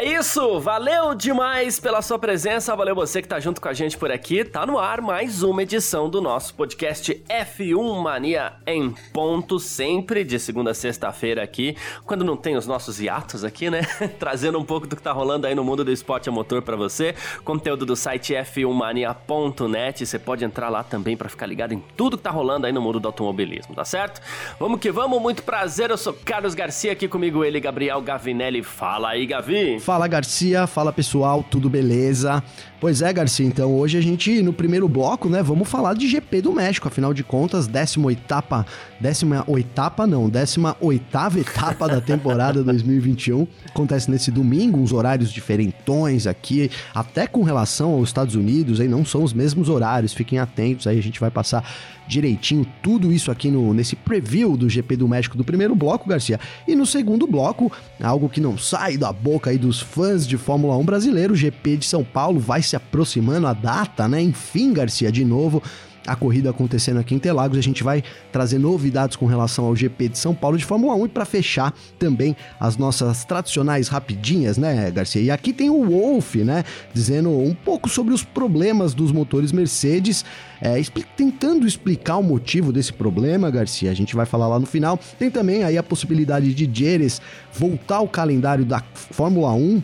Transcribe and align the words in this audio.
É 0.00 0.18
isso, 0.18 0.58
valeu 0.60 1.14
demais 1.14 1.78
pela 1.78 2.00
sua 2.00 2.18
presença, 2.18 2.74
valeu 2.74 2.94
você 2.94 3.20
que 3.20 3.28
tá 3.28 3.38
junto 3.38 3.60
com 3.60 3.68
a 3.68 3.74
gente 3.74 3.98
por 3.98 4.10
aqui. 4.10 4.42
Tá 4.42 4.64
no 4.64 4.78
ar 4.78 5.02
mais 5.02 5.42
uma 5.42 5.62
edição 5.62 6.08
do 6.08 6.22
nosso 6.22 6.54
podcast 6.54 7.22
F1 7.28 8.02
Mania 8.02 8.54
em 8.66 8.94
ponto, 9.12 9.58
sempre 9.58 10.24
de 10.24 10.38
segunda 10.38 10.70
a 10.70 10.74
sexta-feira 10.74 11.42
aqui, 11.42 11.76
quando 12.06 12.24
não 12.24 12.34
tem 12.34 12.56
os 12.56 12.66
nossos 12.66 12.98
hiatos 12.98 13.44
aqui, 13.44 13.68
né? 13.68 13.82
Trazendo 14.18 14.58
um 14.58 14.64
pouco 14.64 14.86
do 14.86 14.96
que 14.96 15.02
tá 15.02 15.12
rolando 15.12 15.46
aí 15.46 15.54
no 15.54 15.62
mundo 15.62 15.84
do 15.84 15.92
esporte 15.92 16.30
a 16.30 16.32
motor 16.32 16.62
para 16.62 16.76
você. 16.76 17.14
Conteúdo 17.44 17.84
do 17.84 17.94
site 17.94 18.32
f1mania.net, 18.32 20.06
você 20.06 20.18
pode 20.18 20.42
entrar 20.46 20.70
lá 20.70 20.82
também 20.82 21.14
para 21.14 21.28
ficar 21.28 21.44
ligado 21.44 21.74
em 21.74 21.84
tudo 21.94 22.16
que 22.16 22.22
tá 22.22 22.30
rolando 22.30 22.66
aí 22.66 22.72
no 22.72 22.80
mundo 22.80 23.00
do 23.00 23.06
automobilismo, 23.06 23.74
tá 23.74 23.84
certo? 23.84 24.22
Vamos 24.58 24.80
que 24.80 24.90
vamos, 24.90 25.20
muito 25.20 25.42
prazer, 25.42 25.90
eu 25.90 25.98
sou 25.98 26.14
Carlos 26.14 26.54
Garcia 26.54 26.92
aqui 26.92 27.06
comigo 27.06 27.44
ele, 27.44 27.60
Gabriel 27.60 28.00
Gavinelli. 28.00 28.62
Fala 28.62 29.10
aí, 29.10 29.26
Gavi. 29.26 29.78
Fala 29.90 30.06
Garcia, 30.06 30.68
fala 30.68 30.92
pessoal, 30.92 31.42
tudo 31.42 31.68
beleza? 31.68 32.40
Pois 32.80 33.02
é, 33.02 33.12
Garcia, 33.12 33.44
então 33.44 33.74
hoje 33.74 33.98
a 33.98 34.00
gente, 34.00 34.40
no 34.40 34.54
primeiro 34.54 34.88
bloco, 34.88 35.28
né, 35.28 35.42
vamos 35.42 35.68
falar 35.68 35.92
de 35.92 36.08
GP 36.08 36.40
do 36.40 36.50
México, 36.50 36.88
afinal 36.88 37.12
de 37.12 37.22
contas, 37.22 37.66
18 37.66 38.10
etapa, 38.10 38.64
18 38.98 39.58
etapa 39.58 40.06
não, 40.06 40.30
18 40.30 41.38
etapa 41.38 41.86
da 41.86 42.00
temporada 42.00 42.64
2021, 42.64 43.46
acontece 43.68 44.10
nesse 44.10 44.30
domingo, 44.30 44.80
uns 44.80 44.94
horários 44.94 45.30
diferentões 45.30 46.26
aqui, 46.26 46.70
até 46.94 47.26
com 47.26 47.42
relação 47.42 47.90
aos 47.90 48.08
Estados 48.08 48.34
Unidos, 48.34 48.80
aí 48.80 48.88
não 48.88 49.04
são 49.04 49.22
os 49.22 49.34
mesmos 49.34 49.68
horários, 49.68 50.14
fiquem 50.14 50.38
atentos, 50.38 50.86
aí 50.86 50.98
a 50.98 51.02
gente 51.02 51.20
vai 51.20 51.30
passar 51.30 51.62
direitinho 52.10 52.66
tudo 52.82 53.12
isso 53.12 53.30
aqui 53.30 53.50
no, 53.50 53.72
nesse 53.72 53.94
preview 53.94 54.56
do 54.56 54.68
GP 54.68 54.96
do 54.96 55.08
México 55.08 55.36
do 55.36 55.44
primeiro 55.44 55.76
bloco, 55.76 56.08
Garcia. 56.08 56.40
E 56.66 56.74
no 56.74 56.84
segundo 56.84 57.26
bloco, 57.26 57.70
algo 58.02 58.28
que 58.28 58.40
não 58.40 58.58
sai 58.58 58.96
da 58.96 59.12
boca 59.12 59.50
aí 59.50 59.56
dos 59.56 59.80
fãs 59.80 60.26
de 60.26 60.36
Fórmula 60.36 60.76
1 60.76 60.84
brasileiro, 60.84 61.34
o 61.34 61.36
GP 61.36 61.76
de 61.76 61.86
São 61.86 62.02
Paulo 62.02 62.40
vai 62.40 62.62
se 62.70 62.76
aproximando 62.76 63.46
a 63.46 63.52
data, 63.52 64.08
né? 64.08 64.20
Enfim, 64.22 64.72
Garcia, 64.72 65.10
de 65.10 65.24
novo 65.24 65.62
a 66.06 66.16
corrida 66.16 66.50
acontecendo 66.50 66.98
aqui 66.98 67.14
em 67.14 67.16
Interlagos. 67.18 67.58
A 67.58 67.62
gente 67.62 67.82
vai 67.82 68.02
trazer 68.32 68.58
novidades 68.58 69.16
com 69.16 69.26
relação 69.26 69.66
ao 69.66 69.76
GP 69.76 70.08
de 70.08 70.18
São 70.18 70.34
Paulo 70.34 70.56
de 70.56 70.64
Fórmula 70.64 70.94
1 70.94 71.06
e 71.06 71.08
para 71.08 71.24
fechar 71.24 71.74
também 71.98 72.36
as 72.58 72.76
nossas 72.76 73.24
tradicionais 73.24 73.88
rapidinhas, 73.88 74.56
né, 74.56 74.90
Garcia? 74.90 75.22
E 75.22 75.30
aqui 75.30 75.52
tem 75.52 75.70
o 75.70 75.84
Wolf, 75.84 76.36
né, 76.36 76.64
dizendo 76.92 77.30
um 77.30 77.54
pouco 77.54 77.88
sobre 77.88 78.14
os 78.14 78.24
problemas 78.24 78.94
dos 78.94 79.12
motores 79.12 79.52
Mercedes, 79.52 80.24
é, 80.60 80.78
expli 80.78 81.04
tentando 81.16 81.66
explicar 81.66 82.16
o 82.16 82.22
motivo 82.22 82.72
desse 82.72 82.92
problema, 82.92 83.50
Garcia. 83.50 83.90
A 83.90 83.94
gente 83.94 84.16
vai 84.16 84.26
falar 84.26 84.48
lá 84.48 84.58
no 84.58 84.66
final. 84.66 84.98
Tem 85.18 85.30
também 85.30 85.64
aí 85.64 85.78
a 85.78 85.82
possibilidade 85.82 86.52
de 86.54 86.70
Jerez 86.72 87.20
voltar 87.52 87.96
ao 87.96 88.08
calendário 88.08 88.64
da 88.64 88.82
Fórmula 88.94 89.52
1 89.52 89.82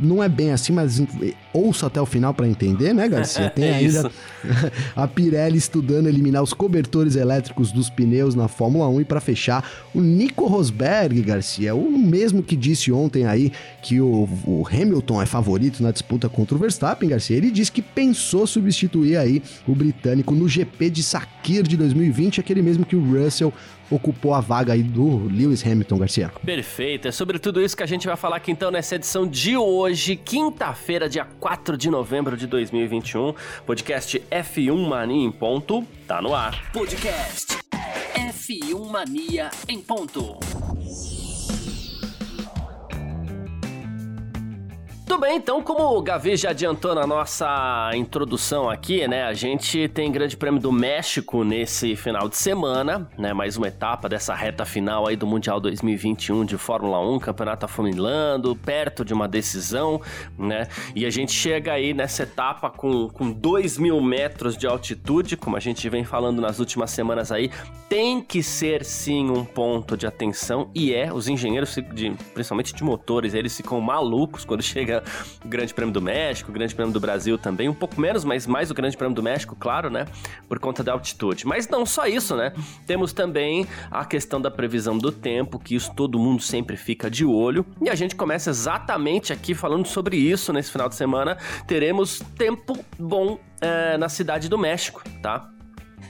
não 0.00 0.22
é 0.22 0.28
bem 0.28 0.52
assim, 0.52 0.72
mas 0.72 1.02
ouça 1.52 1.86
até 1.86 2.00
o 2.00 2.06
final 2.06 2.34
para 2.34 2.46
entender, 2.46 2.92
né, 2.92 3.08
Garcia? 3.08 3.50
Tem 3.54 3.64
é 3.64 3.74
ainda 3.74 4.10
a 4.94 5.06
Pirelli 5.08 5.58
estudando 5.58 6.08
eliminar 6.08 6.42
os 6.42 6.52
cobertores 6.52 7.16
elétricos 7.16 7.72
dos 7.72 7.88
pneus 7.88 8.34
na 8.34 8.48
Fórmula 8.48 8.88
1 8.88 9.00
e 9.00 9.04
para 9.04 9.20
fechar, 9.20 9.68
o 9.94 10.00
Nico 10.00 10.46
Rosberg, 10.46 11.20
Garcia, 11.22 11.74
o 11.74 11.98
mesmo 11.98 12.42
que 12.42 12.56
disse 12.56 12.92
ontem 12.92 13.26
aí 13.26 13.52
que 13.82 14.00
o, 14.00 14.28
o, 14.44 14.66
Hamilton 14.70 15.22
é 15.22 15.26
favorito 15.26 15.82
na 15.82 15.90
disputa 15.90 16.28
contra 16.28 16.54
o 16.54 16.58
Verstappen, 16.58 17.08
Garcia, 17.08 17.36
ele 17.36 17.50
disse 17.50 17.72
que 17.72 17.82
pensou 17.82 18.46
substituir 18.46 19.16
aí 19.16 19.42
o 19.66 19.74
britânico 19.74 20.34
no 20.34 20.48
GP 20.48 20.90
de 20.90 21.02
Sakir 21.02 21.62
de 21.62 21.76
2020, 21.76 22.40
aquele 22.40 22.62
mesmo 22.62 22.84
que 22.84 22.96
o 22.96 23.02
Russell 23.02 23.52
ocupou 23.90 24.34
a 24.34 24.40
vaga 24.40 24.72
aí 24.72 24.82
do 24.82 25.26
Lewis 25.26 25.64
Hamilton, 25.66 25.98
Garcia. 25.98 26.32
Perfeito, 26.44 27.08
é 27.08 27.12
sobre 27.12 27.38
tudo 27.38 27.62
isso 27.62 27.76
que 27.76 27.82
a 27.82 27.86
gente 27.86 28.06
vai 28.06 28.16
falar 28.16 28.36
aqui 28.36 28.50
então 28.50 28.70
nessa 28.70 28.96
edição 28.96 29.26
de 29.26 29.56
hoje, 29.56 30.16
quinta-feira, 30.16 31.08
dia 31.08 31.26
4 31.38 31.76
de 31.76 31.90
novembro 31.90 32.36
de 32.36 32.46
2021. 32.46 33.34
Podcast 33.64 34.22
F1 34.30 34.88
Mania 34.88 35.26
em 35.26 35.32
ponto, 35.32 35.84
tá 36.06 36.20
no 36.20 36.34
ar. 36.34 36.70
Podcast 36.72 37.58
F1 38.14 38.90
Mania 38.90 39.50
em 39.68 39.80
ponto. 39.80 40.55
Tudo 45.06 45.20
bem, 45.20 45.36
então, 45.36 45.62
como 45.62 45.96
o 45.96 46.02
Gavi 46.02 46.36
já 46.36 46.50
adiantou 46.50 46.92
na 46.92 47.06
nossa 47.06 47.92
introdução 47.94 48.68
aqui, 48.68 49.06
né? 49.06 49.22
A 49.22 49.32
gente 49.32 49.86
tem 49.86 50.10
Grande 50.10 50.36
Prêmio 50.36 50.60
do 50.60 50.72
México 50.72 51.44
nesse 51.44 51.94
final 51.94 52.28
de 52.28 52.36
semana, 52.36 53.08
né? 53.16 53.32
Mais 53.32 53.56
uma 53.56 53.68
etapa 53.68 54.08
dessa 54.08 54.34
reta 54.34 54.64
final 54.64 55.06
aí 55.06 55.14
do 55.14 55.24
Mundial 55.24 55.60
2021 55.60 56.44
de 56.44 56.58
Fórmula 56.58 56.98
1, 57.08 57.20
campeonato 57.20 57.66
afunilando, 57.66 58.56
perto 58.56 59.04
de 59.04 59.14
uma 59.14 59.28
decisão, 59.28 60.02
né? 60.36 60.66
E 60.92 61.06
a 61.06 61.10
gente 61.10 61.30
chega 61.30 61.74
aí 61.74 61.94
nessa 61.94 62.24
etapa 62.24 62.68
com, 62.68 63.08
com 63.08 63.30
2 63.30 63.78
mil 63.78 64.00
metros 64.00 64.56
de 64.56 64.66
altitude, 64.66 65.36
como 65.36 65.56
a 65.56 65.60
gente 65.60 65.88
vem 65.88 66.02
falando 66.02 66.42
nas 66.42 66.58
últimas 66.58 66.90
semanas 66.90 67.30
aí, 67.30 67.48
tem 67.88 68.20
que 68.20 68.42
ser 68.42 68.84
sim 68.84 69.30
um 69.30 69.44
ponto 69.44 69.96
de 69.96 70.04
atenção, 70.04 70.68
e 70.74 70.92
é, 70.92 71.12
os 71.12 71.28
engenheiros, 71.28 71.76
de, 71.94 72.12
principalmente 72.34 72.74
de 72.74 72.82
motores, 72.82 73.34
eles 73.34 73.56
ficam 73.56 73.80
malucos 73.80 74.44
quando 74.44 74.64
chega 74.64 74.95
o 75.44 75.48
Grande 75.48 75.72
Prêmio 75.72 75.92
do 75.92 76.00
México, 76.02 76.50
o 76.50 76.54
Grande 76.54 76.74
Prêmio 76.74 76.92
do 76.92 77.00
Brasil 77.00 77.38
também, 77.38 77.68
um 77.68 77.74
pouco 77.74 78.00
menos, 78.00 78.24
mas 78.24 78.46
mais 78.46 78.70
o 78.70 78.74
Grande 78.74 78.96
Prêmio 78.96 79.14
do 79.14 79.22
México, 79.22 79.56
claro, 79.58 79.90
né? 79.90 80.06
Por 80.48 80.58
conta 80.58 80.82
da 80.82 80.92
altitude. 80.92 81.46
Mas 81.46 81.68
não 81.68 81.84
só 81.86 82.06
isso, 82.06 82.36
né? 82.36 82.52
Temos 82.86 83.12
também 83.12 83.66
a 83.90 84.04
questão 84.04 84.40
da 84.40 84.50
previsão 84.50 84.96
do 84.96 85.10
tempo, 85.12 85.58
que 85.58 85.74
isso 85.74 85.92
todo 85.94 86.18
mundo 86.18 86.42
sempre 86.42 86.76
fica 86.76 87.10
de 87.10 87.24
olho. 87.24 87.64
E 87.80 87.90
a 87.90 87.94
gente 87.94 88.14
começa 88.14 88.50
exatamente 88.50 89.32
aqui 89.32 89.54
falando 89.54 89.86
sobre 89.86 90.16
isso 90.16 90.52
nesse 90.52 90.70
final 90.70 90.88
de 90.88 90.94
semana. 90.94 91.36
Teremos 91.66 92.20
tempo 92.36 92.78
bom 92.98 93.38
é, 93.60 93.96
na 93.96 94.08
cidade 94.08 94.48
do 94.48 94.58
México, 94.58 95.02
tá? 95.22 95.50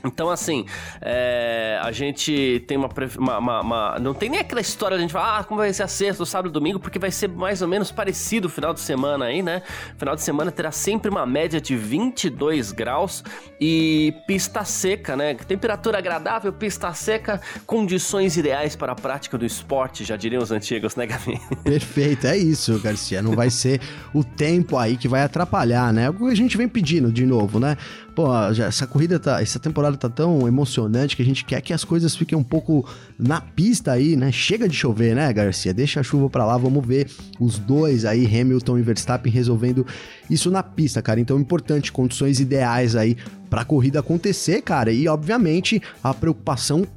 Então, 0.07 0.29
assim, 0.29 0.65
é, 1.01 1.79
a 1.81 1.91
gente 1.91 2.63
tem 2.67 2.77
uma, 2.77 2.89
uma, 3.17 3.37
uma, 3.37 3.61
uma, 3.61 3.99
Não 3.99 4.13
tem 4.13 4.29
nem 4.29 4.39
aquela 4.39 4.61
história 4.61 4.97
de 4.97 4.99
a 4.99 5.01
gente 5.01 5.11
falar, 5.11 5.39
ah, 5.39 5.43
como 5.43 5.59
vai 5.59 5.71
ser 5.73 5.83
a 5.83 5.87
sexta, 5.87 6.25
sábado, 6.25 6.51
domingo, 6.51 6.79
porque 6.79 6.99
vai 6.99 7.11
ser 7.11 7.29
mais 7.29 7.61
ou 7.61 7.67
menos 7.67 7.91
parecido 7.91 8.47
o 8.47 8.49
final 8.49 8.73
de 8.73 8.79
semana 8.79 9.25
aí, 9.25 9.41
né? 9.41 9.61
Final 9.97 10.15
de 10.15 10.21
semana 10.21 10.51
terá 10.51 10.71
sempre 10.71 11.09
uma 11.09 11.25
média 11.25 11.59
de 11.59 11.75
22 11.75 12.71
graus 12.71 13.23
e 13.59 14.13
pista 14.27 14.63
seca, 14.63 15.15
né? 15.15 15.33
Temperatura 15.35 15.97
agradável, 15.97 16.51
pista 16.51 16.93
seca, 16.93 17.41
condições 17.65 18.37
ideais 18.37 18.75
para 18.75 18.91
a 18.91 18.95
prática 18.95 19.37
do 19.37 19.45
esporte, 19.45 20.03
já 20.03 20.15
diriam 20.15 20.41
os 20.41 20.51
antigos, 20.51 20.95
né, 20.95 21.05
Gabi? 21.05 21.39
Perfeito, 21.63 22.27
é 22.27 22.37
isso, 22.37 22.79
Garcia. 22.79 23.21
Não 23.21 23.33
vai 23.33 23.49
ser 23.49 23.81
o 24.13 24.23
tempo 24.23 24.77
aí 24.77 24.97
que 24.97 25.07
vai 25.07 25.23
atrapalhar, 25.23 25.91
né? 25.93 26.05
É 26.05 26.09
o 26.09 26.13
que 26.13 26.25
a 26.25 26.35
gente 26.35 26.57
vem 26.57 26.67
pedindo 26.67 27.11
de 27.11 27.25
novo, 27.25 27.59
né? 27.59 27.77
Pô, 28.17 28.25
essa 28.35 28.87
corrida 28.87 29.19
tá. 29.19 29.43
Essa 29.43 29.59
temporada 29.59 29.95
tá 29.95 30.09
tão 30.09 30.47
emocionante 30.47 31.15
que 31.15 31.21
a 31.21 31.25
gente 31.25 31.45
quer 31.45 31.61
que 31.61 31.71
as 31.71 31.83
coisas 31.83 32.15
fiquem 32.15 32.35
um 32.35 32.43
pouco 32.43 32.83
na 33.15 33.39
pista 33.39 33.91
aí, 33.91 34.15
né? 34.15 34.31
Chega 34.31 34.67
de 34.67 34.75
chover, 34.75 35.15
né, 35.15 35.31
Garcia? 35.31 35.71
Deixa 35.71 35.99
a 35.99 36.03
chuva 36.03 36.27
pra 36.27 36.43
lá, 36.43 36.57
vamos 36.57 36.83
ver 36.83 37.11
os 37.39 37.59
dois 37.59 38.05
aí, 38.05 38.25
Hamilton 38.25 38.79
e 38.79 38.81
Verstappen, 38.81 39.31
resolvendo 39.31 39.85
isso 40.31 40.49
na 40.49 40.63
pista, 40.63 40.99
cara. 40.99 41.19
Então, 41.19 41.39
importante, 41.39 41.91
condições 41.91 42.39
ideais 42.39 42.95
aí 42.95 43.15
pra 43.51 43.63
corrida 43.63 43.99
acontecer, 43.99 44.63
cara. 44.63 44.91
E, 44.91 45.07
obviamente, 45.07 45.79
a 46.03 46.11
preocupação 46.11 46.87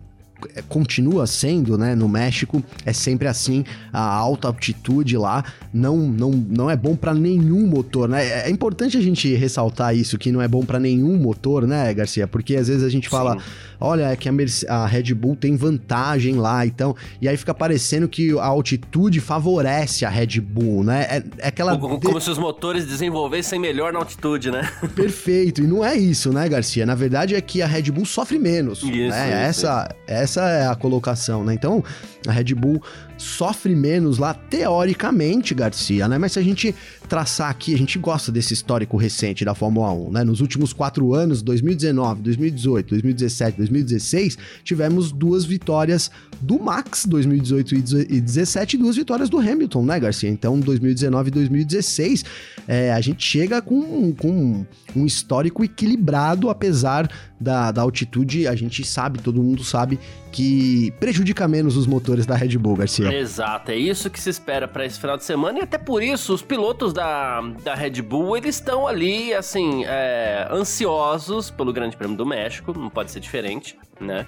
continua 0.69 1.27
sendo, 1.27 1.77
né, 1.77 1.95
no 1.95 2.09
México, 2.09 2.63
é 2.85 2.93
sempre 2.93 3.29
assim, 3.29 3.65
a 3.93 4.03
alta 4.03 4.49
altitude 4.49 5.17
lá 5.17 5.45
não 5.73 5.97
não, 5.97 6.31
não 6.31 6.71
é 6.71 6.77
bom 6.77 6.97
para 6.97 7.15
nenhum 7.15 7.67
motor, 7.67 8.09
né? 8.09 8.27
É, 8.27 8.49
é 8.49 8.51
importante 8.51 8.97
a 8.97 9.01
gente 9.01 9.35
ressaltar 9.35 9.95
isso 9.97 10.19
que 10.19 10.31
não 10.31 10.41
é 10.41 10.49
bom 10.49 10.65
para 10.65 10.79
nenhum 10.79 11.17
motor, 11.17 11.67
né, 11.67 11.93
Garcia? 11.95 12.27
Porque 12.27 12.57
às 12.57 12.69
vezes 12.69 12.83
a 12.83 12.89
gente 12.89 13.09
fala, 13.09 13.35
Sim. 13.35 13.45
olha, 13.81 14.11
é 14.11 14.17
que 14.17 14.29
a, 14.29 14.33
Merce 14.33 14.67
a 14.69 14.87
Red 14.87 15.15
Bull 15.15 15.37
tem 15.37 15.57
vantagem 15.57 16.35
lá, 16.37 16.67
então, 16.67 16.95
e 17.21 17.29
aí 17.29 17.37
fica 17.37 17.55
parecendo 17.55 18.09
que 18.09 18.37
a 18.39 18.45
altitude 18.45 19.21
favorece 19.21 20.05
a 20.05 20.09
Red 20.09 20.41
Bull, 20.41 20.85
né? 20.85 21.07
É, 21.09 21.25
é 21.39 21.49
aquela 21.49 21.77
como, 21.77 22.01
como 22.01 22.21
se 22.21 22.31
os 22.31 22.39
motores 22.39 22.87
desenvolvessem 22.87 23.59
melhor 23.59 23.93
na 23.93 23.99
altitude, 23.99 24.51
né? 24.51 24.71
Perfeito. 24.95 25.63
E 25.63 25.67
não 25.67 25.85
é 25.85 25.97
isso, 25.97 26.33
né, 26.33 26.49
Garcia? 26.49 26.85
Na 26.85 26.95
verdade 26.95 27.35
é 27.35 27.41
que 27.41 27.63
a 27.63 27.67
Red 27.67 27.91
Bull 27.91 28.05
sofre 28.05 28.39
menos, 28.39 28.83
isso, 28.83 28.91
né? 28.91 29.51
Isso, 29.51 29.67
essa 29.67 29.95
essa 30.07 30.30
é 30.39 30.67
a 30.67 30.75
colocação, 30.75 31.45
né? 31.45 31.55
Então, 31.55 31.83
a 32.27 32.33
Red 32.33 32.55
Bull 32.55 32.83
sofre 33.21 33.75
menos 33.75 34.19
lá, 34.19 34.33
teoricamente, 34.33 35.55
Garcia, 35.55 36.09
né? 36.09 36.17
Mas 36.17 36.33
se 36.33 36.39
a 36.39 36.43
gente 36.43 36.75
traçar 37.09 37.51
aqui, 37.51 37.75
a 37.75 37.79
gente 37.79 37.99
gosta 37.99 38.33
desse 38.33 38.55
histórico 38.55 38.97
recente 38.97 39.45
da 39.45 39.55
Fórmula 39.55 39.93
1, 39.93 40.11
né? 40.11 40.25
Nos 40.25 40.41
últimos 40.41 40.73
quatro 40.73 41.15
anos, 41.15 41.43
2019, 41.43 42.23
2018, 42.23 42.89
2017, 42.89 43.57
2016, 43.59 44.39
tivemos 44.65 45.13
duas 45.13 45.45
vitórias 45.45 46.11
do 46.41 46.59
Max, 46.59 47.05
2018 47.05 47.75
e 47.75 47.79
2017, 47.83 48.77
e 48.77 48.79
duas 48.79 48.97
vitórias 48.97 49.29
do 49.29 49.39
Hamilton, 49.39 49.85
né, 49.85 50.01
Garcia? 50.01 50.31
Então, 50.31 50.59
2019 50.59 51.29
e 51.29 51.31
2016, 51.31 52.25
é, 52.67 52.93
a 52.93 53.01
gente 53.01 53.23
chega 53.23 53.61
com, 53.61 54.13
com 54.15 54.65
um 54.97 55.05
histórico 55.05 55.63
equilibrado, 55.63 56.49
apesar 56.49 57.11
da, 57.39 57.71
da 57.71 57.83
altitude, 57.83 58.47
a 58.47 58.55
gente 58.55 58.85
sabe, 58.85 59.19
todo 59.19 59.43
mundo 59.43 59.63
sabe 59.65 59.99
que 60.31 60.93
prejudica 60.93 61.47
menos 61.49 61.77
os 61.77 61.87
motores 61.87 62.27
da 62.27 62.37
Red 62.37 62.57
Bull, 62.59 62.77
Garcia. 62.77 63.13
Exato, 63.13 63.71
é 63.71 63.77
isso 63.77 64.09
que 64.09 64.21
se 64.21 64.31
espera 64.31 64.69
para 64.69 64.85
esse 64.85 64.99
final 64.99 65.17
de 65.17 65.25
semana 65.25 65.59
e 65.59 65.63
até 65.63 65.79
por 65.79 66.03
isso 66.03 66.33
os 66.33 66.43
pilotos 66.43 66.93
da, 66.93 67.41
da 67.63 67.75
Red 67.75 68.03
Bull 68.03 68.37
eles 68.37 68.57
estão 68.57 68.87
ali, 68.87 69.35
assim, 69.35 69.85
é, 69.87 70.49
ansiosos 70.51 71.51
pelo 71.51 71.73
Grande 71.73 71.97
Prêmio 71.97 72.17
do 72.17 72.27
México, 72.27 72.73
não 72.77 72.89
pode 72.89 73.11
ser 73.11 73.21
diferente, 73.21 73.77
né? 74.01 74.27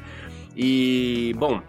E, 0.56 1.34
bom, 1.38 1.62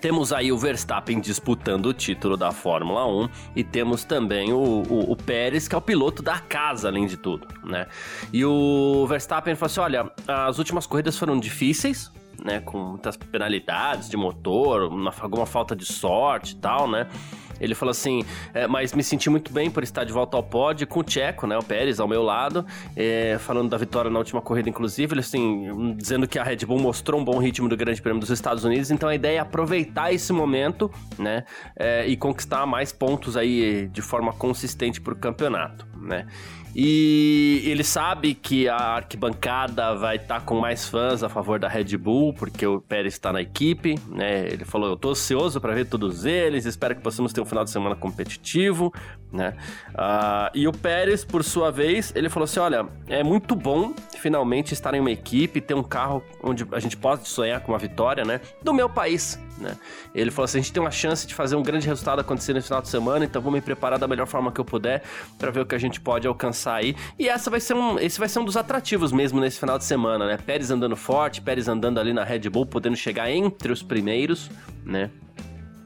temos 0.00 0.32
aí 0.32 0.50
o 0.50 0.58
Verstappen 0.58 1.20
disputando 1.20 1.86
o 1.86 1.92
título 1.92 2.36
da 2.36 2.50
Fórmula 2.50 3.06
1 3.06 3.28
e 3.56 3.64
temos 3.64 4.04
também 4.04 4.52
o, 4.52 4.58
o, 4.58 5.12
o, 5.12 5.16
Pérez, 5.16 5.68
que 5.68 5.74
é 5.74 5.78
o 5.78 5.80
piloto 5.80 6.22
da 6.22 6.38
casa, 6.38 6.88
além 6.88 7.06
de 7.06 7.16
tudo, 7.16 7.46
né? 7.64 7.86
E 8.32 8.44
o 8.44 9.06
Verstappen 9.06 9.54
falou 9.54 9.70
assim: 9.70 9.80
olha, 9.80 10.10
as 10.26 10.58
últimas 10.58 10.86
corridas 10.86 11.16
foram 11.16 11.38
difíceis, 11.38 12.10
né? 12.44 12.60
Com 12.60 12.78
muitas 12.78 13.16
penalidades 13.16 14.08
de 14.08 14.16
motor, 14.16 14.84
uma, 14.84 15.12
alguma 15.20 15.46
falta 15.46 15.74
de 15.74 15.84
sorte 15.84 16.52
e 16.52 16.56
tal, 16.56 16.88
né? 16.90 17.06
Ele 17.62 17.76
falou 17.76 17.92
assim, 17.92 18.24
é, 18.52 18.66
mas 18.66 18.92
me 18.92 19.04
senti 19.04 19.30
muito 19.30 19.52
bem 19.52 19.70
por 19.70 19.84
estar 19.84 20.02
de 20.02 20.12
volta 20.12 20.36
ao 20.36 20.42
pódio 20.42 20.84
com 20.84 20.98
o 20.98 21.04
Tcheco, 21.04 21.46
né, 21.46 21.56
o 21.56 21.62
Pérez 21.62 22.00
ao 22.00 22.08
meu 22.08 22.22
lado, 22.22 22.66
é, 22.96 23.36
falando 23.38 23.70
da 23.70 23.76
vitória 23.76 24.10
na 24.10 24.18
última 24.18 24.40
corrida, 24.40 24.68
inclusive, 24.68 25.14
ele 25.14 25.20
assim, 25.20 25.94
dizendo 25.96 26.26
que 26.26 26.40
a 26.40 26.42
Red 26.42 26.66
Bull 26.66 26.80
mostrou 26.80 27.20
um 27.20 27.24
bom 27.24 27.38
ritmo 27.38 27.68
do 27.68 27.76
Grande 27.76 28.02
Prêmio 28.02 28.18
dos 28.18 28.30
Estados 28.30 28.64
Unidos, 28.64 28.90
então 28.90 29.08
a 29.08 29.14
ideia 29.14 29.36
é 29.36 29.40
aproveitar 29.40 30.12
esse 30.12 30.32
momento, 30.32 30.90
né, 31.16 31.44
é, 31.76 32.04
e 32.04 32.16
conquistar 32.16 32.66
mais 32.66 32.90
pontos 32.90 33.36
aí 33.36 33.86
de 33.92 34.02
forma 34.02 34.32
consistente 34.32 35.00
para 35.00 35.12
o 35.12 35.16
campeonato, 35.16 35.86
né. 35.96 36.26
E 36.74 37.62
ele 37.66 37.84
sabe 37.84 38.34
que 38.34 38.68
a 38.68 38.76
arquibancada 38.76 39.94
vai 39.94 40.16
estar 40.16 40.40
tá 40.40 40.46
com 40.46 40.58
mais 40.58 40.88
fãs 40.88 41.22
a 41.22 41.28
favor 41.28 41.58
da 41.58 41.68
Red 41.68 41.96
Bull, 41.98 42.32
porque 42.32 42.66
o 42.66 42.80
Pérez 42.80 43.12
está 43.12 43.32
na 43.32 43.42
equipe, 43.42 43.96
né? 44.08 44.46
Ele 44.46 44.64
falou: 44.64 44.88
Eu 44.88 44.96
tô 44.96 45.10
ansioso 45.10 45.60
para 45.60 45.74
ver 45.74 45.86
todos 45.86 46.24
eles, 46.24 46.64
espero 46.64 46.94
que 46.94 47.02
possamos 47.02 47.32
ter 47.32 47.42
um 47.42 47.44
final 47.44 47.64
de 47.64 47.70
semana 47.70 47.94
competitivo, 47.94 48.92
né? 49.32 49.54
Uh, 49.90 50.50
e 50.54 50.68
o 50.68 50.72
Pérez, 50.72 51.24
por 51.24 51.42
sua 51.42 51.70
vez, 51.70 52.12
ele 52.14 52.28
falou 52.28 52.44
assim: 52.44 52.60
Olha, 52.60 52.86
é 53.08 53.22
muito 53.24 53.56
bom 53.56 53.94
finalmente 54.18 54.72
estar 54.74 54.94
em 54.94 55.00
uma 55.00 55.10
equipe, 55.10 55.60
ter 55.60 55.74
um 55.74 55.82
carro 55.82 56.22
onde 56.42 56.66
a 56.72 56.78
gente 56.78 56.96
pode 56.96 57.26
sonhar 57.26 57.60
com 57.60 57.72
uma 57.72 57.78
vitória, 57.78 58.24
né? 58.24 58.40
Do 58.62 58.74
meu 58.74 58.88
país, 58.88 59.40
né? 59.58 59.76
Ele 60.14 60.30
falou 60.30 60.44
assim: 60.44 60.58
a 60.58 60.60
gente 60.60 60.72
tem 60.72 60.82
uma 60.82 60.90
chance 60.90 61.26
de 61.26 61.34
fazer 61.34 61.56
um 61.56 61.62
grande 61.62 61.86
resultado 61.86 62.20
acontecer 62.20 62.52
no 62.52 62.62
final 62.62 62.82
de 62.82 62.88
semana, 62.88 63.24
então 63.24 63.40
vou 63.40 63.50
me 63.50 63.60
preparar 63.60 63.98
da 63.98 64.06
melhor 64.06 64.26
forma 64.26 64.52
que 64.52 64.60
eu 64.60 64.64
puder 64.64 65.02
para 65.38 65.50
ver 65.50 65.60
o 65.60 65.66
que 65.66 65.74
a 65.74 65.78
gente 65.78 66.00
pode 66.00 66.26
alcançar 66.26 66.74
aí. 66.74 66.94
E 67.18 67.28
essa 67.28 67.50
vai 67.50 67.60
ser 67.60 67.74
um, 67.74 67.98
esse 67.98 68.18
vai 68.18 68.28
ser 68.28 68.38
um 68.38 68.44
dos 68.44 68.56
atrativos 68.56 69.12
mesmo 69.12 69.40
nesse 69.40 69.58
final 69.58 69.78
de 69.78 69.84
semana, 69.84 70.26
né? 70.26 70.36
Pérez 70.36 70.70
andando 70.70 70.96
forte, 70.96 71.40
Pérez 71.40 71.68
andando 71.68 71.98
ali 71.98 72.12
na 72.12 72.22
Red 72.22 72.50
Bull, 72.50 72.66
podendo 72.66 72.96
chegar 72.96 73.30
entre 73.30 73.72
os 73.72 73.82
primeiros, 73.82 74.50
né? 74.84 75.10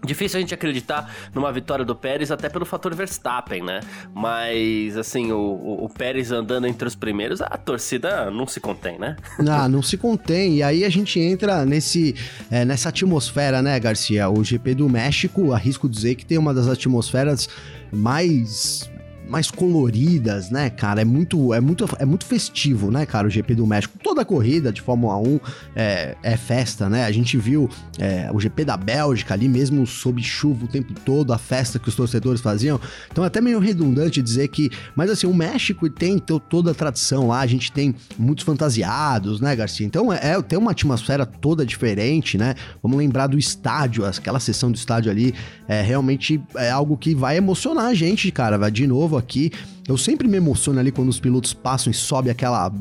Difícil 0.04 0.38
a 0.38 0.40
gente 0.40 0.54
acreditar 0.54 1.12
numa 1.34 1.52
vitória 1.52 1.84
do 1.84 1.94
Pérez, 1.94 2.30
até 2.30 2.48
pelo 2.48 2.64
fator 2.64 2.94
Verstappen, 2.94 3.62
né? 3.62 3.80
Mas, 4.14 4.96
assim, 4.96 5.32
o, 5.32 5.84
o, 5.84 5.88
Pérez 5.88 6.30
andando 6.30 6.66
entre 6.66 6.86
os 6.86 6.94
primeiros, 6.94 7.40
a 7.40 7.56
torcida 7.56 8.30
não 8.30 8.46
se 8.46 8.60
contém, 8.60 8.98
né? 8.98 9.16
Ah, 9.56 9.68
não 9.68 9.82
se 9.82 9.96
contém. 9.96 10.56
E 10.56 10.62
aí 10.62 10.84
a 10.84 10.88
gente 10.88 11.18
entra 11.18 11.64
nesse, 11.64 12.14
é, 12.50 12.64
nessa 12.64 12.90
atmosfera, 12.90 13.62
né, 13.62 13.78
Garcia? 13.80 14.28
O 14.28 14.44
GP 14.44 14.74
do 14.74 14.88
México, 14.88 15.52
arrisco 15.52 15.88
dizer 15.88 16.14
que 16.14 16.26
tem 16.26 16.36
uma 16.36 16.52
das 16.52 16.68
atmosferas 16.68 17.48
mais 17.90 18.90
mais 19.28 19.50
coloridas, 19.50 20.50
né, 20.50 20.70
cara? 20.70 21.02
É 21.02 21.04
muito, 21.04 21.52
é 21.52 21.60
muito, 21.60 21.84
é 21.98 22.04
muito 22.04 22.24
festivo, 22.24 22.90
né, 22.90 23.04
cara? 23.04 23.26
O 23.26 23.30
GP 23.30 23.54
do 23.54 23.66
México. 23.66 23.98
Toda 24.02 24.24
corrida 24.24 24.72
de 24.72 24.80
Fórmula 24.80 25.16
1 25.16 25.40
é, 25.74 26.16
é 26.22 26.36
festa, 26.36 26.88
né? 26.88 27.04
A 27.04 27.12
gente 27.12 27.36
viu 27.36 27.68
é, 27.98 28.30
o 28.32 28.40
GP 28.40 28.64
da 28.64 28.76
Bélgica 28.76 29.34
ali 29.34 29.48
mesmo 29.48 29.86
sob 29.86 30.22
chuva 30.22 30.64
o 30.64 30.68
tempo 30.68 30.94
todo, 31.04 31.32
a 31.32 31.38
festa 31.38 31.78
que 31.78 31.88
os 31.88 31.94
torcedores 31.94 32.40
faziam. 32.40 32.80
Então 33.10 33.24
é 33.24 33.26
até 33.26 33.40
meio 33.40 33.58
redundante 33.58 34.22
dizer 34.22 34.48
que, 34.48 34.70
mas 34.94 35.10
assim, 35.10 35.26
o 35.26 35.34
México 35.34 35.88
tem 35.90 36.18
toda 36.18 36.70
a 36.70 36.74
tradição 36.74 37.28
lá, 37.28 37.40
a 37.40 37.46
gente 37.46 37.72
tem 37.72 37.94
muitos 38.18 38.44
fantasiados, 38.44 39.40
né, 39.40 39.54
Garcia? 39.56 39.86
Então 39.86 40.12
é, 40.12 40.20
é 40.22 40.42
tem 40.42 40.58
uma 40.58 40.70
atmosfera 40.70 41.26
toda 41.26 41.66
diferente, 41.66 42.38
né? 42.38 42.54
Vamos 42.82 42.98
lembrar 42.98 43.26
do 43.26 43.38
estádio, 43.38 44.04
aquela 44.04 44.38
sessão 44.38 44.70
do 44.70 44.76
estádio 44.76 45.10
ali, 45.10 45.34
é 45.66 45.82
realmente 45.82 46.40
é 46.54 46.70
algo 46.70 46.96
que 46.96 47.14
vai 47.14 47.36
emocionar 47.36 47.86
a 47.86 47.94
gente, 47.94 48.30
cara. 48.30 48.56
Vai 48.56 48.70
de 48.70 48.86
novo 48.86 49.15
aqui. 49.16 49.52
Eu 49.86 49.96
sempre 49.96 50.28
me 50.28 50.36
emociono 50.36 50.78
ali 50.78 50.90
quando 50.90 51.08
os 51.08 51.20
pilotos 51.20 51.54
passam 51.54 51.90
e 51.90 51.94
sobe 51.94 52.30
aquela 52.30 52.72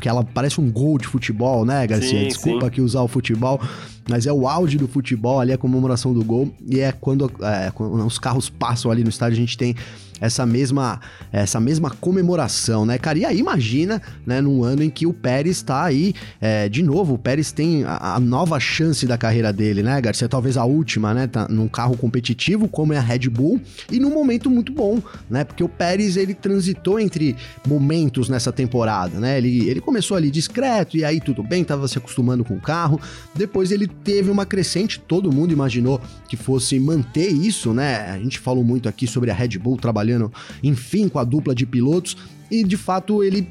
porque 0.00 0.08
ela 0.08 0.24
parece 0.24 0.58
um 0.58 0.72
gol 0.72 0.96
de 0.96 1.06
futebol, 1.06 1.62
né, 1.66 1.86
Garcia? 1.86 2.20
Sim, 2.20 2.28
Desculpa 2.28 2.60
sim. 2.60 2.66
aqui 2.66 2.80
usar 2.80 3.02
o 3.02 3.08
futebol, 3.08 3.60
mas 4.08 4.26
é 4.26 4.32
o 4.32 4.48
auge 4.48 4.78
do 4.78 4.88
futebol 4.88 5.38
ali, 5.38 5.52
a 5.52 5.58
comemoração 5.58 6.14
do 6.14 6.24
gol, 6.24 6.50
e 6.66 6.80
é 6.80 6.90
quando, 6.90 7.30
é, 7.42 7.70
quando 7.70 8.06
os 8.06 8.18
carros 8.18 8.48
passam 8.48 8.90
ali 8.90 9.04
no 9.04 9.10
estádio, 9.10 9.36
a 9.36 9.40
gente 9.40 9.58
tem 9.58 9.76
essa 10.20 10.44
mesma 10.44 11.00
essa 11.32 11.60
mesma 11.60 11.90
comemoração, 11.90 12.84
né, 12.84 12.98
cara? 12.98 13.18
E 13.18 13.24
aí 13.24 13.38
imagina, 13.38 14.02
né, 14.26 14.40
num 14.40 14.64
ano 14.64 14.82
em 14.82 14.90
que 14.90 15.06
o 15.06 15.12
Pérez 15.12 15.56
está 15.56 15.84
aí, 15.84 16.14
é, 16.40 16.68
de 16.68 16.82
novo, 16.82 17.14
o 17.14 17.18
Pérez 17.18 17.52
tem 17.52 17.84
a, 17.84 18.16
a, 18.16 18.20
nova 18.20 18.58
chance 18.58 19.06
da 19.06 19.16
carreira 19.16 19.52
dele, 19.52 19.82
né, 19.82 20.00
Garcia? 20.00 20.28
Talvez 20.28 20.56
a 20.56 20.64
última, 20.64 21.14
né? 21.14 21.26
Tá 21.26 21.46
num 21.48 21.68
carro 21.68 21.96
competitivo 21.96 22.68
como 22.68 22.92
é 22.92 22.98
a 22.98 23.00
Red 23.00 23.28
Bull 23.28 23.60
e 23.90 23.98
num 23.98 24.10
momento 24.10 24.50
muito 24.50 24.72
bom, 24.72 25.00
né? 25.28 25.44
Porque 25.44 25.62
o 25.62 25.68
Pérez 25.68 26.16
ele 26.16 26.34
transitou 26.34 26.98
entre 26.98 27.36
momentos 27.66 28.28
nessa 28.28 28.52
temporada, 28.52 29.18
né? 29.18 29.38
Ele, 29.38 29.68
ele 29.68 29.80
começou 29.80 30.16
ali 30.16 30.30
discreto 30.30 30.96
e 30.96 31.04
aí 31.04 31.20
tudo 31.20 31.42
bem, 31.42 31.64
tava 31.64 31.86
se 31.88 31.98
acostumando 31.98 32.44
com 32.44 32.54
o 32.54 32.60
carro. 32.60 33.00
Depois 33.34 33.70
ele 33.70 33.86
teve 33.86 34.30
uma 34.30 34.44
crescente, 34.44 34.98
todo 35.00 35.32
mundo 35.32 35.52
imaginou 35.52 36.00
que 36.28 36.36
fosse 36.36 36.78
manter 36.78 37.28
isso, 37.28 37.72
né? 37.72 38.10
A 38.10 38.18
gente 38.18 38.38
falou 38.38 38.64
muito 38.64 38.88
aqui 38.88 39.06
sobre 39.06 39.30
a 39.30 39.34
Red 39.34 39.58
Bull 39.58 39.76
trabalhando 39.76 40.09
trabalhando, 40.10 40.32
enfim, 40.62 41.08
com 41.08 41.18
a 41.18 41.24
dupla 41.24 41.54
de 41.54 41.64
pilotos. 41.64 42.16
E 42.50 42.64
de 42.64 42.76
fato 42.76 43.22
ele 43.22 43.46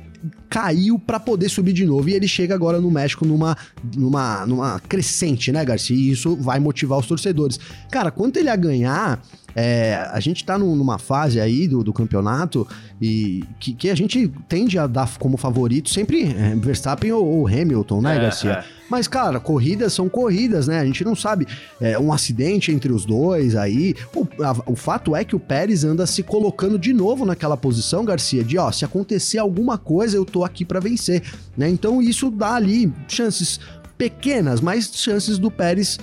caiu 0.50 1.00
para 1.00 1.20
poder 1.20 1.48
subir 1.50 1.72
de 1.72 1.86
novo. 1.86 2.10
E 2.10 2.14
ele 2.14 2.28
chega 2.28 2.54
agora 2.54 2.82
no 2.82 2.92
México 2.92 3.26
numa, 3.26 3.56
numa, 3.96 4.46
numa 4.46 4.80
crescente, 4.80 5.52
né, 5.52 5.64
Garcia? 5.64 5.96
E 5.96 6.12
isso 6.12 6.36
vai 6.36 6.60
motivar 6.60 7.00
os 7.00 7.08
torcedores. 7.08 7.60
Cara, 7.90 8.12
quanto 8.12 8.38
ele 8.38 8.50
a 8.50 8.56
ganhar, 8.56 9.22
é, 9.56 10.08
a 10.12 10.20
gente 10.20 10.44
tá 10.44 10.58
num, 10.58 10.76
numa 10.76 10.98
fase 10.98 11.40
aí 11.40 11.68
do, 11.68 11.84
do 11.84 11.94
campeonato 11.94 12.68
e 13.02 13.44
que, 13.60 13.74
que, 13.74 13.90
a 13.90 13.96
gente 13.96 14.28
tende 14.48 14.78
a 14.78 14.88
dar 14.88 15.10
como 15.18 15.38
favorito 15.38 15.90
sempre 15.90 16.24
é, 16.24 16.56
Verstappen 16.56 17.12
ou, 17.12 17.26
ou, 17.26 17.48
Hamilton, 17.48 18.02
né, 18.02 18.18
é, 18.18 18.20
Garcia? 18.20 18.52
É. 18.52 18.80
Mas, 18.90 19.08
cara, 19.08 19.40
corridas 19.40 19.94
são 19.94 20.10
corridas, 20.10 20.68
né? 20.68 20.80
A 20.80 20.86
gente 20.86 21.04
não 21.04 21.16
sabe. 21.16 21.48
É, 21.80 22.00
um 22.00 22.12
acidente 22.12 22.72
entre 22.72 22.92
os 22.92 23.06
dois 23.06 23.56
aí. 23.56 23.96
O, 24.16 24.28
a, 24.44 24.72
o 24.72 24.76
fato 24.76 25.16
é 25.16 25.24
que 25.24 25.36
o 25.36 25.40
Pérez 25.40 25.84
anda 25.84 26.08
se 26.08 26.24
colocando 26.24 26.80
de 26.80 26.92
novo 26.92 27.24
naquela 27.24 27.56
posição, 27.56 28.04
Garcia, 28.04 28.44
de 28.44 28.58
ó, 28.58 28.72
se 28.72 28.84
acontecer 28.84 29.38
alguma 29.38 29.78
coisa, 29.78 30.18
eu 30.18 30.26
tô 30.26 30.44
aqui 30.44 30.66
para 30.66 30.80
vencer, 30.80 31.22
né? 31.56 31.70
Então 31.70 32.02
isso 32.02 32.32
dá 32.32 32.56
ali 32.56 32.92
chances 33.08 33.60
pequenas, 33.96 34.62
mas 34.62 34.90
chances 34.96 35.38
do 35.38 35.52
Pérez 35.52 36.00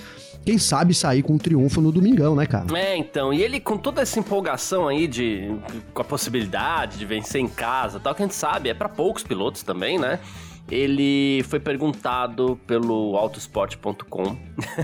quem 0.47 0.57
sabe 0.57 0.93
sair 0.93 1.23
com 1.23 1.33
um 1.33 1.37
triunfo 1.37 1.81
no 1.81 1.91
domingão, 1.91 2.33
né, 2.33 2.45
cara? 2.45 2.65
É, 2.73 2.95
então. 2.95 3.33
E 3.33 3.43
ele 3.43 3.59
com 3.59 3.77
toda 3.77 4.01
essa 4.01 4.17
empolgação 4.17 4.87
aí 4.87 5.05
de 5.05 5.53
com 5.93 6.01
a 6.01 6.05
possibilidade 6.05 6.97
de 6.97 7.05
vencer 7.05 7.41
em 7.41 7.49
casa, 7.49 7.99
tal, 7.99 8.15
que 8.15 8.23
a 8.23 8.25
gente 8.25 8.33
sabe, 8.33 8.69
é 8.69 8.73
para 8.73 8.87
poucos 8.87 9.23
pilotos 9.23 9.61
também, 9.61 9.99
né? 9.99 10.21
ele 10.69 11.43
foi 11.43 11.61
perguntado 11.61 12.59
pelo 12.67 13.15
autosport.com 13.15 14.37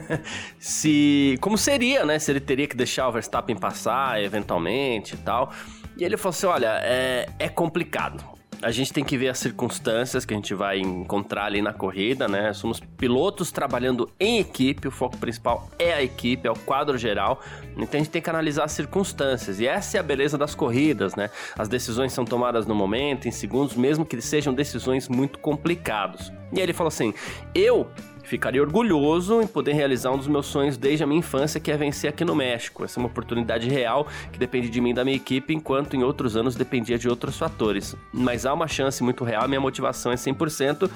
se 0.58 1.38
como 1.42 1.58
seria, 1.58 2.06
né, 2.06 2.18
se 2.20 2.32
ele 2.32 2.40
teria 2.40 2.68
que 2.68 2.76
deixar 2.76 3.10
o 3.10 3.12
Verstappen 3.12 3.58
passar 3.58 4.22
eventualmente 4.22 5.16
e 5.16 5.18
tal. 5.18 5.52
E 5.98 6.04
ele 6.04 6.16
falou 6.18 6.30
assim: 6.32 6.46
"Olha, 6.46 6.80
é, 6.84 7.28
é 7.40 7.50
complicado 7.50 8.33
a 8.64 8.72
gente 8.72 8.94
tem 8.94 9.04
que 9.04 9.18
ver 9.18 9.30
as 9.30 9.40
circunstâncias 9.40 10.26
que 10.26 10.34
a 10.34 10.38
gente 10.38 10.54
vai 10.54 10.80
encontrar 10.80 11.46
ali 11.46 11.62
na 11.62 11.74
corrida, 11.74 12.28
né? 12.28 12.54
Somos 12.54 12.80
pilotos 12.80 13.52
trabalhando 13.52 14.10
em 14.20 14.40
equipe, 14.40 14.88
o 14.88 14.92
foco 14.92 15.18
principal 15.18 15.70
é 15.78 15.94
a 15.94 16.02
equipe, 16.02 16.48
é 16.48 16.52
o 16.52 16.56
quadro 16.56 16.98
geral. 16.98 17.42
Então 17.76 18.00
a 18.00 18.04
gente 18.04 18.10
tem 18.10 18.22
que 18.22 18.30
analisar 18.30 18.64
as 18.64 18.72
circunstâncias. 18.72 19.60
E 19.60 19.68
essa 19.68 19.98
é 19.98 20.00
a 20.00 20.04
beleza 20.04 20.38
das 20.38 20.56
corridas, 20.56 21.16
né? 21.16 21.30
As 21.58 21.68
decisões 21.68 22.14
são 22.14 22.24
tomadas 22.24 22.66
no 22.66 22.74
momento, 22.74 23.28
em 23.28 23.32
segundos, 23.32 23.76
mesmo 23.76 24.06
que 24.06 24.20
sejam 24.22 24.54
decisões 24.54 25.10
muito 25.10 25.40
complicadas. 25.40 26.32
E 26.52 26.58
aí 26.58 26.64
ele 26.64 26.74
falou 26.74 26.88
assim: 26.88 27.14
eu 27.54 27.90
Ficaria 28.24 28.62
orgulhoso 28.62 29.42
em 29.42 29.48
poder 29.48 29.74
realizar 29.74 30.12
um 30.12 30.18
dos 30.18 30.28
meus 30.28 30.46
sonhos 30.46 30.78
desde 30.78 31.04
a 31.04 31.08
minha 31.08 31.20
infância, 31.20 31.60
que 31.60 31.72
é 31.72 31.78
vencer 31.78 32.10
aqui 32.10 32.24
no 32.24 32.34
México. 32.34 32.84
Essa 32.84 33.00
é 33.00 33.02
uma 33.02 33.08
oportunidade 33.08 33.70
real 33.70 34.08
que 34.32 34.40
depende 34.40 34.70
de 34.70 34.80
mim 34.80 34.92
e 34.92 34.94
da 34.94 35.04
minha 35.04 35.18
equipe, 35.18 35.54
enquanto 35.54 35.96
em 35.96 36.04
outros 36.04 36.36
anos 36.36 36.56
dependia 36.56 36.98
de 36.98 37.10
outros 37.10 37.38
fatores. 37.38 37.96
Mas 38.14 38.46
há 38.46 38.54
uma 38.54 38.68
chance 38.68 39.04
muito 39.04 39.24
real, 39.24 39.48
minha 39.48 39.60
motivação 39.60 40.12
é 40.12 40.16
100%, 40.16 40.90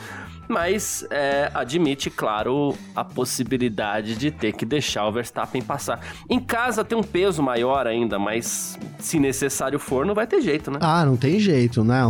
mas 0.47 1.05
é, 1.11 1.51
admite, 1.53 2.09
claro, 2.09 2.73
a 2.95 3.03
possibilidade 3.03 4.15
de 4.15 4.31
ter 4.31 4.53
que 4.53 4.65
deixar 4.65 5.05
o 5.05 5.11
Verstappen 5.11 5.61
passar. 5.61 5.99
Em 6.29 6.39
casa 6.39 6.83
tem 6.83 6.97
um 6.97 7.03
peso 7.03 7.43
maior 7.43 7.85
ainda, 7.85 8.17
mas 8.17 8.79
se 8.99 9.19
necessário 9.19 9.77
for, 9.77 10.05
não 10.05 10.15
vai 10.15 10.25
ter 10.25 10.41
jeito, 10.41 10.71
né? 10.71 10.79
Ah, 10.81 11.05
não 11.05 11.17
tem 11.17 11.39
jeito, 11.39 11.83
né? 11.83 12.01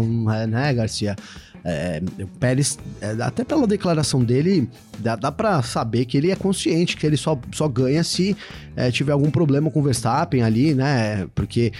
né, 0.47 0.73
Garcia? 0.73 1.15
É, 1.63 2.01
o 2.19 2.27
Pérez, 2.27 2.77
é, 3.01 3.11
até 3.21 3.43
pela 3.43 3.67
declaração 3.67 4.23
dele, 4.23 4.69
dá, 4.99 5.15
dá 5.15 5.31
para 5.31 5.61
saber 5.61 6.05
que 6.05 6.17
ele 6.17 6.31
é 6.31 6.35
consciente 6.35 6.95
que 6.95 7.05
ele 7.05 7.17
só, 7.17 7.39
só 7.51 7.67
ganha 7.67 8.03
se 8.03 8.35
é, 8.75 8.89
tiver 8.91 9.11
algum 9.11 9.29
problema 9.29 9.69
com 9.69 9.79
o 9.79 9.83
Verstappen 9.83 10.43
ali, 10.43 10.73
né? 10.73 11.27
Porque, 11.35 11.71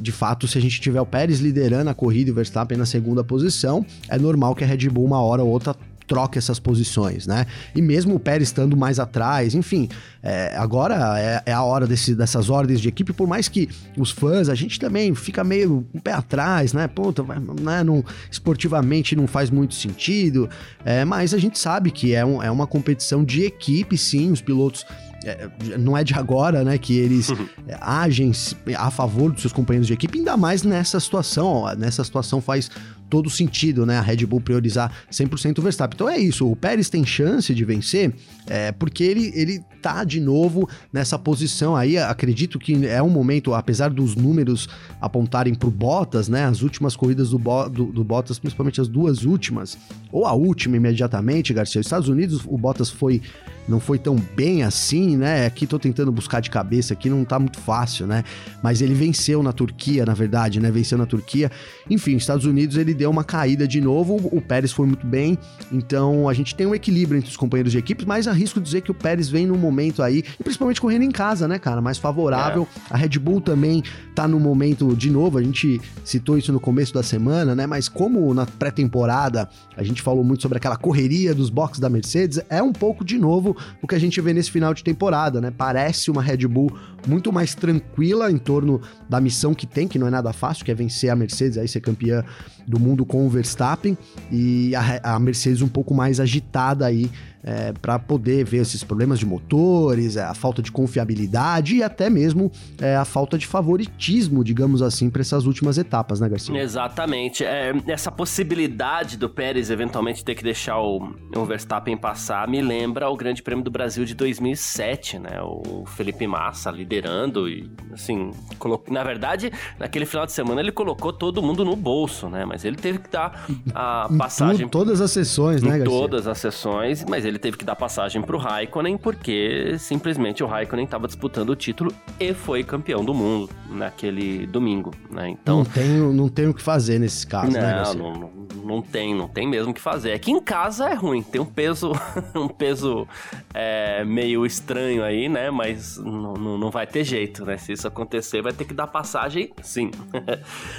de 0.00 0.12
fato, 0.12 0.48
se 0.48 0.58
a 0.58 0.60
gente 0.60 0.80
tiver 0.80 1.00
o 1.00 1.06
Pérez 1.06 1.40
liderando 1.40 1.90
a 1.90 1.94
corrida 1.94 2.30
e 2.30 2.32
o 2.32 2.34
Verstappen 2.34 2.76
na 2.76 2.86
segunda 2.86 3.22
posição, 3.22 3.84
é 4.08 4.18
normal 4.18 4.54
que 4.54 4.64
a 4.64 4.66
Red 4.66 4.88
Bull 4.88 5.04
uma 5.04 5.20
hora 5.20 5.42
ou 5.42 5.50
outra 5.50 5.76
troca 6.06 6.38
essas 6.38 6.58
posições, 6.58 7.26
né? 7.26 7.46
E 7.74 7.82
mesmo 7.82 8.14
o 8.14 8.20
Pérez 8.20 8.48
estando 8.48 8.76
mais 8.76 8.98
atrás, 8.98 9.54
enfim, 9.54 9.88
é, 10.22 10.54
agora 10.56 11.18
é, 11.18 11.42
é, 11.46 11.52
a 11.52 11.62
hora 11.62 11.86
desse, 11.86 12.14
dessas 12.14 12.48
ordens 12.48 12.80
de 12.80 12.88
equipe, 12.88 13.12
por 13.12 13.26
mais 13.26 13.48
que 13.48 13.68
os 13.96 14.10
fãs, 14.10 14.48
a 14.48 14.54
gente 14.54 14.78
também 14.78 15.14
fica 15.14 15.42
meio 15.42 15.86
um 15.94 15.98
pé 15.98 16.12
atrás, 16.12 16.72
né? 16.72 16.86
Puta, 16.88 17.22
né? 17.22 17.82
Não, 17.84 18.04
esportivamente 18.30 19.16
não 19.16 19.26
faz 19.26 19.50
muito 19.50 19.74
sentido, 19.74 20.48
é, 20.84 21.04
mas 21.04 21.34
a 21.34 21.38
gente 21.38 21.58
sabe 21.58 21.90
que 21.90 22.14
é, 22.14 22.24
um, 22.24 22.42
é 22.42 22.50
uma 22.50 22.66
competição 22.66 23.24
de 23.24 23.42
equipe, 23.42 23.96
sim, 23.96 24.30
os 24.30 24.40
pilotos 24.40 24.84
é, 25.26 25.48
não 25.78 25.96
é 25.96 26.04
de 26.04 26.14
agora, 26.14 26.62
né, 26.62 26.78
que 26.78 26.96
eles 26.96 27.30
uhum. 27.30 27.48
agem 27.80 28.30
a 28.76 28.90
favor 28.92 29.32
dos 29.32 29.40
seus 29.40 29.52
companheiros 29.52 29.88
de 29.88 29.92
equipe, 29.92 30.18
ainda 30.18 30.36
mais 30.36 30.62
nessa 30.62 31.00
situação. 31.00 31.64
Nessa 31.76 32.04
situação 32.04 32.40
faz 32.40 32.70
todo 33.08 33.30
sentido, 33.30 33.86
né? 33.86 33.98
A 33.98 34.00
Red 34.00 34.26
Bull 34.26 34.40
priorizar 34.40 34.92
100% 35.10 35.58
o 35.58 35.62
Verstappen. 35.62 35.94
Então 35.94 36.08
é 36.08 36.18
isso, 36.18 36.50
o 36.50 36.56
Pérez 36.56 36.88
tem 36.88 37.04
chance 37.04 37.54
de 37.54 37.64
vencer 37.64 38.14
é, 38.46 38.72
porque 38.72 39.04
ele, 39.04 39.32
ele 39.34 39.60
tá 39.80 40.04
de 40.04 40.20
novo 40.20 40.68
nessa 40.92 41.18
posição 41.18 41.76
aí. 41.76 41.96
Acredito 41.98 42.58
que 42.58 42.86
é 42.86 43.02
um 43.02 43.10
momento, 43.10 43.54
apesar 43.54 43.90
dos 43.90 44.16
números 44.16 44.68
apontarem 45.00 45.54
pro 45.54 45.70
Bottas, 45.70 46.28
né? 46.28 46.44
As 46.44 46.62
últimas 46.62 46.96
corridas 46.96 47.30
do, 47.30 47.38
Bo, 47.38 47.68
do, 47.68 47.86
do 47.86 48.04
Bottas, 48.04 48.38
principalmente 48.38 48.80
as 48.80 48.88
duas 48.88 49.24
últimas, 49.24 49.78
ou 50.10 50.26
a 50.26 50.32
última 50.32 50.76
imediatamente, 50.76 51.54
Garcia. 51.54 51.80
Os 51.80 51.86
Estados 51.86 52.08
Unidos, 52.08 52.42
o 52.46 52.58
Bottas 52.58 52.90
foi 52.90 53.22
não 53.68 53.80
foi 53.80 53.98
tão 53.98 54.16
bem 54.16 54.62
assim, 54.62 55.16
né? 55.16 55.46
Aqui 55.46 55.66
tô 55.66 55.78
tentando 55.78 56.12
buscar 56.12 56.40
de 56.40 56.50
cabeça, 56.50 56.92
aqui 56.92 57.10
não 57.10 57.24
tá 57.24 57.38
muito 57.38 57.58
fácil, 57.58 58.06
né? 58.06 58.22
Mas 58.62 58.80
ele 58.80 58.94
venceu 58.94 59.42
na 59.42 59.52
Turquia, 59.52 60.04
na 60.04 60.14
verdade, 60.14 60.60
né? 60.60 60.70
Venceu 60.70 60.96
na 60.96 61.06
Turquia. 61.06 61.50
Enfim, 61.88 62.16
Estados 62.16 62.44
Unidos 62.44 62.76
ele 62.76 62.94
deu 62.94 63.10
uma 63.10 63.24
caída 63.24 63.66
de 63.66 63.80
novo, 63.80 64.16
o 64.32 64.40
Pérez 64.40 64.72
foi 64.72 64.86
muito 64.86 65.06
bem, 65.06 65.38
então 65.72 66.28
a 66.28 66.34
gente 66.34 66.54
tem 66.54 66.66
um 66.66 66.74
equilíbrio 66.74 67.18
entre 67.18 67.30
os 67.30 67.36
companheiros 67.36 67.72
de 67.72 67.78
equipe, 67.78 68.06
mas 68.06 68.28
arrisco 68.28 68.60
dizer 68.60 68.80
que 68.80 68.90
o 68.90 68.94
Pérez 68.94 69.28
vem 69.28 69.46
num 69.46 69.58
momento 69.58 70.02
aí, 70.02 70.22
e 70.38 70.42
principalmente 70.42 70.80
correndo 70.80 71.02
em 71.02 71.10
casa, 71.10 71.48
né, 71.48 71.58
cara, 71.58 71.80
mais 71.80 71.98
favorável. 71.98 72.66
É. 72.90 72.94
A 72.94 72.96
Red 72.96 73.18
Bull 73.18 73.40
também 73.40 73.82
tá 74.14 74.26
no 74.26 74.38
momento, 74.40 74.94
de 74.94 75.10
novo, 75.10 75.38
a 75.38 75.42
gente 75.42 75.80
citou 76.04 76.38
isso 76.38 76.52
no 76.52 76.60
começo 76.60 76.92
da 76.92 77.02
semana, 77.02 77.54
né, 77.54 77.66
mas 77.66 77.88
como 77.88 78.32
na 78.34 78.46
pré-temporada 78.46 79.48
a 79.76 79.82
gente 79.82 80.02
falou 80.02 80.24
muito 80.24 80.42
sobre 80.42 80.58
aquela 80.58 80.76
correria 80.76 81.34
dos 81.34 81.50
boxes 81.50 81.80
da 81.80 81.88
Mercedes, 81.88 82.40
é 82.48 82.62
um 82.62 82.72
pouco 82.72 83.04
de 83.04 83.18
novo 83.18 83.55
o 83.82 83.86
que 83.86 83.94
a 83.94 83.98
gente 83.98 84.20
vê 84.20 84.32
nesse 84.32 84.50
final 84.50 84.72
de 84.74 84.82
temporada, 84.82 85.40
né? 85.40 85.52
Parece 85.56 86.10
uma 86.10 86.22
Red 86.22 86.46
Bull 86.46 86.70
muito 87.06 87.32
mais 87.32 87.54
tranquila 87.54 88.30
em 88.30 88.38
torno 88.38 88.80
da 89.08 89.20
missão 89.20 89.54
que 89.54 89.66
tem, 89.66 89.86
que 89.86 89.98
não 89.98 90.06
é 90.06 90.10
nada 90.10 90.32
fácil, 90.32 90.64
que 90.64 90.70
é 90.70 90.74
vencer 90.74 91.10
a 91.10 91.16
Mercedes, 91.16 91.58
aí 91.58 91.68
ser 91.68 91.80
campeã 91.80 92.24
do 92.66 92.78
mundo 92.78 93.04
com 93.04 93.26
o 93.26 93.30
Verstappen, 93.30 93.96
e 94.30 94.74
a, 94.74 95.14
a 95.14 95.18
Mercedes 95.18 95.62
um 95.62 95.68
pouco 95.68 95.94
mais 95.94 96.20
agitada 96.20 96.86
aí 96.86 97.10
é, 97.46 97.72
para 97.80 97.96
poder 97.96 98.44
ver 98.44 98.58
esses 98.58 98.82
problemas 98.82 99.20
de 99.20 99.24
motores, 99.24 100.16
é, 100.16 100.24
a 100.24 100.34
falta 100.34 100.60
de 100.60 100.72
confiabilidade 100.72 101.76
e 101.76 101.82
até 101.82 102.10
mesmo 102.10 102.50
é, 102.80 102.96
a 102.96 103.04
falta 103.04 103.38
de 103.38 103.46
favoritismo, 103.46 104.42
digamos 104.42 104.82
assim, 104.82 105.08
para 105.08 105.20
essas 105.20 105.46
últimas 105.46 105.78
etapas, 105.78 106.18
né, 106.18 106.28
Garcia? 106.28 106.60
Exatamente. 106.60 107.44
É, 107.44 107.72
essa 107.86 108.10
possibilidade 108.10 109.16
do 109.16 109.30
Pérez 109.30 109.70
eventualmente 109.70 110.24
ter 110.24 110.34
que 110.34 110.42
deixar 110.42 110.80
o, 110.80 111.14
o, 111.36 111.44
Verstappen 111.44 111.96
passar 111.96 112.48
me 112.48 112.60
lembra 112.60 113.08
o 113.08 113.16
Grande 113.16 113.44
Prêmio 113.44 113.64
do 113.64 113.70
Brasil 113.70 114.04
de 114.04 114.14
2007, 114.14 115.20
né? 115.20 115.40
O 115.40 115.84
Felipe 115.86 116.26
Massa 116.26 116.72
liderando 116.72 117.48
e, 117.48 117.70
assim, 117.92 118.32
colocou, 118.58 118.92
na 118.92 119.04
verdade, 119.04 119.52
naquele 119.78 120.04
final 120.04 120.26
de 120.26 120.32
semana 120.32 120.60
ele 120.60 120.72
colocou 120.72 121.12
todo 121.12 121.40
mundo 121.40 121.64
no 121.64 121.76
bolso, 121.76 122.28
né? 122.28 122.44
Mas 122.44 122.55
ele 122.64 122.76
teve 122.76 122.98
que 122.98 123.10
dar 123.10 123.46
a 123.74 124.08
passagem. 124.16 124.66
Em 124.66 124.68
todas 124.68 125.00
as 125.00 125.10
sessões, 125.10 125.62
né, 125.62 125.78
Garcia? 125.78 125.86
Todas 125.86 126.26
as 126.26 126.38
sessões, 126.38 127.04
mas 127.08 127.24
ele 127.24 127.38
teve 127.38 127.56
que 127.56 127.64
dar 127.64 127.76
passagem 127.76 128.22
pro 128.22 128.38
Raikkonen 128.38 128.96
porque 128.96 129.76
simplesmente 129.78 130.42
o 130.42 130.46
Raikkonen 130.46 130.84
estava 130.84 131.06
disputando 131.06 131.50
o 131.50 131.56
título 131.56 131.92
e 132.18 132.34
foi 132.34 132.62
campeão 132.64 133.04
do 133.04 133.14
mundo 133.14 133.50
naquele 133.70 134.46
domingo, 134.46 134.92
né? 135.10 135.30
Então 135.30 135.58
não 135.58 135.64
tem, 135.64 135.88
não 135.88 136.28
tem 136.28 136.48
o 136.48 136.54
que 136.54 136.62
fazer 136.62 136.98
nesse 136.98 137.26
caso, 137.26 137.52
não, 137.52 137.60
né? 137.60 137.82
Não, 137.96 138.12
não, 138.12 138.46
não 138.64 138.82
tem, 138.82 139.14
não 139.14 139.28
tem 139.28 139.48
mesmo 139.48 139.70
o 139.70 139.74
que 139.74 139.80
fazer. 139.80 140.10
É 140.10 140.18
que 140.18 140.30
em 140.30 140.40
casa 140.40 140.88
é 140.88 140.94
ruim, 140.94 141.22
tem 141.22 141.40
um 141.40 141.46
peso, 141.46 141.92
um 142.34 142.48
peso 142.48 143.06
é, 143.54 144.04
meio 144.04 144.44
estranho 144.44 145.04
aí, 145.04 145.28
né? 145.28 145.50
Mas 145.50 145.96
não, 145.96 146.34
não, 146.34 146.70
vai 146.70 146.86
ter 146.86 147.04
jeito, 147.04 147.44
né? 147.44 147.56
Se 147.56 147.72
isso 147.72 147.86
acontecer, 147.86 148.42
vai 148.42 148.52
ter 148.52 148.64
que 148.64 148.74
dar 148.74 148.86
passagem, 148.86 149.52
sim. 149.62 149.90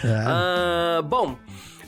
É. 0.03 0.23
ah, 0.25 1.01
bom. 1.03 1.35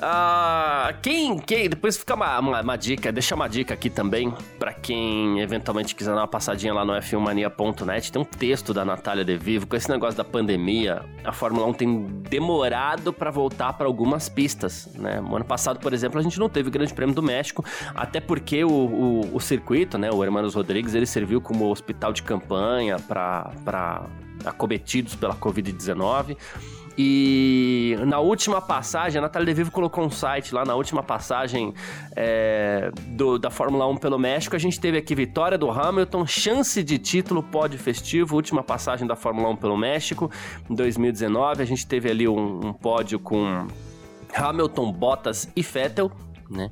Ah, 0.02 0.94
quem, 1.02 1.38
quem, 1.40 1.70
depois 1.70 1.98
fica 1.98 2.16
uma, 2.16 2.40
uma, 2.40 2.62
uma, 2.62 2.78
dica, 2.78 3.12
deixa 3.12 3.36
uma 3.36 3.50
dica 3.50 3.74
aqui 3.74 3.90
também, 3.90 4.34
para 4.58 4.72
quem 4.72 5.42
eventualmente 5.42 5.94
quiser 5.94 6.12
dar 6.12 6.22
uma 6.22 6.28
passadinha 6.28 6.74
lá 6.74 6.86
no 6.86 6.94
f1mania.net, 6.94 8.12
tem 8.12 8.22
um 8.22 8.26
texto 8.26 8.74
da 8.74 8.86
Natália 8.86 9.26
De 9.26 9.36
Vivo, 9.38 9.68
com 9.68 9.76
esse 9.76 9.90
negócio 9.90 10.16
da 10.16 10.24
pandemia, 10.24 11.04
a 11.24 11.34
Fórmula 11.34 11.66
1 11.68 11.74
tem 11.74 12.06
demorado 12.30 13.12
para 13.12 13.30
voltar 13.30 13.74
para 13.74 13.88
algumas 13.88 14.30
pistas, 14.30 14.88
né? 14.96 15.20
No 15.20 15.36
ano 15.36 15.46
passado, 15.46 15.80
por 15.80 15.92
exemplo, 15.94 16.18
a 16.18 16.24
gente 16.24 16.40
não 16.40 16.48
teve 16.48 16.70
o 16.70 16.72
Grande 16.72 16.94
Prêmio 16.94 17.14
do 17.14 17.22
México, 17.22 17.66
até 17.94 18.22
porque 18.22 18.64
o, 18.64 18.70
o, 18.70 19.36
o 19.36 19.40
circuito, 19.42 19.98
né, 19.98 20.10
o 20.10 20.24
Hermanos 20.24 20.56
Rodrigues, 20.56 20.96
ele 20.96 21.06
serviu 21.06 21.42
como 21.42 21.70
hospital 21.70 22.14
de 22.14 22.24
campanha 22.24 22.98
para 23.00 24.06
acometidos 24.46 25.16
pela 25.16 25.36
Covid-19, 25.36 26.38
e 27.02 27.96
na 28.06 28.20
última 28.20 28.60
passagem, 28.60 29.20
a 29.20 29.22
Natália 29.22 29.46
De 29.46 29.54
Vivo 29.54 29.72
colocou 29.72 30.04
um 30.04 30.10
site 30.10 30.54
lá 30.54 30.66
na 30.66 30.76
última 30.76 31.02
passagem 31.02 31.74
é, 32.14 32.92
do, 33.08 33.40
da 33.40 33.50
Fórmula 33.50 33.88
1 33.88 33.96
pelo 33.96 34.20
México. 34.20 34.54
A 34.54 34.60
gente 34.60 34.78
teve 34.82 34.98
aqui 34.98 35.16
vitória 35.16 35.58
do 35.58 35.72
Hamilton, 35.72 36.28
chance 36.28 36.84
de 36.84 36.98
título 36.98 37.42
pódio 37.42 37.80
festivo, 37.80 38.36
última 38.36 38.62
passagem 38.62 39.08
da 39.08 39.16
Fórmula 39.16 39.48
1 39.48 39.56
pelo 39.56 39.78
México 39.78 40.30
em 40.70 40.76
2019. 40.76 41.64
A 41.64 41.66
gente 41.66 41.88
teve 41.88 42.12
ali 42.12 42.28
um, 42.28 42.68
um 42.68 42.74
pódio 42.74 43.18
com 43.18 43.66
Hamilton, 44.36 44.92
Bottas 44.92 45.50
e 45.56 45.62
Vettel 45.62 46.12
né? 46.50 46.72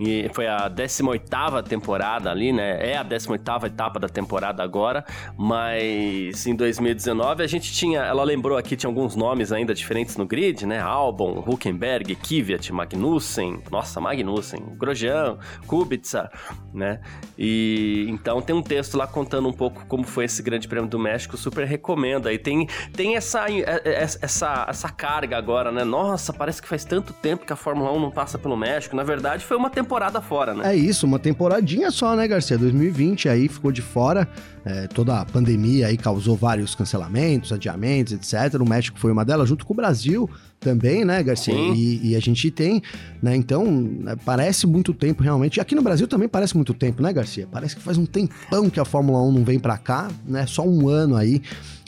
E 0.00 0.30
foi 0.32 0.46
a 0.46 0.70
18ª 0.70 1.62
temporada 1.62 2.30
ali, 2.30 2.52
né? 2.52 2.92
É 2.92 2.96
a 2.96 3.04
18ª 3.04 3.66
etapa 3.66 3.98
da 3.98 4.08
temporada 4.08 4.62
agora, 4.62 5.04
mas 5.36 6.46
em 6.46 6.54
2019 6.54 7.42
a 7.42 7.46
gente 7.46 7.72
tinha, 7.72 8.00
ela 8.00 8.22
lembrou 8.22 8.56
aqui, 8.56 8.76
tinha 8.76 8.88
alguns 8.88 9.16
nomes 9.16 9.50
ainda 9.50 9.74
diferentes 9.74 10.16
no 10.16 10.24
grid, 10.24 10.66
né? 10.66 10.80
Albon, 10.80 11.42
Huckenberg, 11.44 12.14
Kvyat, 12.14 12.72
Magnussen, 12.72 13.60
nossa, 13.70 14.00
Magnussen, 14.00 14.60
Grosjean, 14.76 15.38
Kubica, 15.66 16.30
né? 16.72 17.00
E 17.36 18.06
então 18.08 18.40
tem 18.40 18.54
um 18.54 18.62
texto 18.62 18.96
lá 18.96 19.06
contando 19.06 19.48
um 19.48 19.52
pouco 19.52 19.84
como 19.86 20.04
foi 20.04 20.26
esse 20.26 20.42
Grande 20.42 20.68
Prêmio 20.68 20.88
do 20.88 20.98
México, 20.98 21.36
super 21.36 21.66
recomendo. 21.66 22.28
Aí 22.28 22.38
tem, 22.38 22.68
tem 22.94 23.16
essa, 23.16 23.50
é, 23.50 23.82
é, 23.84 24.02
essa, 24.02 24.66
essa 24.68 24.88
carga 24.90 25.36
agora, 25.36 25.72
né? 25.72 25.82
Nossa, 25.82 26.32
parece 26.32 26.62
que 26.62 26.68
faz 26.68 26.84
tanto 26.84 27.12
tempo 27.12 27.44
que 27.44 27.52
a 27.52 27.56
Fórmula 27.56 27.90
1 27.92 28.00
não 28.00 28.10
passa 28.10 28.38
pelo 28.38 28.56
México. 28.56 28.94
Na 28.94 29.02
verdade, 29.02 29.44
foi 29.44 29.56
uma 29.56 29.68
temporada 29.70 29.87
fora, 30.20 30.54
né? 30.54 30.72
É 30.72 30.76
isso, 30.76 31.06
uma 31.06 31.18
temporadinha 31.18 31.90
só, 31.90 32.14
né, 32.14 32.28
Garcia? 32.28 32.58
2020 32.58 33.28
aí 33.28 33.48
ficou 33.48 33.72
de 33.72 33.82
fora. 33.82 34.28
é, 34.64 34.86
toda 34.86 35.20
a 35.20 35.24
pandemia 35.24 35.86
aí 35.86 35.96
causou 35.96 36.36
vários 36.36 36.74
cancelamentos, 36.74 37.52
adiamentos, 37.52 38.12
etc. 38.12 38.60
O 38.60 38.68
México 38.68 38.98
foi 38.98 39.10
uma 39.10 39.24
delas, 39.24 39.48
junto 39.48 39.64
com 39.64 39.72
o 39.72 39.76
Brasil 39.76 40.28
também, 40.60 41.04
né, 41.04 41.22
Garcia? 41.22 41.54
E, 41.54 42.10
e, 42.10 42.16
a 42.16 42.20
gente 42.20 42.50
tem, 42.50 42.82
né? 43.22 43.34
Então, 43.34 43.64
né, 43.64 44.16
parece 44.24 44.66
muito 44.66 44.92
tempo 44.92 45.22
realmente. 45.22 45.60
Aqui 45.60 45.74
no 45.74 45.82
Brasil 45.82 46.06
também 46.06 46.28
parece 46.28 46.54
muito 46.54 46.74
tempo, 46.74 47.02
né, 47.02 47.12
Garcia? 47.12 47.48
Parece 47.50 47.76
que 47.76 47.82
faz 47.82 47.96
um 47.96 48.04
tempão 48.04 48.68
que 48.68 48.80
a 48.80 48.84
Fórmula 48.84 49.22
1 49.22 49.32
não 49.32 49.44
vem 49.44 49.58
para 49.58 49.78
cá, 49.78 50.08
né? 50.26 50.46
Só 50.46 50.66
um 50.66 50.88
ano 50.88 51.16
aí. 51.16 51.40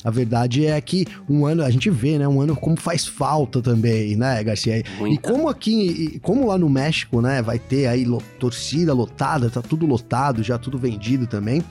A 0.02 0.10
verdade 0.10 0.66
é 0.66 0.80
que 0.80 1.06
um 1.28 1.44
ano, 1.44 1.62
a 1.62 1.70
gente 1.70 1.90
vê, 1.90 2.18
né? 2.18 2.26
Um 2.26 2.40
ano 2.40 2.56
como 2.56 2.76
faz 2.76 3.06
falta 3.06 3.60
também, 3.60 4.16
né, 4.16 4.42
Garcia? 4.42 4.82
Muita. 4.98 5.14
E 5.14 5.18
como 5.18 5.48
aqui, 5.48 6.18
como 6.22 6.46
lá 6.46 6.56
no 6.56 6.68
México, 6.70 7.20
né, 7.20 7.42
vai 7.42 7.58
ter 7.58 7.86
aí 7.86 8.06
torcida 8.38 8.94
lotada, 8.94 9.50
tá 9.50 9.60
tudo 9.60 9.86
lotado, 9.86 10.42
já 10.42 10.56
tudo 10.56 10.78
vendido 10.78 11.26
também. 11.26 11.62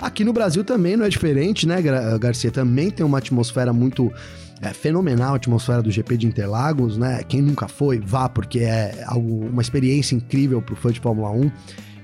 Aqui 0.00 0.24
no 0.24 0.32
Brasil 0.32 0.64
também 0.64 0.96
não 0.96 1.06
é 1.06 1.08
diferente, 1.08 1.66
né, 1.66 1.80
Garcia? 2.20 2.50
Também 2.50 2.90
tem 2.90 3.06
uma 3.06 3.18
atmosfera 3.18 3.72
muito 3.72 4.12
é 4.60 4.72
fenomenal 4.72 5.34
a 5.34 5.36
atmosfera 5.36 5.82
do 5.82 5.90
GP 5.90 6.16
de 6.16 6.26
Interlagos, 6.26 6.96
né? 6.96 7.22
Quem 7.28 7.42
nunca 7.42 7.68
foi, 7.68 7.98
vá, 8.00 8.26
porque 8.26 8.60
é 8.60 9.04
algo, 9.06 9.46
uma 9.46 9.60
experiência 9.60 10.14
incrível 10.14 10.62
pro 10.62 10.74
fã 10.74 10.90
de 10.90 10.98
Fórmula 10.98 11.30
1. 11.30 11.50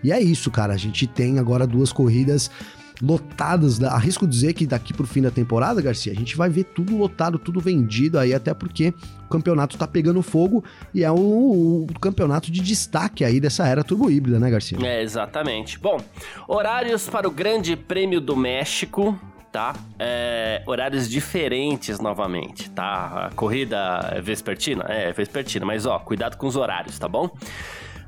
E 0.05 0.13
é 0.13 0.21
isso, 0.21 0.51
cara. 0.51 0.75
A 0.75 0.77
gente 0.77 1.07
tem 1.07 1.39
agora 1.39 1.67
duas 1.67 1.93
corridas 1.93 2.51
lotadas. 3.01 3.83
Arrisco 3.83 4.27
dizer 4.27 4.53
que 4.53 4.67
daqui 4.67 4.93
pro 4.93 5.07
fim 5.07 5.23
da 5.23 5.31
temporada, 5.31 5.81
Garcia, 5.81 6.13
a 6.13 6.17
gente 6.17 6.37
vai 6.37 6.49
ver 6.49 6.65
tudo 6.65 6.97
lotado, 6.97 7.39
tudo 7.39 7.61
vendido 7.61 8.19
aí, 8.19 8.35
até 8.35 8.53
porque 8.53 8.95
o 9.25 9.29
campeonato 9.29 9.79
tá 9.79 9.87
pegando 9.87 10.23
fogo 10.23 10.65
e 10.95 11.05
é 11.05 11.11
o, 11.11 11.87
o 11.89 12.01
campeonato 12.01 12.51
de 12.51 12.61
destaque 12.61 13.25
aí 13.25 13.41
dessa 13.41 13.67
era 13.67 13.83
turbo 13.83 14.11
híbrida, 14.11 14.39
né, 14.39 14.51
Garcia? 14.51 14.79
É, 14.83 15.03
exatamente. 15.03 15.79
Bom, 15.79 15.99
horários 16.47 17.09
para 17.09 17.27
o 17.27 17.31
Grande 17.31 17.77
Prêmio 17.77 18.21
do 18.21 18.37
México 18.37 19.19
tá? 19.53 19.75
É, 19.99 20.63
horários 20.67 21.09
diferentes 21.09 22.01
novamente, 22.01 22.71
tá? 22.71 23.27
A 23.27 23.31
corrida 23.35 24.19
vespertina? 24.23 24.87
É, 24.89 25.13
vespertina, 25.13 25.67
mas 25.67 25.85
ó, 25.85 25.99
cuidado 25.99 26.39
com 26.39 26.47
os 26.47 26.57
horários, 26.57 26.99
tá 26.99 27.07
bom? 27.07 27.31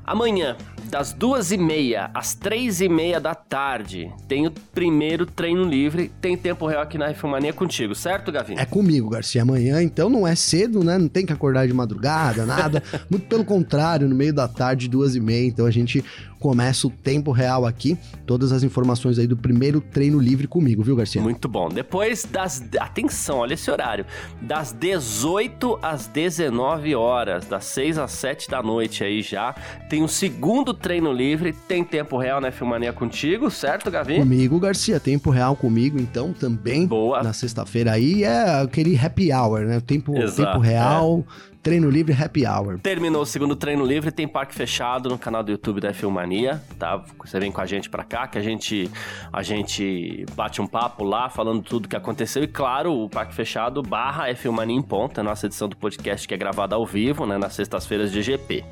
Amanhã, 0.05 0.55
das 0.89 1.11
duas 1.11 1.51
e 1.51 1.57
meia 1.57 2.11
às 2.13 2.35
três 2.35 2.79
e 2.79 2.87
meia 2.87 3.19
da 3.19 3.33
tarde, 3.33 4.11
tem 4.27 4.45
o 4.45 4.51
primeiro 4.51 5.25
treino 5.25 5.63
livre. 5.63 6.11
Tem 6.21 6.37
tempo 6.37 6.67
real 6.67 6.83
aqui 6.83 6.95
na 6.95 7.07
Refilmania 7.07 7.51
contigo, 7.51 7.95
certo, 7.95 8.31
Gavinho? 8.31 8.59
É 8.59 8.65
comigo, 8.65 9.09
Garcia. 9.09 9.41
Amanhã, 9.41 9.81
então, 9.81 10.07
não 10.07 10.27
é 10.27 10.35
cedo, 10.35 10.83
né? 10.83 10.97
Não 10.97 11.07
tem 11.07 11.25
que 11.25 11.33
acordar 11.33 11.65
de 11.67 11.73
madrugada, 11.73 12.45
nada. 12.45 12.83
Muito 13.09 13.25
pelo 13.25 13.43
contrário, 13.43 14.07
no 14.07 14.15
meio 14.15 14.31
da 14.31 14.47
tarde, 14.47 14.87
duas 14.87 15.15
e 15.15 15.19
meia. 15.19 15.47
Então, 15.47 15.65
a 15.65 15.71
gente 15.71 16.05
começa 16.45 16.85
o 16.85 16.91
tempo 16.91 17.31
real 17.31 17.65
aqui. 17.65 17.97
Todas 18.23 18.51
as 18.51 18.61
informações 18.61 19.17
aí 19.17 19.25
do 19.25 19.35
primeiro 19.35 19.81
treino 19.81 20.19
livre 20.19 20.47
comigo, 20.47 20.83
viu, 20.83 20.95
Garcia? 20.95 21.19
Muito 21.19 21.49
bom. 21.49 21.69
Depois 21.69 22.23
das. 22.23 22.63
Atenção, 22.79 23.39
olha 23.39 23.55
esse 23.55 23.71
horário. 23.71 24.05
Das 24.39 24.71
18 24.71 25.79
às 25.81 26.05
19 26.05 26.93
horas, 26.93 27.47
das 27.47 27.65
6 27.65 27.97
às 27.97 28.11
7 28.11 28.47
da 28.47 28.61
noite 28.61 29.03
aí 29.03 29.23
já. 29.23 29.55
Tem 29.89 30.03
o 30.03 30.07
segundo 30.07 30.71
treino 30.71 31.11
livre. 31.11 31.51
Tem 31.51 31.83
tempo 31.83 32.15
real 32.15 32.39
na 32.39 32.49
né, 32.49 32.51
Filmania 32.51 32.93
contigo, 32.93 33.49
certo, 33.49 33.89
Gavi? 33.89 34.19
Comigo, 34.19 34.59
Garcia. 34.59 34.99
Tempo 34.99 35.31
real 35.31 35.55
comigo, 35.55 35.99
então, 35.99 36.31
também. 36.31 36.85
Boa. 36.85 37.23
Na 37.23 37.33
sexta-feira 37.33 37.93
aí 37.93 38.23
é 38.23 38.61
aquele 38.61 38.95
happy 38.95 39.33
hour, 39.33 39.61
né? 39.61 39.79
Tempo, 39.79 40.15
Exato, 40.15 40.43
tempo 40.43 40.59
real. 40.59 41.25
É 41.27 41.54
Treino 41.65 41.89
Livre 41.89 42.13
Happy 42.13 42.45
Hour. 42.45 42.77
Terminou 42.77 43.23
o 43.23 43.25
segundo 43.25 43.55
treino 43.55 43.83
livre, 43.83 44.11
tem 44.11 44.27
parque 44.27 44.53
fechado 44.53 45.09
no 45.09 45.17
canal 45.17 45.41
do 45.41 45.49
YouTube 45.49 45.81
da 45.81 45.91
Filmania, 45.95 46.61
tá? 46.77 47.03
Você 47.25 47.39
vem 47.39 47.51
com 47.51 47.59
a 47.59 47.65
gente 47.65 47.89
pra 47.89 48.03
cá, 48.03 48.27
que 48.27 48.37
a 48.37 48.41
gente, 48.41 48.87
a 49.33 49.41
gente 49.41 50.27
bate 50.35 50.61
um 50.61 50.67
papo 50.67 51.03
lá, 51.03 51.27
falando 51.27 51.63
tudo 51.63 51.89
que 51.89 51.95
aconteceu. 51.95 52.43
E 52.43 52.47
claro, 52.47 52.93
o 52.93 53.09
parque 53.09 53.33
fechado 53.33 53.81
barra 53.81 54.29
é 54.29 54.35
Filmania 54.35 54.75
em 54.75 54.81
Ponta, 54.83 55.23
nossa 55.23 55.47
edição 55.47 55.67
do 55.67 55.75
podcast 55.75 56.27
que 56.27 56.35
é 56.35 56.37
gravada 56.37 56.75
ao 56.75 56.85
vivo, 56.85 57.25
né? 57.25 57.35
Nas 57.35 57.55
sextas-feiras 57.55 58.11
de 58.11 58.21
GP. 58.21 58.63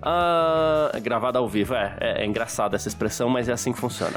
Uh, 0.00 0.98
gravada 1.02 1.38
ao 1.38 1.46
vivo, 1.46 1.74
é, 1.74 1.94
é, 2.00 2.22
é 2.22 2.26
engraçada 2.26 2.74
essa 2.74 2.88
expressão, 2.88 3.28
mas 3.28 3.48
é 3.48 3.52
assim 3.52 3.72
que 3.72 3.78
funciona. 3.78 4.12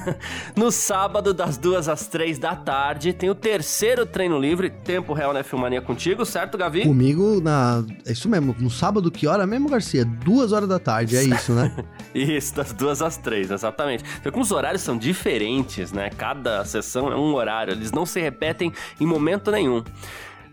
no 0.56 0.70
sábado, 0.70 1.34
das 1.34 1.58
duas 1.58 1.88
às 1.88 2.06
três 2.06 2.38
da 2.38 2.56
tarde, 2.56 3.12
tem 3.12 3.28
o 3.28 3.34
terceiro 3.34 4.06
treino 4.06 4.38
livre, 4.38 4.70
tempo 4.70 5.12
real 5.12 5.34
na 5.34 5.42
Filmania 5.42 5.82
contigo, 5.82 6.24
certo, 6.24 6.56
Gavi? 6.56 6.84
Comigo, 6.84 7.40
na... 7.42 7.84
é 8.06 8.12
isso 8.12 8.28
mesmo, 8.30 8.56
no 8.58 8.70
sábado, 8.70 9.10
que 9.10 9.26
hora 9.26 9.46
mesmo, 9.46 9.68
Garcia? 9.68 10.06
Duas 10.06 10.52
horas 10.52 10.68
da 10.68 10.78
tarde, 10.78 11.16
é 11.16 11.22
isso, 11.22 11.52
né? 11.52 11.70
isso, 12.14 12.54
das 12.54 12.72
duas 12.72 13.02
às 13.02 13.18
três, 13.18 13.50
exatamente. 13.50 14.04
Como 14.32 14.42
os 14.42 14.50
horários 14.50 14.80
são 14.80 14.96
diferentes, 14.96 15.92
né? 15.92 16.08
Cada 16.16 16.64
sessão 16.64 17.12
é 17.12 17.16
um 17.16 17.34
horário, 17.34 17.74
eles 17.74 17.92
não 17.92 18.06
se 18.06 18.20
repetem 18.20 18.72
em 18.98 19.06
momento 19.06 19.50
nenhum. 19.50 19.84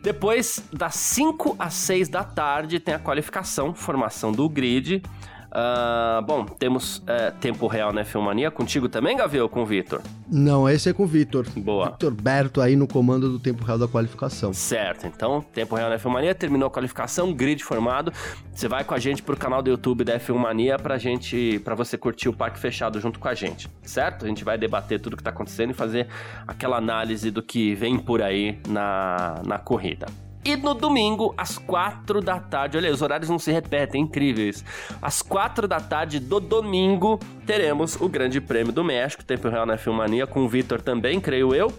Depois, 0.04 0.62
das 0.74 0.96
5 0.96 1.56
às 1.58 1.76
6 1.76 2.10
da 2.10 2.26
tarde, 2.26 2.78
tem 2.78 2.94
a 2.94 3.00
qualificação, 3.00 3.74
formação 3.74 4.34
do 4.34 4.50
grid. 4.50 5.02
Uh, 5.54 6.20
bom, 6.24 6.46
temos 6.46 6.98
uh, 6.98 7.32
tempo 7.40 7.68
real 7.68 7.94
na 7.94 8.04
Filmania 8.04 8.50
contigo 8.50 8.90
também, 8.90 9.16
Gavi, 9.16 9.40
ou 9.40 9.48
com 9.48 9.62
o 9.62 9.66
Vitor? 9.66 10.02
Não, 10.28 10.68
esse 10.68 10.90
é 10.90 10.94
com 10.94 11.04
o 11.04 11.06
Vitor. 11.06 11.46
Boa. 11.56 11.92
Vitor 11.92 12.12
Berto 12.12 12.60
aí 12.60 12.76
no 12.76 12.88
comando 12.88 13.30
do 13.30 13.38
tempo 13.38 13.64
real 13.64 13.78
da 13.78 13.88
qualificação. 13.88 14.52
Certo, 14.52 15.06
então, 15.06 15.42
tempo 15.54 15.76
real 15.76 15.92
na 15.92 16.00
Filmania, 16.00 16.34
terminou 16.34 16.68
a 16.68 16.72
qualificação, 16.72 17.32
grid 17.32 17.64
formado. 17.64 18.12
Você 18.52 18.68
vai 18.68 18.84
com 18.84 18.96
a 18.96 19.00
gente 19.00 19.22
pro 19.22 19.38
canal 19.38 19.62
do 19.62 19.70
YouTube 19.70 20.04
da 20.04 20.20
F1 20.20 20.36
Mania 20.36 20.80
pra 20.80 20.98
gente, 20.98 21.62
para 21.64 21.76
você 21.76 22.00
curtir 22.00 22.30
o 22.30 22.34
parque 22.34 22.58
fechado 22.58 23.00
junto 23.00 23.20
com 23.20 23.28
a 23.28 23.36
gente, 23.36 23.70
certo? 23.84 24.26
A 24.26 24.28
gente 24.28 24.44
vai 24.44 24.58
debater 24.58 25.00
tudo 25.00 25.16
que 25.16 25.24
tá 25.24 25.30
acontecendo 25.30 25.70
e 25.70 25.74
fazer 25.76 26.08
aquela 26.48 26.78
análise 26.78 27.30
do 27.30 27.44
que 27.44 27.76
vem 27.76 28.00
por 28.00 28.24
aí 28.24 28.60
na, 28.68 29.40
na 29.46 29.60
corrida. 29.60 30.08
E 30.46 30.58
no 30.58 30.74
domingo, 30.74 31.34
às 31.38 31.58
quatro 31.58 32.20
da 32.20 32.38
tarde, 32.38 32.78
olha, 32.78 32.92
os 32.92 33.02
horários 33.02 33.30
não 33.30 33.40
se 33.40 33.50
repetem, 33.50 34.02
incríveis. 34.02 34.64
Às 35.02 35.22
quatro 35.22 35.70
da 35.70 35.80
tarde 35.80 36.20
do 36.20 36.40
domingo, 36.40 37.18
teremos 37.46 37.96
o 38.02 38.10
Grande 38.10 38.42
Prêmio 38.42 38.74
do 38.74 38.84
México, 38.84 39.24
Tempo 39.24 39.48
Real 39.48 39.66
na 39.66 39.78
Filmania, 39.78 40.28
com 40.28 40.42
o 40.42 40.50
Vitor 40.50 40.82
também, 40.82 41.22
creio 41.22 41.56
eu. 41.56 41.72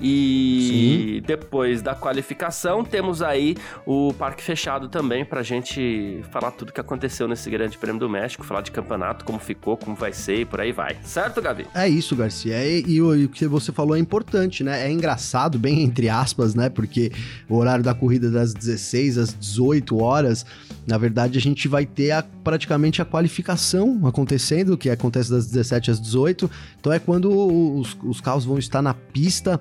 E 0.00 1.20
Sim. 1.20 1.26
depois 1.26 1.82
da 1.82 1.94
qualificação, 1.94 2.84
temos 2.84 3.22
aí 3.22 3.56
o 3.86 4.12
parque 4.14 4.42
fechado 4.42 4.88
também 4.88 5.24
pra 5.24 5.42
gente 5.42 6.22
falar 6.30 6.50
tudo 6.52 6.72
que 6.72 6.80
aconteceu 6.80 7.28
nesse 7.28 7.50
Grande 7.50 7.76
Prêmio 7.76 8.00
do 8.00 8.08
México, 8.08 8.44
falar 8.44 8.62
de 8.62 8.70
campeonato, 8.70 9.24
como 9.24 9.38
ficou, 9.38 9.76
como 9.76 9.94
vai 9.94 10.12
ser 10.12 10.40
e 10.40 10.44
por 10.44 10.60
aí 10.60 10.72
vai. 10.72 10.96
Certo, 11.02 11.40
Gavi? 11.42 11.66
É 11.74 11.88
isso, 11.88 12.16
Garcia. 12.16 12.64
E, 12.64 12.84
e, 12.86 13.02
o, 13.02 13.14
e, 13.14 13.24
o 13.26 13.28
que 13.28 13.46
você 13.46 13.72
falou 13.72 13.96
é 13.96 13.98
importante, 13.98 14.64
né? 14.64 14.86
É 14.86 14.90
engraçado, 14.90 15.58
bem 15.58 15.82
entre 15.82 16.08
aspas, 16.08 16.54
né? 16.54 16.68
Porque 16.68 17.12
o 17.48 17.56
horário 17.56 17.84
da 17.84 17.94
corrida 17.94 18.28
é 18.28 18.30
das 18.30 18.54
16 18.54 19.18
às 19.18 19.34
18 19.34 19.98
horas, 20.02 20.46
na 20.86 20.98
verdade, 20.98 21.38
a 21.38 21.40
gente 21.40 21.68
vai 21.68 21.86
ter 21.86 22.10
a, 22.10 22.22
praticamente 22.22 23.00
a 23.00 23.04
qualificação 23.04 24.00
acontecendo, 24.04 24.76
que 24.76 24.90
acontece 24.90 25.30
das 25.30 25.46
17 25.46 25.90
às 25.92 26.00
18. 26.00 26.50
Então 26.80 26.92
é 26.92 26.98
quando 26.98 27.30
os, 27.30 27.96
os 28.02 28.20
carros 28.20 28.44
vão 28.44 28.58
estar 28.58 28.82
na 28.82 28.94
pista 28.94 29.60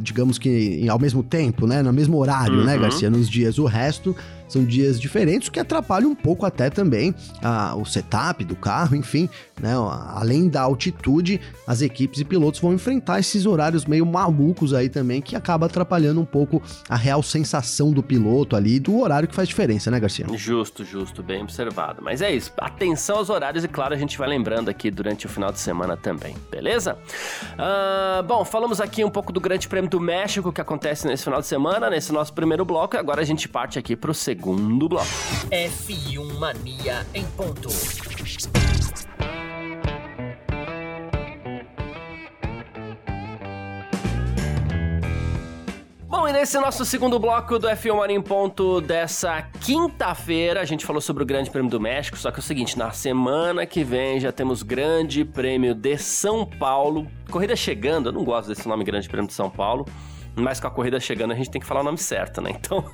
digamos 0.00 0.38
que 0.38 0.88
ao 0.88 0.98
mesmo 0.98 1.22
tempo, 1.22 1.66
né? 1.66 1.82
No 1.82 1.92
mesmo 1.92 2.16
horário, 2.16 2.56
né, 2.56 2.60
uhum. 2.60 2.66
né, 2.66 2.78
Garcia? 2.78 3.10
Nos 3.10 3.28
dias. 3.28 3.58
O 3.58 3.64
resto 3.66 4.14
são 4.48 4.64
dias 4.64 4.98
diferentes, 5.00 5.48
o 5.48 5.52
que 5.52 5.60
atrapalha 5.60 6.08
um 6.08 6.14
pouco 6.14 6.46
até 6.46 6.70
também 6.70 7.14
a, 7.42 7.76
o 7.76 7.84
setup 7.84 8.44
do 8.44 8.56
carro, 8.56 8.96
enfim, 8.96 9.28
né? 9.60 9.74
Além 10.14 10.48
da 10.48 10.62
altitude, 10.62 11.40
as 11.66 11.82
equipes 11.82 12.20
e 12.20 12.24
pilotos 12.24 12.60
vão 12.60 12.72
enfrentar 12.72 13.20
esses 13.20 13.46
horários 13.46 13.84
meio 13.84 14.06
malucos 14.06 14.72
aí 14.72 14.88
também, 14.88 15.20
que 15.20 15.36
acaba 15.36 15.66
atrapalhando 15.66 16.20
um 16.20 16.24
pouco 16.24 16.62
a 16.88 16.96
real 16.96 17.22
sensação 17.22 17.92
do 17.92 18.02
piloto 18.02 18.56
ali, 18.56 18.80
do 18.80 18.98
horário 18.98 19.28
que 19.28 19.34
faz 19.34 19.48
diferença, 19.48 19.90
né, 19.90 20.00
Garcia? 20.00 20.26
Justo, 20.34 20.84
justo, 20.84 21.22
bem 21.22 21.42
observado. 21.42 22.02
Mas 22.02 22.22
é 22.22 22.34
isso, 22.34 22.52
atenção 22.58 23.18
aos 23.18 23.30
horários 23.30 23.64
e 23.64 23.68
claro, 23.68 23.94
a 23.94 23.98
gente 23.98 24.16
vai 24.16 24.28
lembrando 24.28 24.68
aqui 24.68 24.90
durante 24.90 25.26
o 25.26 25.28
final 25.28 25.52
de 25.52 25.60
semana 25.60 25.96
também, 25.96 26.34
beleza? 26.50 26.96
Uh, 27.54 28.22
bom, 28.22 28.44
falamos 28.44 28.80
aqui 28.80 29.04
um 29.04 29.10
pouco 29.10 29.32
do 29.32 29.40
Grande 29.40 29.68
Prêmio 29.68 29.90
do 29.90 30.00
México 30.00 30.52
que 30.52 30.60
acontece 30.60 31.06
nesse 31.06 31.24
final 31.24 31.40
de 31.40 31.46
semana, 31.46 31.90
nesse 31.90 32.12
nosso 32.12 32.32
primeiro 32.32 32.64
bloco, 32.64 32.96
e 32.96 32.98
agora 32.98 33.20
a 33.20 33.24
gente 33.24 33.48
parte 33.48 33.78
aqui 33.78 33.94
pro 33.94 34.14
segundo 34.14 34.37
segundo 34.38 34.88
bloco. 34.88 35.08
F1 35.50 36.38
Mania 36.38 37.04
em 37.12 37.24
ponto. 37.24 37.68
Bom, 46.06 46.28
e 46.28 46.32
nesse 46.32 46.56
nosso 46.60 46.84
segundo 46.84 47.18
bloco 47.18 47.58
do 47.58 47.66
F1 47.66 47.96
Mania 47.96 48.16
em 48.16 48.22
ponto 48.22 48.80
dessa 48.80 49.42
quinta-feira, 49.60 50.60
a 50.60 50.64
gente 50.64 50.86
falou 50.86 51.00
sobre 51.00 51.24
o 51.24 51.26
Grande 51.26 51.50
Prêmio 51.50 51.70
do 51.70 51.80
México, 51.80 52.16
só 52.16 52.30
que 52.30 52.36
é 52.36 52.40
o 52.40 52.42
seguinte, 52.42 52.78
na 52.78 52.92
semana 52.92 53.66
que 53.66 53.82
vem 53.82 54.20
já 54.20 54.30
temos 54.30 54.62
Grande 54.62 55.24
Prêmio 55.24 55.74
de 55.74 55.98
São 55.98 56.46
Paulo. 56.46 57.08
Corrida 57.28 57.56
chegando, 57.56 58.10
eu 58.10 58.12
não 58.12 58.22
gosto 58.22 58.48
desse 58.48 58.68
nome 58.68 58.84
Grande 58.84 59.08
Prêmio 59.08 59.26
de 59.26 59.34
São 59.34 59.50
Paulo, 59.50 59.84
mas 60.38 60.60
com 60.60 60.66
a 60.66 60.70
corrida 60.70 60.98
chegando 61.00 61.32
a 61.32 61.34
gente 61.34 61.50
tem 61.50 61.60
que 61.60 61.66
falar 61.66 61.80
o 61.80 61.84
nome 61.84 61.98
certo, 61.98 62.40
né? 62.40 62.52
Então, 62.58 62.84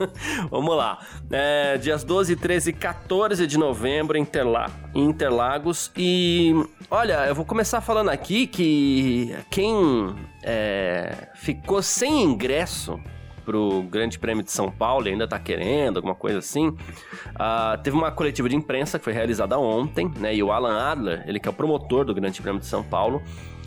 vamos 0.50 0.76
lá. 0.76 0.98
É, 1.30 1.76
dias 1.78 2.04
12, 2.04 2.36
13 2.36 2.70
e 2.70 2.72
14 2.72 3.46
de 3.46 3.58
novembro 3.58 4.16
em 4.16 4.22
Interla 4.22 4.70
Interlagos. 4.94 5.90
E 5.96 6.52
olha, 6.90 7.26
eu 7.26 7.34
vou 7.34 7.44
começar 7.44 7.80
falando 7.80 8.10
aqui 8.10 8.46
que 8.46 9.34
quem 9.50 10.14
é, 10.42 11.28
ficou 11.34 11.82
sem 11.82 12.22
ingresso 12.22 13.00
pro 13.44 13.82
Grande 13.82 14.18
Prêmio 14.18 14.42
de 14.42 14.50
São 14.50 14.70
Paulo 14.70 15.06
e 15.06 15.10
ainda 15.10 15.28
tá 15.28 15.38
querendo, 15.38 15.98
alguma 15.98 16.14
coisa 16.14 16.38
assim. 16.38 16.68
Uh, 16.68 17.82
teve 17.82 17.96
uma 17.96 18.10
coletiva 18.10 18.48
de 18.48 18.56
imprensa 18.56 18.98
que 18.98 19.04
foi 19.04 19.12
realizada 19.12 19.58
ontem, 19.58 20.10
né? 20.18 20.34
E 20.34 20.42
o 20.42 20.50
Alan 20.50 20.78
Adler, 20.78 21.24
ele 21.26 21.38
que 21.38 21.48
é 21.48 21.50
o 21.50 21.54
promotor 21.54 22.04
do 22.04 22.14
Grande 22.14 22.40
Prêmio 22.40 22.60
de 22.60 22.66
São 22.66 22.82
Paulo, 22.82 23.22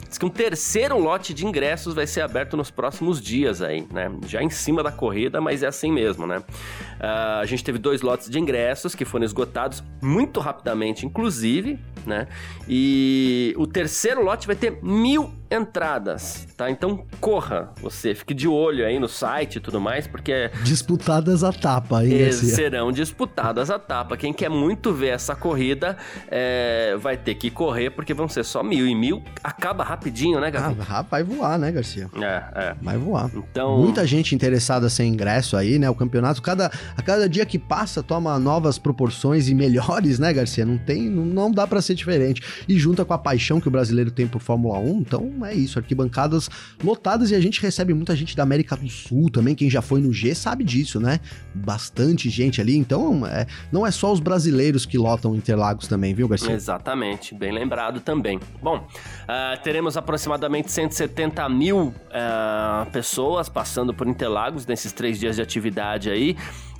Diz 0.07 0.17
que 0.17 0.25
um 0.25 0.29
terceiro 0.29 0.97
lote 0.97 1.33
de 1.33 1.45
ingressos 1.45 1.93
vai 1.93 2.07
ser 2.07 2.21
aberto 2.21 2.55
nos 2.55 2.71
próximos 2.71 3.21
dias 3.21 3.61
aí, 3.61 3.85
né? 3.91 4.11
Já 4.25 4.41
em 4.41 4.49
cima 4.49 4.81
da 4.81 4.91
corrida, 4.91 5.41
mas 5.41 5.63
é 5.63 5.67
assim 5.67 5.91
mesmo, 5.91 6.25
né? 6.25 6.37
Uh, 6.37 7.41
a 7.41 7.45
gente 7.45 7.63
teve 7.63 7.77
dois 7.77 8.01
lotes 8.01 8.29
de 8.29 8.39
ingressos 8.39 8.95
que 8.95 9.03
foram 9.03 9.25
esgotados 9.25 9.83
muito 10.01 10.39
rapidamente, 10.39 11.05
inclusive, 11.05 11.77
né? 12.05 12.27
E 12.67 13.53
o 13.57 13.67
terceiro 13.67 14.23
lote 14.23 14.47
vai 14.47 14.55
ter 14.55 14.79
mil 14.81 15.31
entradas, 15.49 16.47
tá? 16.55 16.69
Então 16.69 17.05
corra, 17.19 17.71
você 17.81 18.13
fique 18.13 18.33
de 18.33 18.47
olho 18.47 18.85
aí 18.85 18.99
no 18.99 19.07
site 19.07 19.57
e 19.57 19.59
tudo 19.59 19.79
mais, 19.79 20.05
porque 20.07 20.51
disputadas 20.63 21.43
a 21.43 21.51
tapa, 21.51 21.99
aí 21.99 22.31
serão 22.33 22.91
disputadas 22.91 23.69
a 23.69 23.79
tapa. 23.79 24.17
Quem 24.17 24.33
quer 24.33 24.49
muito 24.49 24.93
ver 24.93 25.09
essa 25.09 25.35
corrida 25.35 25.97
é, 26.29 26.95
vai 26.99 27.17
ter 27.17 27.35
que 27.35 27.49
correr 27.49 27.91
porque 27.91 28.13
vão 28.13 28.27
ser 28.27 28.43
só 28.43 28.61
mil 28.61 28.85
e 28.85 28.93
mil 28.93 29.23
acaba 29.43 29.83
rapidinho, 29.83 30.39
né, 30.39 30.51
Gabi? 30.51 30.77
Ah, 30.89 31.01
vai 31.01 31.23
voar, 31.23 31.57
né, 31.57 31.71
Garcia? 31.71 32.09
É, 32.21 32.43
é. 32.55 32.75
Vai 32.81 32.97
voar. 32.97 33.29
Então 33.33 33.77
muita 33.77 34.05
gente 34.05 34.35
interessada 34.35 34.89
sem 34.89 35.13
ingresso 35.13 35.55
aí, 35.55 35.79
né? 35.79 35.89
O 35.89 35.95
campeonato 35.95 36.41
cada 36.41 36.71
a 36.95 37.01
cada 37.01 37.29
dia 37.29 37.45
que 37.45 37.57
passa 37.57 38.03
toma 38.03 38.37
novas 38.37 38.77
proporções 38.77 39.47
e 39.47 39.55
melhores, 39.55 40.19
né, 40.19 40.33
Garcia? 40.33 40.65
Não 40.65 40.77
tem, 40.77 41.09
não, 41.09 41.25
não 41.25 41.51
dá 41.51 41.65
para 41.65 41.81
ser 41.81 41.95
diferente. 41.95 42.41
E 42.67 42.77
junta 42.77 43.05
com 43.05 43.13
a 43.13 43.17
paixão 43.17 43.61
que 43.61 43.67
o 43.67 43.71
brasileiro 43.71 44.11
tem 44.11 44.27
por 44.27 44.41
Fórmula 44.41 44.79
1, 44.79 44.99
então 44.99 45.36
é 45.45 45.53
isso, 45.53 45.79
arquibancadas 45.79 46.49
lotadas 46.83 47.31
e 47.31 47.35
a 47.35 47.39
gente 47.39 47.61
recebe 47.61 47.93
muita 47.93 48.15
gente 48.15 48.35
da 48.35 48.43
América 48.43 48.75
do 48.75 48.89
Sul 48.89 49.29
também, 49.29 49.55
quem 49.55 49.69
já 49.69 49.81
foi 49.81 50.01
no 50.01 50.13
G 50.13 50.33
sabe 50.35 50.63
disso, 50.63 50.99
né? 50.99 51.19
Bastante 51.53 52.29
gente 52.29 52.61
ali, 52.61 52.77
então 52.77 53.25
é, 53.25 53.45
não 53.71 53.85
é 53.85 53.91
só 53.91 54.11
os 54.11 54.19
brasileiros 54.19 54.85
que 54.85 54.97
lotam 54.97 55.35
Interlagos 55.35 55.87
também, 55.87 56.13
viu, 56.13 56.27
Garcia? 56.27 56.53
Exatamente, 56.53 57.35
bem 57.35 57.51
lembrado 57.51 57.99
também. 57.99 58.39
Bom, 58.61 58.77
uh, 58.77 59.61
teremos 59.63 59.97
aproximadamente 59.97 60.71
170 60.71 61.47
mil 61.49 61.87
uh, 61.87 62.91
pessoas 62.91 63.49
passando 63.49 63.93
por 63.93 64.07
Interlagos 64.07 64.65
nesses 64.65 64.91
três 64.91 65.19
dias 65.19 65.35
de 65.35 65.41
atividade 65.41 66.09
aí. 66.09 66.35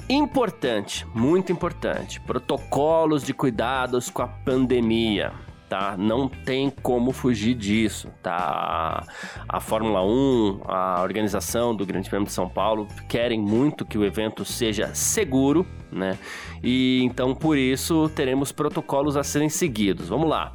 Importante, 0.10 1.06
muito 1.14 1.52
importante, 1.52 2.22
protocolos 2.22 3.24
de 3.24 3.34
cuidados 3.34 4.10
com 4.10 4.22
a 4.22 4.28
pandemia 4.28 5.34
tá? 5.70 5.96
Não 5.98 6.28
tem 6.28 6.70
como 6.70 7.12
fugir 7.12 7.54
disso, 7.54 8.10
tá? 8.22 9.06
A 9.48 9.60
Fórmula 9.60 10.04
1, 10.04 10.62
a 10.66 11.02
organização 11.02 11.76
do 11.76 11.86
Grande 11.86 12.10
Prêmio 12.10 12.28
de 12.28 12.34
São 12.34 12.50
Paulo 12.50 12.88
querem 13.08 13.40
muito 13.40 13.86
que 13.86 13.98
o 13.98 14.06
evento 14.06 14.46
seja 14.46 14.94
seguro, 14.94 15.66
né? 15.92 16.18
E 16.64 17.02
então 17.04 17.36
por 17.36 17.58
isso 17.58 18.10
teremos 18.10 18.52
protocolos 18.52 19.18
a 19.18 19.24
serem 19.24 19.50
seguidos. 19.50 20.10
Vamos 20.10 20.30
lá. 20.30 20.54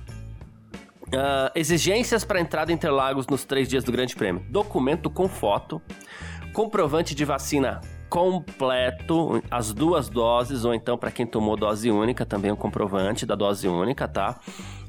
Uh, 1.09 1.53
exigências 1.55 2.25
para 2.25 2.40
entrada 2.40 2.72
em 2.72 2.75
Interlagos 2.75 3.27
nos 3.27 3.44
três 3.44 3.68
dias 3.68 3.85
do 3.85 3.92
Grande 3.92 4.16
Prêmio: 4.16 4.42
documento 4.48 5.11
com 5.11 5.29
foto, 5.29 5.81
comprovante 6.55 7.14
de 7.14 7.25
vacina 7.25 7.81
completo, 8.12 9.42
as 9.51 9.72
duas 9.72 10.11
doses, 10.11 10.66
ou 10.66 10.75
então 10.75 10.98
para 10.98 11.11
quem 11.11 11.27
tomou 11.27 11.57
dose 11.57 11.90
única, 11.90 12.27
também 12.27 12.51
o 12.51 12.55
um 12.55 12.57
comprovante 12.59 13.25
da 13.25 13.35
dose 13.35 13.66
única, 13.66 14.07
tá? 14.07 14.38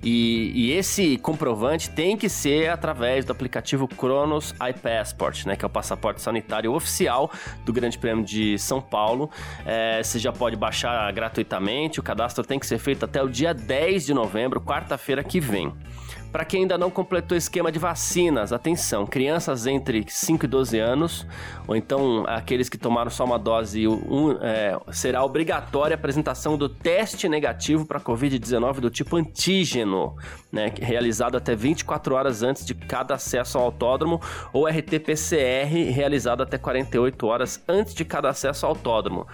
E, 0.04 0.52
e, 0.54 0.72
esse 0.74 1.18
comprovante 1.20 1.90
tem 1.90 2.18
que 2.18 2.28
ser 2.28 2.70
através 2.70 3.24
do 3.24 3.32
aplicativo 3.32 3.88
Cronos 3.88 4.54
iPassport, 4.62 5.46
né? 5.46 5.56
Que 5.56 5.64
é 5.64 5.68
o 5.68 5.70
passaporte 5.70 6.22
sanitário 6.22 6.74
oficial 6.74 7.32
do 7.64 7.72
Grande 7.72 7.98
Prêmio 7.98 8.26
de 8.26 8.60
São 8.60 8.82
Paulo. 8.82 9.32
É, 9.66 10.04
você 10.04 10.20
já 10.20 10.34
pode 10.34 10.58
baixar 10.58 11.10
gratuitamente, 11.14 12.02
o 12.02 12.04
cadastro 12.04 12.44
tem 12.44 12.60
que 12.60 12.68
ser 12.68 12.78
feito 12.78 13.06
até 13.06 13.24
o 13.24 13.30
dia 13.30 13.54
10 13.54 14.06
de 14.06 14.14
novembro, 14.14 14.60
quarta-feira 14.60 15.24
que 15.24 15.40
vem. 15.40 15.72
Para 16.34 16.44
quem 16.44 16.62
ainda 16.62 16.80
não 16.80 16.90
completou 16.90 17.36
o 17.36 17.38
esquema 17.38 17.72
de 17.72 17.78
vacinas, 17.78 18.52
atenção, 18.52 19.06
crianças 19.06 19.68
entre 19.68 20.04
5 20.08 20.46
e 20.46 20.48
12 20.48 20.80
anos, 20.80 21.28
ou 21.68 21.76
então 21.76 22.26
aqueles 22.28 22.68
que 22.68 22.78
tomaram 22.78 23.12
só 23.12 23.24
uma 23.24 23.38
dose, 23.38 23.88
um, 23.88 24.32
é, 24.42 24.76
será 24.92 25.24
obrigatória 25.24 25.94
a 25.94 26.00
apresentação 26.00 26.58
do 26.58 26.68
teste 26.68 27.30
negativo 27.30 27.86
para 27.86 28.00
Covid-19 28.00 28.80
do 28.80 28.90
tipo 28.90 29.16
antígeno, 29.16 30.16
né, 30.52 30.74
realizado 30.76 31.38
até 31.38 31.56
24 31.56 32.16
horas 32.16 32.42
antes 32.42 32.66
de 32.66 32.74
cada 32.74 33.14
acesso 33.14 33.60
ao 33.60 33.66
autódromo, 33.66 34.20
ou 34.52 34.66
RT-PCR 34.66 35.92
realizado 35.92 36.42
até 36.42 36.58
48 36.58 37.28
horas 37.28 37.64
antes 37.68 37.94
de 37.94 38.04
cada 38.04 38.30
acesso 38.30 38.66
ao 38.66 38.72
autódromo. 38.72 39.28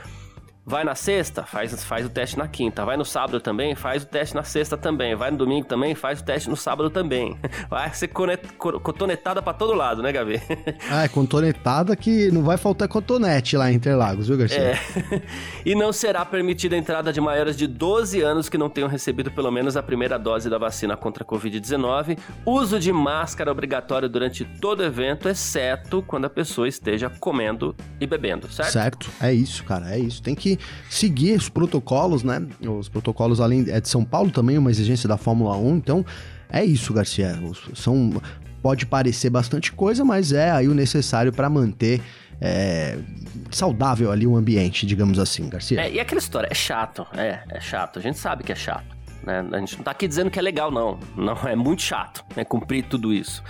Vai 0.70 0.84
na 0.84 0.94
sexta, 0.94 1.42
faz, 1.42 1.84
faz 1.84 2.06
o 2.06 2.10
teste 2.10 2.38
na 2.38 2.48
quinta. 2.48 2.86
Vai 2.86 2.96
no 2.96 3.04
sábado 3.04 3.42
também, 3.42 3.74
faz 3.74 4.04
o 4.04 4.06
teste 4.06 4.36
na 4.36 4.44
sexta 4.44 4.78
também. 4.78 5.16
Vai 5.16 5.32
no 5.32 5.38
domingo 5.38 5.66
também, 5.66 5.96
faz 5.96 6.20
o 6.20 6.24
teste 6.24 6.48
no 6.48 6.56
sábado 6.56 6.92
também. 6.92 7.36
Vai 7.68 7.92
ser 7.92 8.10
cotonetada 8.10 9.42
pra 9.42 9.52
todo 9.52 9.74
lado, 9.74 10.04
né, 10.04 10.12
Gabi? 10.12 10.40
Ah, 10.92 11.04
é 11.04 11.08
cotonetada 11.08 11.96
que 11.96 12.32
não 12.32 12.44
vai 12.44 12.58
faltar 12.58 12.88
cotonete 12.88 13.56
lá 13.56 13.72
em 13.72 13.76
Interlagos, 13.76 14.28
viu, 14.28 14.38
Garcia? 14.38 14.60
É. 14.60 14.80
e 15.66 15.74
não 15.74 15.92
será 15.92 16.26
permitida 16.26 16.76
a 16.76 16.80
entrada 16.80 17.12
de 17.12 17.22
maiores 17.22 17.56
de 17.56 17.68
12 17.68 18.22
anos 18.22 18.50
que 18.50 18.58
não 18.58 18.70
tenham 18.70 18.90
recebido 18.90 19.32
pelo 19.32 19.52
menos 19.52 19.78
a 19.78 19.84
primeira 19.84 20.18
dose 20.18 20.50
da 20.50 20.58
vacina 20.58 20.96
contra 20.96 21.24
a 21.24 21.28
Covid-19. 21.28 22.18
Uso 22.46 22.80
de 22.80 22.92
máscara 22.92 23.52
obrigatório 23.52 24.10
durante 24.10 24.46
todo 24.46 24.82
o 24.82 24.84
evento, 24.84 25.30
exceto 25.30 26.04
quando 26.06 26.26
a 26.26 26.30
pessoa 26.30 26.68
esteja 26.68 27.10
comendo 27.20 27.76
e 28.00 28.06
bebendo, 28.06 28.52
certo? 28.52 28.72
Certo, 28.72 29.12
é 29.22 29.34
isso, 29.34 29.64
cara, 29.64 29.96
é 29.96 30.00
isso. 30.00 30.22
Tem 30.22 30.36
que 30.36 30.59
seguir 30.90 31.36
os 31.36 31.50
protocolos, 31.50 32.24
né? 32.24 32.42
Os 32.62 32.90
protocolos 32.90 33.40
além 33.40 33.66
é 33.68 33.80
de 33.80 33.90
São 33.90 34.04
Paulo 34.04 34.32
também, 34.32 34.58
uma 34.58 34.72
exigência 34.72 35.08
da 35.08 35.18
Fórmula 35.18 35.56
1, 35.58 35.78
então 35.78 36.06
é 36.50 36.64
isso, 36.64 36.94
Garcia. 36.94 37.40
São 37.76 38.22
pode 38.62 38.86
parecer 38.86 39.30
bastante 39.30 39.72
coisa, 39.72 40.04
mas 40.04 40.34
é 40.34 40.52
aí 40.52 40.68
o 40.68 40.74
necessário 40.74 41.32
para 41.32 41.50
manter 41.50 42.02
é, 42.42 42.98
saudável 43.52 44.12
ali 44.12 44.26
o 44.26 44.36
ambiente, 44.36 44.86
digamos 44.86 45.20
assim, 45.20 45.48
Garcia. 45.50 45.82
É, 45.82 45.92
e 45.92 46.00
aquela 46.00 46.20
história, 46.20 46.48
é 46.50 46.56
chato, 46.56 47.06
é, 47.16 47.40
é 47.50 47.60
chato, 47.60 48.00
a 48.00 48.02
gente 48.02 48.18
sabe 48.18 48.44
que 48.44 48.52
é 48.52 48.56
chato. 48.56 48.99
Né? 49.30 49.48
A 49.52 49.60
gente 49.60 49.78
não 49.78 49.84
tá 49.84 49.92
aqui 49.92 50.08
dizendo 50.08 50.32
que 50.32 50.40
é 50.40 50.42
legal, 50.42 50.72
não. 50.72 51.00
Não, 51.16 51.34
é 51.48 51.56
muito 51.56 51.84
chato, 51.84 52.26
né? 52.36 52.44
Cumprir 52.44 52.84
tudo 52.86 53.14
isso. 53.14 53.44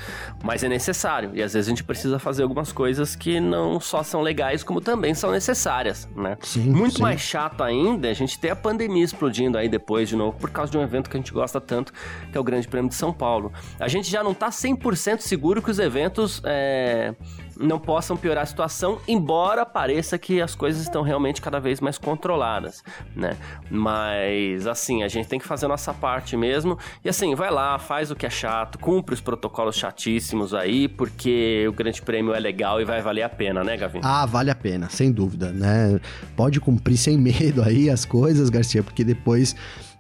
Mas 0.44 0.62
é 0.62 0.68
necessário. 0.68 1.32
E 1.34 1.42
às 1.42 1.54
vezes 1.54 1.68
a 1.68 1.70
gente 1.70 1.84
precisa 1.84 2.20
fazer 2.20 2.44
algumas 2.44 2.74
coisas 2.74 3.15
que 3.15 3.39
não 3.39 3.80
só 3.80 4.04
são 4.04 4.22
legais, 4.22 4.62
como 4.62 4.82
também 4.82 5.13
são 5.13 5.32
necessárias, 5.32 6.10
né? 6.15 6.38
Sim, 6.42 6.70
muito 6.70 6.98
sim. 6.98 7.02
mais 7.02 7.22
chato 7.22 7.63
ainda 7.63 8.08
é 8.08 8.12
a 8.12 8.13
gente 8.13 8.38
ter 8.38 8.50
a 8.50 8.56
pandemia 8.56 9.04
explodindo 9.04 9.58
aí 9.58 9.70
depois 9.70 10.10
de 10.10 10.15
novo, 10.15 10.38
por 10.38 10.50
causa 10.50 10.72
de 10.72 10.78
um 10.78 10.82
evento 10.82 11.10
que 11.10 11.15
a 11.15 11.20
gente 11.20 11.32
gosta 11.32 11.62
tanto, 11.62 11.94
que 12.32 12.38
é 12.38 12.42
o 12.42 12.44
Grande 12.44 12.68
Prêmio 12.68 12.89
de 12.89 12.96
São 12.96 13.13
Paulo. 13.13 13.54
A 13.80 13.88
gente 13.88 14.10
já 14.10 14.22
não 14.22 14.34
tá 14.34 14.50
100% 14.50 15.20
seguro 15.20 15.62
que 15.62 15.72
os 15.72 15.80
eventos 15.80 16.42
é, 16.44 17.15
não 17.60 17.78
possam 17.78 18.15
piorar 18.15 18.43
a 18.43 18.45
situação, 18.45 19.00
embora 19.06 19.65
pareça 19.65 20.17
que 20.17 20.41
as 20.41 20.56
coisas 20.56 20.82
estão 20.82 21.02
realmente 21.02 21.41
cada 21.41 21.60
vez 21.60 21.82
mais 21.82 21.98
controladas, 21.98 22.82
né? 23.13 23.36
Mas 23.69 24.65
assim, 24.65 25.04
a 25.04 25.10
gente 25.10 25.28
tem 25.28 25.38
que 25.38 25.45
fazer 25.45 25.65
a 25.65 25.69
nossa 25.69 25.93
parte 25.93 26.38
mesmo. 26.38 26.78
E 27.04 27.10
assim, 27.10 27.36
vai 27.36 27.52
lá, 27.52 27.78
faz 27.78 28.10
o 28.12 28.15
que 28.15 28.26
é 28.26 28.30
chato, 28.30 28.80
cumpre 28.80 29.13
os 29.13 29.19
protocolos 29.19 29.76
chatíssimos 29.76 30.54
aí, 30.54 30.88
porque 30.88 31.65
o 31.67 31.74
Grande 31.74 32.02
Prêmio 32.02 32.34
é 32.34 32.39
legal 32.39 32.80
e 32.80 32.86
vai 32.86 33.02
valer 33.02 33.24
a 33.24 33.30
pena, 33.30 33.62
né, 33.63 33.76
Gavin? 33.76 34.00
Ah, 34.04 34.26
vale 34.26 34.50
a 34.50 34.56
pena, 34.56 34.89
sem 34.89 35.12
dúvida, 35.12 35.52
né? 35.52 36.00
Pode 36.38 36.62
cumprir 36.62 36.98
sem 36.98 37.17
medo 37.19 37.62
aí 37.62 37.89
as 37.89 38.06
coisas, 38.06 38.50
Garcia, 38.50 38.82
porque 38.82 39.04
depois 39.04 39.56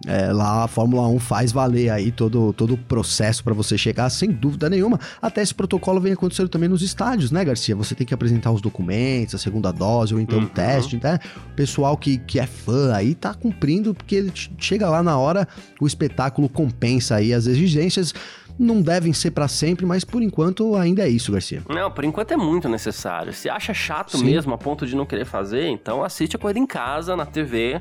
é, 0.07 0.31
lá 0.31 0.63
a 0.63 0.67
Fórmula 0.67 1.07
1 1.07 1.19
faz 1.19 1.51
valer 1.51 1.89
aí 1.89 2.11
todo, 2.11 2.53
todo 2.53 2.75
o 2.75 2.77
processo 2.77 3.43
para 3.43 3.53
você 3.53 3.77
chegar, 3.77 4.09
sem 4.09 4.31
dúvida 4.31 4.69
nenhuma. 4.69 4.99
Até 5.21 5.41
esse 5.41 5.53
protocolo 5.53 5.99
vem 5.99 6.13
acontecendo 6.13 6.47
também 6.47 6.69
nos 6.69 6.81
estádios, 6.81 7.31
né, 7.31 7.43
Garcia? 7.43 7.75
Você 7.75 7.93
tem 7.93 8.07
que 8.07 8.13
apresentar 8.13 8.51
os 8.51 8.61
documentos, 8.61 9.35
a 9.35 9.37
segunda 9.37 9.71
dose, 9.71 10.13
ou 10.13 10.19
então 10.19 10.39
uhum. 10.39 10.45
o 10.45 10.49
teste, 10.49 10.99
né? 11.01 11.19
O 11.51 11.55
pessoal 11.55 11.97
que, 11.97 12.17
que 12.17 12.39
é 12.39 12.45
fã 12.45 12.93
aí 12.93 13.13
tá 13.13 13.33
cumprindo, 13.33 13.93
porque 13.93 14.15
ele 14.15 14.31
chega 14.57 14.89
lá 14.89 15.03
na 15.03 15.17
hora, 15.17 15.47
o 15.81 15.85
espetáculo 15.85 16.47
compensa 16.47 17.15
aí 17.15 17.33
as 17.33 17.45
exigências 17.45 18.13
não 18.59 18.81
devem 18.81 19.13
ser 19.13 19.31
para 19.31 19.47
sempre, 19.47 19.85
mas 19.85 20.03
por 20.03 20.21
enquanto 20.21 20.75
ainda 20.75 21.03
é 21.03 21.09
isso, 21.09 21.31
Garcia. 21.31 21.63
Não, 21.69 21.89
por 21.89 22.03
enquanto 22.03 22.31
é 22.31 22.37
muito 22.37 22.67
necessário. 22.67 23.31
Se 23.31 23.49
acha 23.49 23.73
chato 23.73 24.17
Sim. 24.17 24.25
mesmo 24.25 24.53
a 24.53 24.57
ponto 24.57 24.85
de 24.85 24.95
não 24.97 25.05
querer 25.05 25.25
fazer, 25.25 25.67
então 25.67 26.03
assiste 26.03 26.35
a 26.35 26.39
corrida 26.39 26.59
em 26.59 26.67
casa, 26.67 27.15
na 27.15 27.25
TV, 27.25 27.79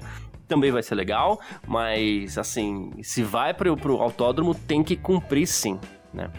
também 0.49 0.71
vai 0.71 0.83
ser 0.83 0.95
legal, 0.95 1.39
mas 1.67 2.39
assim, 2.39 2.91
se 3.03 3.23
vai 3.23 3.53
pro, 3.55 3.77
pro 3.77 4.01
autódromo, 4.01 4.55
tem 4.55 4.83
que 4.83 4.97
cumprir 4.97 5.47
sim, 5.47 5.79
né? 6.13 6.31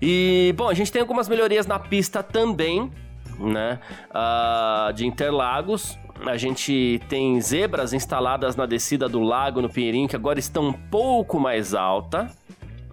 E, 0.00 0.54
bom, 0.56 0.68
a 0.68 0.74
gente 0.74 0.90
tem 0.90 1.00
algumas 1.00 1.28
melhorias 1.28 1.66
na 1.66 1.78
pista 1.78 2.22
também, 2.22 2.90
né, 3.38 3.78
uh, 4.10 4.92
de 4.92 5.06
Interlagos. 5.06 5.98
A 6.26 6.36
gente 6.36 7.00
tem 7.08 7.40
zebras 7.40 7.92
instaladas 7.92 8.56
na 8.56 8.66
descida 8.66 9.08
do 9.08 9.20
lago 9.20 9.62
no 9.62 9.68
Pinheirinho, 9.68 10.08
que 10.08 10.16
agora 10.16 10.38
estão 10.38 10.68
um 10.68 10.72
pouco 10.72 11.40
mais 11.40 11.74
alta, 11.74 12.30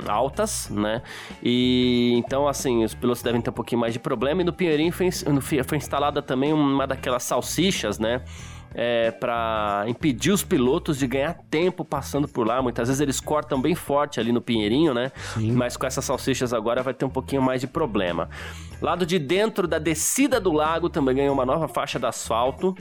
altas, 0.07 0.69
né? 0.69 1.01
E 1.43 2.13
então, 2.17 2.47
assim, 2.47 2.83
os 2.83 2.93
pilotos 2.93 3.21
devem 3.21 3.41
ter 3.41 3.49
um 3.49 3.53
pouquinho 3.53 3.81
mais 3.81 3.93
de 3.93 3.99
problema. 3.99 4.41
E 4.41 4.45
no 4.45 4.53
Pinheirinho 4.53 4.93
foi, 4.93 5.09
foi 5.11 5.77
instalada 5.77 6.21
também 6.21 6.53
uma 6.53 6.87
daquelas 6.87 7.23
salsichas, 7.23 7.99
né? 7.99 8.21
É, 8.79 9.09
para 9.09 9.85
impedir 9.87 10.29
os 10.29 10.43
pilotos 10.43 10.99
de 10.99 11.07
ganhar 11.07 11.33
tempo 11.49 11.83
passando 11.83 12.27
por 12.27 12.45
lá. 12.45 12.61
Muitas 12.61 12.87
vezes 12.87 13.01
eles 13.01 13.19
cortam 13.19 13.59
bem 13.59 13.73
forte 13.73 14.19
ali 14.19 14.31
no 14.31 14.39
Pinheirinho, 14.39 14.93
né? 14.93 15.11
Sim. 15.33 15.51
Mas 15.51 15.75
com 15.75 15.87
essas 15.87 16.05
salsichas 16.05 16.53
agora 16.53 16.83
vai 16.83 16.93
ter 16.93 17.03
um 17.03 17.09
pouquinho 17.09 17.41
mais 17.41 17.59
de 17.59 17.65
problema. 17.65 18.29
Lado 18.79 19.03
de 19.03 19.17
dentro 19.17 19.67
da 19.67 19.79
descida 19.79 20.39
do 20.39 20.51
lago 20.51 20.89
também 20.89 21.15
ganhou 21.15 21.33
uma 21.33 21.45
nova 21.45 21.67
faixa 21.67 21.97
de 21.97 22.05
asfalto 22.05 22.75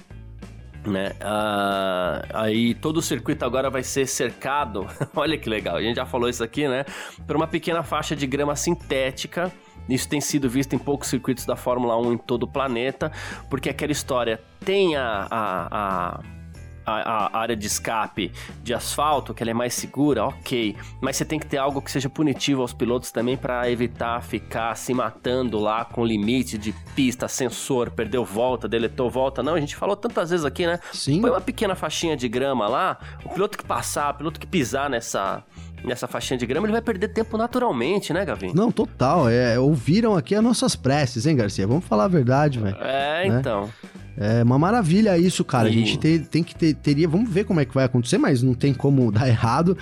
né? 0.87 1.12
Ah, 1.20 2.24
aí 2.32 2.74
todo 2.74 2.98
o 2.98 3.02
circuito 3.02 3.44
agora 3.44 3.68
vai 3.68 3.82
ser 3.82 4.06
cercado. 4.06 4.87
Olha 5.14 5.37
que 5.37 5.48
legal, 5.48 5.76
a 5.76 5.82
gente 5.82 5.96
já 5.96 6.06
falou 6.06 6.28
isso 6.28 6.42
aqui, 6.42 6.68
né? 6.68 6.85
Por 7.26 7.37
uma 7.37 7.46
pequena 7.46 7.82
faixa 7.82 8.14
de 8.14 8.26
grama 8.26 8.56
sintética. 8.56 9.52
Isso 9.88 10.09
tem 10.09 10.20
sido 10.20 10.49
visto 10.49 10.75
em 10.75 10.79
poucos 10.79 11.09
circuitos 11.09 11.44
da 11.44 11.57
Fórmula 11.57 11.96
1 11.99 12.12
em 12.12 12.18
todo 12.18 12.44
o 12.44 12.49
planeta, 12.49 13.11
porque 13.49 13.68
aquela 13.68 13.92
história 13.92 14.40
tem 14.64 14.96
a, 14.96 15.27
a, 15.31 15.68
a 15.70 16.20
a, 16.87 17.27
a, 17.37 17.38
área 17.40 17.57
de 17.57 17.66
escape 17.66 18.33
de 18.62 18.72
asfalto, 18.72 19.35
que 19.35 19.42
ela 19.42 19.51
é 19.51 19.55
mais 19.55 19.75
segura, 19.75 20.25
ok. 20.25 20.77
Mas 21.01 21.16
você 21.16 21.25
tem 21.25 21.38
que 21.38 21.46
ter 21.46 21.57
algo 21.57 21.83
que 21.83 21.90
seja 21.90 22.09
punitivo 22.09 22.62
aos 22.62 22.72
pilotos 22.72 23.11
também 23.11 23.37
para 23.37 23.68
evitar 23.68 24.22
ficar 24.22 24.75
se 24.77 24.94
matando 24.94 25.59
lá 25.59 25.85
com 25.85 26.05
limite 26.05 26.57
de 26.57 26.72
pista, 26.94 27.27
sensor, 27.27 27.90
perdeu 27.90 28.25
volta, 28.25 28.68
deletou 28.68 29.11
volta. 29.11 29.42
Não, 29.42 29.55
a 29.55 29.61
gente 29.61 29.75
falou 29.75 29.96
tantas 29.96 30.31
vezes 30.31 30.46
aqui, 30.46 30.66
né? 30.66 30.79
Sim. 30.92 31.20
Põe 31.20 31.31
uma 31.31 31.40
pequena 31.40 31.75
faixinha 31.75 32.16
de 32.16 32.29
grama 32.29 32.68
lá, 32.68 32.99
o 33.25 33.31
piloto 33.31 33.59
que 33.59 33.64
passar, 33.64 34.14
o 34.14 34.18
piloto 34.18 34.38
que 34.38 34.46
pisar 34.46 34.88
nessa 34.88 35.42
nessa 35.87 36.07
faixinha 36.07 36.37
de 36.37 36.44
grama, 36.46 36.66
ele 36.66 36.72
vai 36.72 36.83
perder 36.83 37.09
tempo 37.09 37.37
naturalmente, 37.37 38.12
né, 38.12 38.25
Gavin? 38.25 38.53
Não, 38.55 38.72
total. 38.72 39.29
É, 39.29 39.59
ouviram 39.59 40.16
aqui 40.16 40.35
as 40.35 40.42
nossas 40.42 40.75
preces, 40.75 41.27
hein, 41.27 41.37
Garcia? 41.37 41.66
Vamos 41.66 41.85
falar 41.85 42.05
a 42.05 42.09
verdade, 42.09 42.59
velho. 42.59 42.77
É, 42.81 43.29
né? 43.29 43.38
então. 43.38 43.70
É 44.18 44.42
uma 44.42 44.59
maravilha 44.59 45.18
isso, 45.18 45.44
cara. 45.44 45.68
A 45.68 45.72
gente 45.72 45.98
tem, 45.98 46.18
tem 46.18 46.42
que 46.42 46.55
ter, 46.55 46.74
teria, 46.74 47.07
vamos 47.07 47.29
ver 47.29 47.44
como 47.44 47.61
é 47.61 47.64
que 47.64 47.74
vai 47.74 47.85
acontecer, 47.85 48.16
mas 48.16 48.42
não 48.42 48.55
tem 48.55 48.72
como 48.72 49.11
dar 49.12 49.29
errado. 49.29 49.76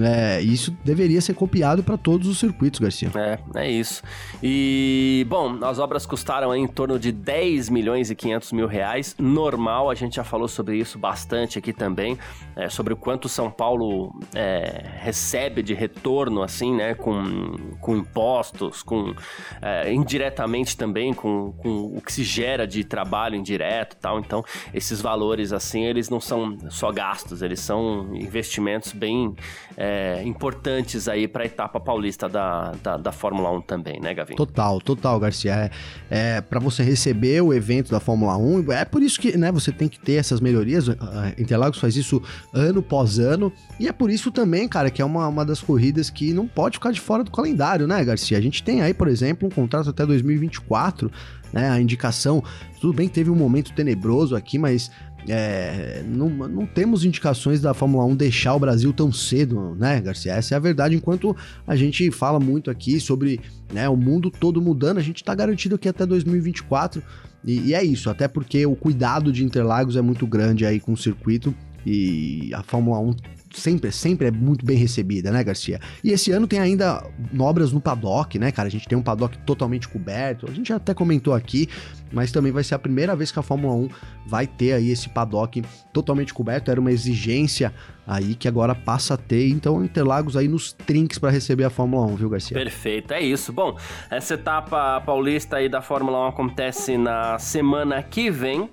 É, 0.00 0.40
isso 0.40 0.76
deveria 0.84 1.20
ser 1.20 1.34
copiado 1.34 1.82
para 1.82 1.96
todos 1.96 2.28
os 2.28 2.38
circuitos, 2.38 2.78
Garcia. 2.78 3.10
É, 3.14 3.38
é 3.56 3.70
isso. 3.70 4.02
E, 4.42 5.26
bom, 5.28 5.58
as 5.64 5.78
obras 5.78 6.06
custaram 6.06 6.54
em 6.54 6.66
torno 6.66 6.98
de 6.98 7.10
10 7.10 7.68
milhões 7.68 8.10
e 8.10 8.14
500 8.14 8.52
mil 8.52 8.66
reais. 8.66 9.16
Normal, 9.18 9.90
a 9.90 9.94
gente 9.94 10.16
já 10.16 10.24
falou 10.24 10.46
sobre 10.46 10.78
isso 10.78 10.98
bastante 10.98 11.58
aqui 11.58 11.72
também, 11.72 12.16
é, 12.54 12.68
sobre 12.68 12.92
o 12.92 12.96
quanto 12.96 13.28
São 13.28 13.50
Paulo 13.50 14.14
é, 14.34 14.84
recebe 14.98 15.62
de 15.62 15.74
retorno, 15.74 16.42
assim, 16.42 16.74
né, 16.74 16.94
com, 16.94 17.56
com 17.80 17.96
impostos, 17.96 18.82
com 18.82 19.12
é, 19.60 19.92
indiretamente 19.92 20.76
também 20.76 21.12
com, 21.12 21.52
com 21.58 21.96
o 21.96 22.00
que 22.00 22.12
se 22.12 22.22
gera 22.22 22.66
de 22.66 22.84
trabalho 22.84 23.34
indireto 23.34 23.79
e 23.82 23.96
tal. 23.96 24.18
Então, 24.18 24.44
esses 24.72 25.00
valores, 25.00 25.52
assim, 25.52 25.84
eles 25.84 26.08
não 26.08 26.20
são 26.20 26.56
só 26.70 26.90
gastos, 26.92 27.42
eles 27.42 27.60
são 27.60 28.14
investimentos 28.14 28.92
bem 28.92 29.34
é, 29.76 30.22
importantes 30.24 31.08
aí 31.08 31.26
para 31.26 31.42
a 31.42 31.46
etapa 31.46 31.80
paulista 31.80 32.28
da, 32.28 32.72
da, 32.82 32.96
da, 32.96 33.12
Fórmula 33.12 33.50
1 33.50 33.62
também, 33.62 34.00
né, 34.00 34.14
Gavin? 34.14 34.34
Total, 34.34 34.80
total, 34.80 35.18
Garcia. 35.18 35.70
É, 36.10 36.36
é 36.36 36.40
para 36.40 36.60
você 36.60 36.82
receber 36.82 37.40
o 37.40 37.52
evento 37.52 37.90
da 37.90 38.00
Fórmula 38.00 38.36
1, 38.36 38.72
é 38.72 38.84
por 38.84 39.02
isso 39.02 39.20
que 39.20 39.36
né, 39.36 39.50
você 39.52 39.72
tem 39.72 39.88
que 39.88 39.98
ter 39.98 40.14
essas 40.14 40.40
melhorias. 40.40 40.88
A 40.88 41.28
Interlagos 41.38 41.78
faz 41.78 41.96
isso 41.96 42.22
ano 42.52 42.80
após 42.80 43.18
ano, 43.18 43.52
e 43.78 43.88
é 43.88 43.92
por 43.92 44.10
isso 44.10 44.30
também, 44.30 44.68
cara, 44.68 44.90
que 44.90 45.00
é 45.00 45.04
uma, 45.04 45.26
uma 45.28 45.44
das 45.44 45.60
corridas 45.60 46.10
que 46.10 46.32
não 46.32 46.46
pode 46.46 46.76
ficar 46.76 46.90
de 46.90 47.00
fora 47.00 47.22
do 47.22 47.30
calendário, 47.30 47.86
né, 47.86 48.04
Garcia? 48.04 48.36
A 48.36 48.40
gente 48.40 48.62
tem 48.62 48.82
aí, 48.82 48.92
por 48.92 49.08
exemplo, 49.08 49.46
um 49.46 49.50
contrato 49.50 49.90
até 49.90 50.04
2024, 50.04 51.10
né? 51.52 51.70
A 51.70 51.80
indicação, 51.80 52.42
tudo 52.80 52.92
bem 52.92 53.08
que 53.08 53.14
teve 53.14 53.30
um 53.30 53.36
momento 53.36 53.72
tenebroso 53.72 54.36
aqui, 54.36 54.58
mas 54.58 54.90
é, 55.28 56.02
não, 56.06 56.28
não 56.28 56.66
temos 56.66 57.04
indicações 57.04 57.60
da 57.60 57.74
Fórmula 57.74 58.04
1 58.04 58.16
deixar 58.16 58.54
o 58.54 58.58
Brasil 58.58 58.92
tão 58.92 59.12
cedo, 59.12 59.74
né, 59.76 60.00
Garcia? 60.00 60.32
Essa 60.32 60.54
é 60.54 60.56
a 60.56 60.60
verdade. 60.60 60.94
Enquanto 60.94 61.36
a 61.66 61.76
gente 61.76 62.10
fala 62.10 62.40
muito 62.40 62.70
aqui 62.70 62.98
sobre 63.00 63.40
né, 63.72 63.88
o 63.88 63.96
mundo 63.96 64.30
todo 64.30 64.60
mudando, 64.60 64.98
a 64.98 65.02
gente 65.02 65.16
está 65.16 65.34
garantido 65.34 65.74
aqui 65.74 65.88
até 65.88 66.06
2024. 66.06 67.02
E, 67.44 67.68
e, 67.68 67.74
é 67.74 67.82
isso, 67.82 68.10
até 68.10 68.28
porque 68.28 68.64
o 68.66 68.76
cuidado 68.76 69.32
de 69.32 69.44
Interlagos 69.44 69.96
é 69.96 70.02
muito 70.02 70.26
grande 70.26 70.66
aí 70.66 70.78
com 70.78 70.92
o 70.92 70.96
circuito 70.96 71.54
e 71.84 72.50
a 72.54 72.62
Fórmula 72.62 72.98
1 72.98 73.16
sempre, 73.52 73.90
sempre 73.90 74.28
é 74.28 74.30
muito 74.30 74.64
bem 74.64 74.76
recebida, 74.76 75.30
né, 75.30 75.42
Garcia? 75.42 75.80
E 76.02 76.10
esse 76.10 76.30
ano 76.30 76.46
tem 76.46 76.58
ainda 76.58 77.04
obras 77.38 77.72
no 77.72 77.80
paddock, 77.80 78.38
né, 78.38 78.52
cara? 78.52 78.68
A 78.68 78.70
gente 78.70 78.88
tem 78.88 78.96
um 78.96 79.02
paddock 79.02 79.36
totalmente 79.38 79.88
coberto. 79.88 80.46
A 80.48 80.52
gente 80.52 80.72
até 80.72 80.94
comentou 80.94 81.34
aqui, 81.34 81.68
mas 82.12 82.30
também 82.30 82.52
vai 82.52 82.62
ser 82.62 82.74
a 82.74 82.78
primeira 82.78 83.14
vez 83.16 83.32
que 83.32 83.38
a 83.38 83.42
Fórmula 83.42 83.74
1 83.74 83.88
vai 84.26 84.46
ter 84.46 84.72
aí 84.72 84.90
esse 84.90 85.08
paddock 85.08 85.62
totalmente 85.92 86.32
coberto. 86.32 86.70
Era 86.70 86.80
uma 86.80 86.92
exigência 86.92 87.74
aí 88.06 88.34
que 88.34 88.48
agora 88.48 88.74
passa 88.74 89.14
a 89.14 89.16
ter. 89.16 89.48
Então, 89.48 89.84
Interlagos 89.84 90.36
aí 90.36 90.48
nos 90.48 90.72
trinks 90.72 91.18
para 91.18 91.30
receber 91.30 91.64
a 91.64 91.70
Fórmula 91.70 92.06
1, 92.06 92.16
viu, 92.16 92.30
Garcia? 92.30 92.56
Perfeito, 92.56 93.12
é 93.12 93.20
isso. 93.20 93.52
Bom, 93.52 93.76
essa 94.10 94.34
etapa 94.34 95.00
paulista 95.00 95.56
aí 95.56 95.68
da 95.68 95.82
Fórmula 95.82 96.26
1 96.26 96.28
acontece 96.28 96.96
na 96.96 97.38
semana 97.38 98.02
que 98.02 98.30
vem 98.30 98.70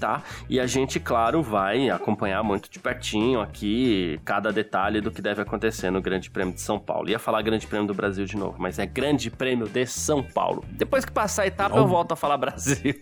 tá? 0.00 0.22
E 0.48 0.58
a 0.58 0.66
gente, 0.66 0.98
claro, 0.98 1.42
vai 1.42 1.90
acompanhar 1.90 2.42
muito 2.42 2.70
de 2.70 2.78
pertinho 2.78 3.40
aqui 3.40 4.18
cada 4.24 4.50
detalhe 4.50 5.00
do 5.00 5.10
que 5.10 5.20
deve 5.20 5.42
acontecer 5.42 5.90
no 5.90 6.00
Grande 6.00 6.30
Prêmio 6.30 6.54
de 6.54 6.60
São 6.60 6.78
Paulo. 6.78 7.10
Ia 7.10 7.18
falar 7.18 7.42
Grande 7.42 7.66
Prêmio 7.66 7.86
do 7.86 7.94
Brasil 7.94 8.24
de 8.24 8.36
novo, 8.36 8.56
mas 8.58 8.78
é 8.78 8.86
Grande 8.86 9.30
Prêmio 9.30 9.68
de 9.68 9.86
São 9.86 10.22
Paulo. 10.22 10.64
Depois 10.70 11.04
que 11.04 11.12
passar 11.12 11.42
a 11.42 11.46
etapa, 11.46 11.76
eu 11.76 11.86
volto 11.86 12.12
a 12.12 12.16
falar 12.16 12.38
Brasil. 12.38 12.94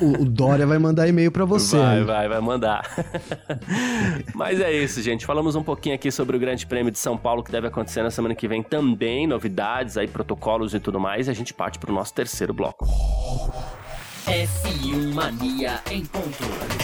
O, 0.00 0.22
o 0.22 0.24
Dória 0.24 0.66
vai 0.66 0.78
mandar 0.78 1.08
e-mail 1.08 1.32
para 1.32 1.44
você. 1.44 1.76
Vai, 1.76 2.04
vai, 2.04 2.28
vai 2.28 2.40
mandar. 2.40 2.88
mas 4.34 4.60
é 4.60 4.72
isso, 4.72 5.02
gente. 5.02 5.26
Falamos 5.26 5.56
um 5.56 5.62
pouquinho 5.62 5.94
aqui 5.94 6.10
sobre 6.10 6.36
o 6.36 6.40
Grande 6.40 6.66
Prêmio 6.66 6.92
de 6.92 6.98
São 6.98 7.16
Paulo 7.16 7.42
que 7.42 7.50
deve 7.50 7.66
acontecer 7.66 8.02
na 8.02 8.10
semana 8.10 8.34
que 8.34 8.46
vem 8.46 8.62
também, 8.62 9.26
novidades 9.26 9.96
aí, 9.96 10.06
protocolos 10.06 10.74
e 10.74 10.80
tudo 10.80 11.00
mais. 11.00 11.26
E 11.26 11.30
a 11.30 11.34
gente 11.34 11.52
parte 11.52 11.78
para 11.78 11.90
o 11.90 11.94
nosso 11.94 12.14
terceiro 12.14 12.54
bloco. 12.54 12.86
F1 14.26 15.12
Mania 15.14 15.82
em 15.90 16.04
ponto. 16.04 16.81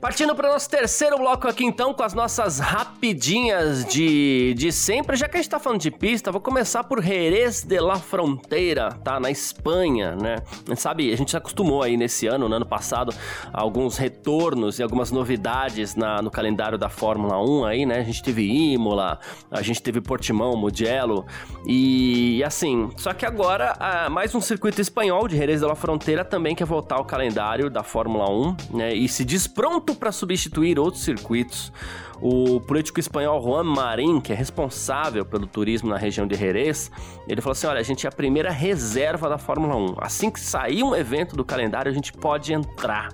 Partindo 0.00 0.34
para 0.34 0.48
o 0.48 0.52
nosso 0.54 0.70
terceiro 0.70 1.18
bloco 1.18 1.46
aqui 1.46 1.62
então, 1.62 1.92
com 1.92 2.02
as 2.02 2.14
nossas 2.14 2.58
rapidinhas 2.58 3.84
de, 3.84 4.54
de 4.56 4.72
sempre. 4.72 5.14
Já 5.14 5.28
que 5.28 5.36
a 5.36 5.38
gente 5.38 5.46
está 5.46 5.58
falando 5.58 5.78
de 5.78 5.90
pista, 5.90 6.32
vou 6.32 6.40
começar 6.40 6.84
por 6.84 7.02
Jerez 7.02 7.62
de 7.62 7.78
la 7.78 7.96
Fronteira, 7.96 8.92
tá? 9.04 9.20
Na 9.20 9.30
Espanha, 9.30 10.16
né? 10.16 10.36
A 10.66 10.70
gente 10.70 10.80
sabe, 10.80 11.12
a 11.12 11.16
gente 11.16 11.30
se 11.30 11.36
acostumou 11.36 11.82
aí 11.82 11.98
nesse 11.98 12.26
ano, 12.26 12.48
no 12.48 12.56
ano 12.56 12.64
passado, 12.64 13.12
a 13.52 13.60
alguns 13.60 13.98
retornos 13.98 14.78
e 14.78 14.82
algumas 14.82 15.12
novidades 15.12 15.94
na, 15.94 16.22
no 16.22 16.30
calendário 16.30 16.78
da 16.78 16.88
Fórmula 16.88 17.38
1 17.38 17.64
aí, 17.66 17.84
né? 17.84 17.98
A 17.98 18.02
gente 18.02 18.22
teve 18.22 18.72
Imola, 18.72 19.18
a 19.50 19.60
gente 19.60 19.82
teve 19.82 20.00
Portimão, 20.00 20.56
Mugello 20.56 21.26
e 21.66 22.42
assim, 22.42 22.88
só 22.96 23.12
que 23.12 23.26
agora 23.26 24.08
mais 24.10 24.34
um 24.34 24.40
circuito 24.40 24.80
espanhol 24.80 25.28
de 25.28 25.36
Jerez 25.36 25.60
de 25.60 25.66
la 25.66 25.74
Fronteira 25.74 26.24
também 26.24 26.54
quer 26.54 26.64
voltar 26.64 26.96
ao 26.96 27.04
calendário 27.04 27.68
da 27.68 27.82
Fórmula 27.82 28.30
1, 28.30 28.56
né? 28.70 28.94
E 28.94 29.06
se 29.06 29.26
diz 29.26 29.46
para 29.94 30.12
substituir 30.12 30.78
outros 30.78 31.02
circuitos. 31.02 31.72
O 32.20 32.60
político 32.60 33.00
espanhol 33.00 33.42
Juan 33.42 33.64
Marín, 33.64 34.20
que 34.20 34.32
é 34.32 34.36
responsável 34.36 35.24
pelo 35.24 35.46
turismo 35.46 35.88
na 35.88 35.96
região 35.96 36.26
de 36.26 36.34
Jerez, 36.34 36.90
ele 37.26 37.40
falou 37.40 37.52
assim: 37.52 37.66
olha, 37.66 37.80
a 37.80 37.82
gente 37.82 38.06
é 38.06 38.08
a 38.08 38.12
primeira 38.12 38.50
reserva 38.50 39.28
da 39.28 39.38
Fórmula 39.38 39.74
1. 39.74 39.94
Assim 39.98 40.30
que 40.30 40.38
sair 40.38 40.82
um 40.82 40.94
evento 40.94 41.34
do 41.34 41.44
calendário, 41.44 41.90
a 41.90 41.94
gente 41.94 42.12
pode 42.12 42.52
entrar 42.52 43.08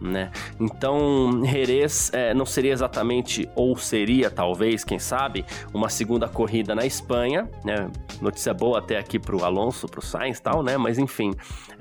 né? 0.00 0.30
Então, 0.60 1.42
Jerez 1.44 2.10
é, 2.12 2.32
não 2.34 2.46
seria 2.46 2.72
exatamente, 2.72 3.48
ou 3.54 3.76
seria 3.76 4.30
talvez, 4.30 4.84
quem 4.84 4.98
sabe, 4.98 5.44
uma 5.72 5.88
segunda 5.88 6.28
corrida 6.28 6.74
na 6.74 6.86
Espanha, 6.86 7.48
né? 7.64 7.90
Notícia 8.20 8.54
boa 8.54 8.78
até 8.78 8.98
aqui 8.98 9.18
pro 9.18 9.44
Alonso, 9.44 9.86
pro 9.86 10.02
Sainz 10.02 10.38
e 10.38 10.42
tal, 10.42 10.62
né? 10.62 10.76
Mas 10.76 10.98
enfim, 10.98 11.32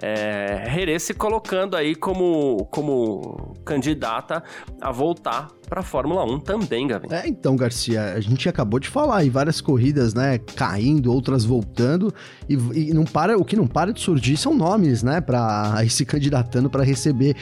é, 0.02 0.70
Jerez 0.74 1.04
se 1.04 1.14
colocando 1.14 1.76
aí 1.76 1.96
como, 1.96 2.68
como 2.72 3.54
candidata 3.66 4.44
a 4.82 4.92
voltar 4.92 5.50
para 5.68 5.84
Fórmula 5.84 6.24
1 6.24 6.40
também, 6.40 6.88
Gavin. 6.88 7.08
É, 7.12 7.28
então, 7.28 7.56
Garcia, 7.56 8.14
a 8.14 8.20
gente 8.20 8.48
acabou 8.48 8.80
de 8.80 8.88
falar 8.88 9.26
em 9.26 9.30
várias 9.30 9.60
corridas, 9.60 10.14
né, 10.14 10.38
caindo, 10.38 11.12
outras 11.12 11.44
voltando, 11.44 12.14
e, 12.48 12.54
e 12.54 12.94
não 12.94 13.04
para, 13.04 13.38
o 13.38 13.44
que 13.44 13.56
não 13.56 13.68
para 13.68 13.92
de 13.92 14.00
surgir 14.00 14.38
são 14.38 14.56
nomes, 14.56 15.04
né, 15.04 15.20
para 15.20 15.84
se 15.90 16.06
candidatando 16.06 16.70
para 16.70 16.84
receber 16.84 17.36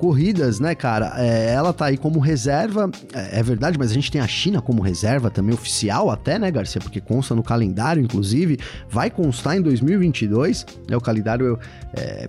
corridas, 0.00 0.58
né, 0.58 0.74
cara? 0.74 1.12
É, 1.18 1.52
ela 1.52 1.74
tá 1.74 1.84
aí 1.86 1.98
como 1.98 2.18
reserva, 2.18 2.90
é, 3.12 3.38
é, 3.38 3.42
verdade, 3.42 3.78
mas 3.78 3.90
a 3.90 3.94
gente 3.94 4.10
tem 4.10 4.20
a 4.20 4.26
China 4.26 4.62
como 4.62 4.80
reserva 4.80 5.30
também 5.30 5.54
oficial 5.54 6.10
até, 6.10 6.38
né, 6.38 6.50
Garcia? 6.50 6.80
Porque 6.80 7.02
consta 7.02 7.34
no 7.34 7.42
calendário, 7.42 8.02
inclusive, 8.02 8.58
vai 8.88 9.10
constar 9.10 9.58
em 9.58 9.60
2022, 9.60 10.64
né? 10.88 10.96
O 10.96 11.00
calendário 11.02 11.58
é, 11.94 12.26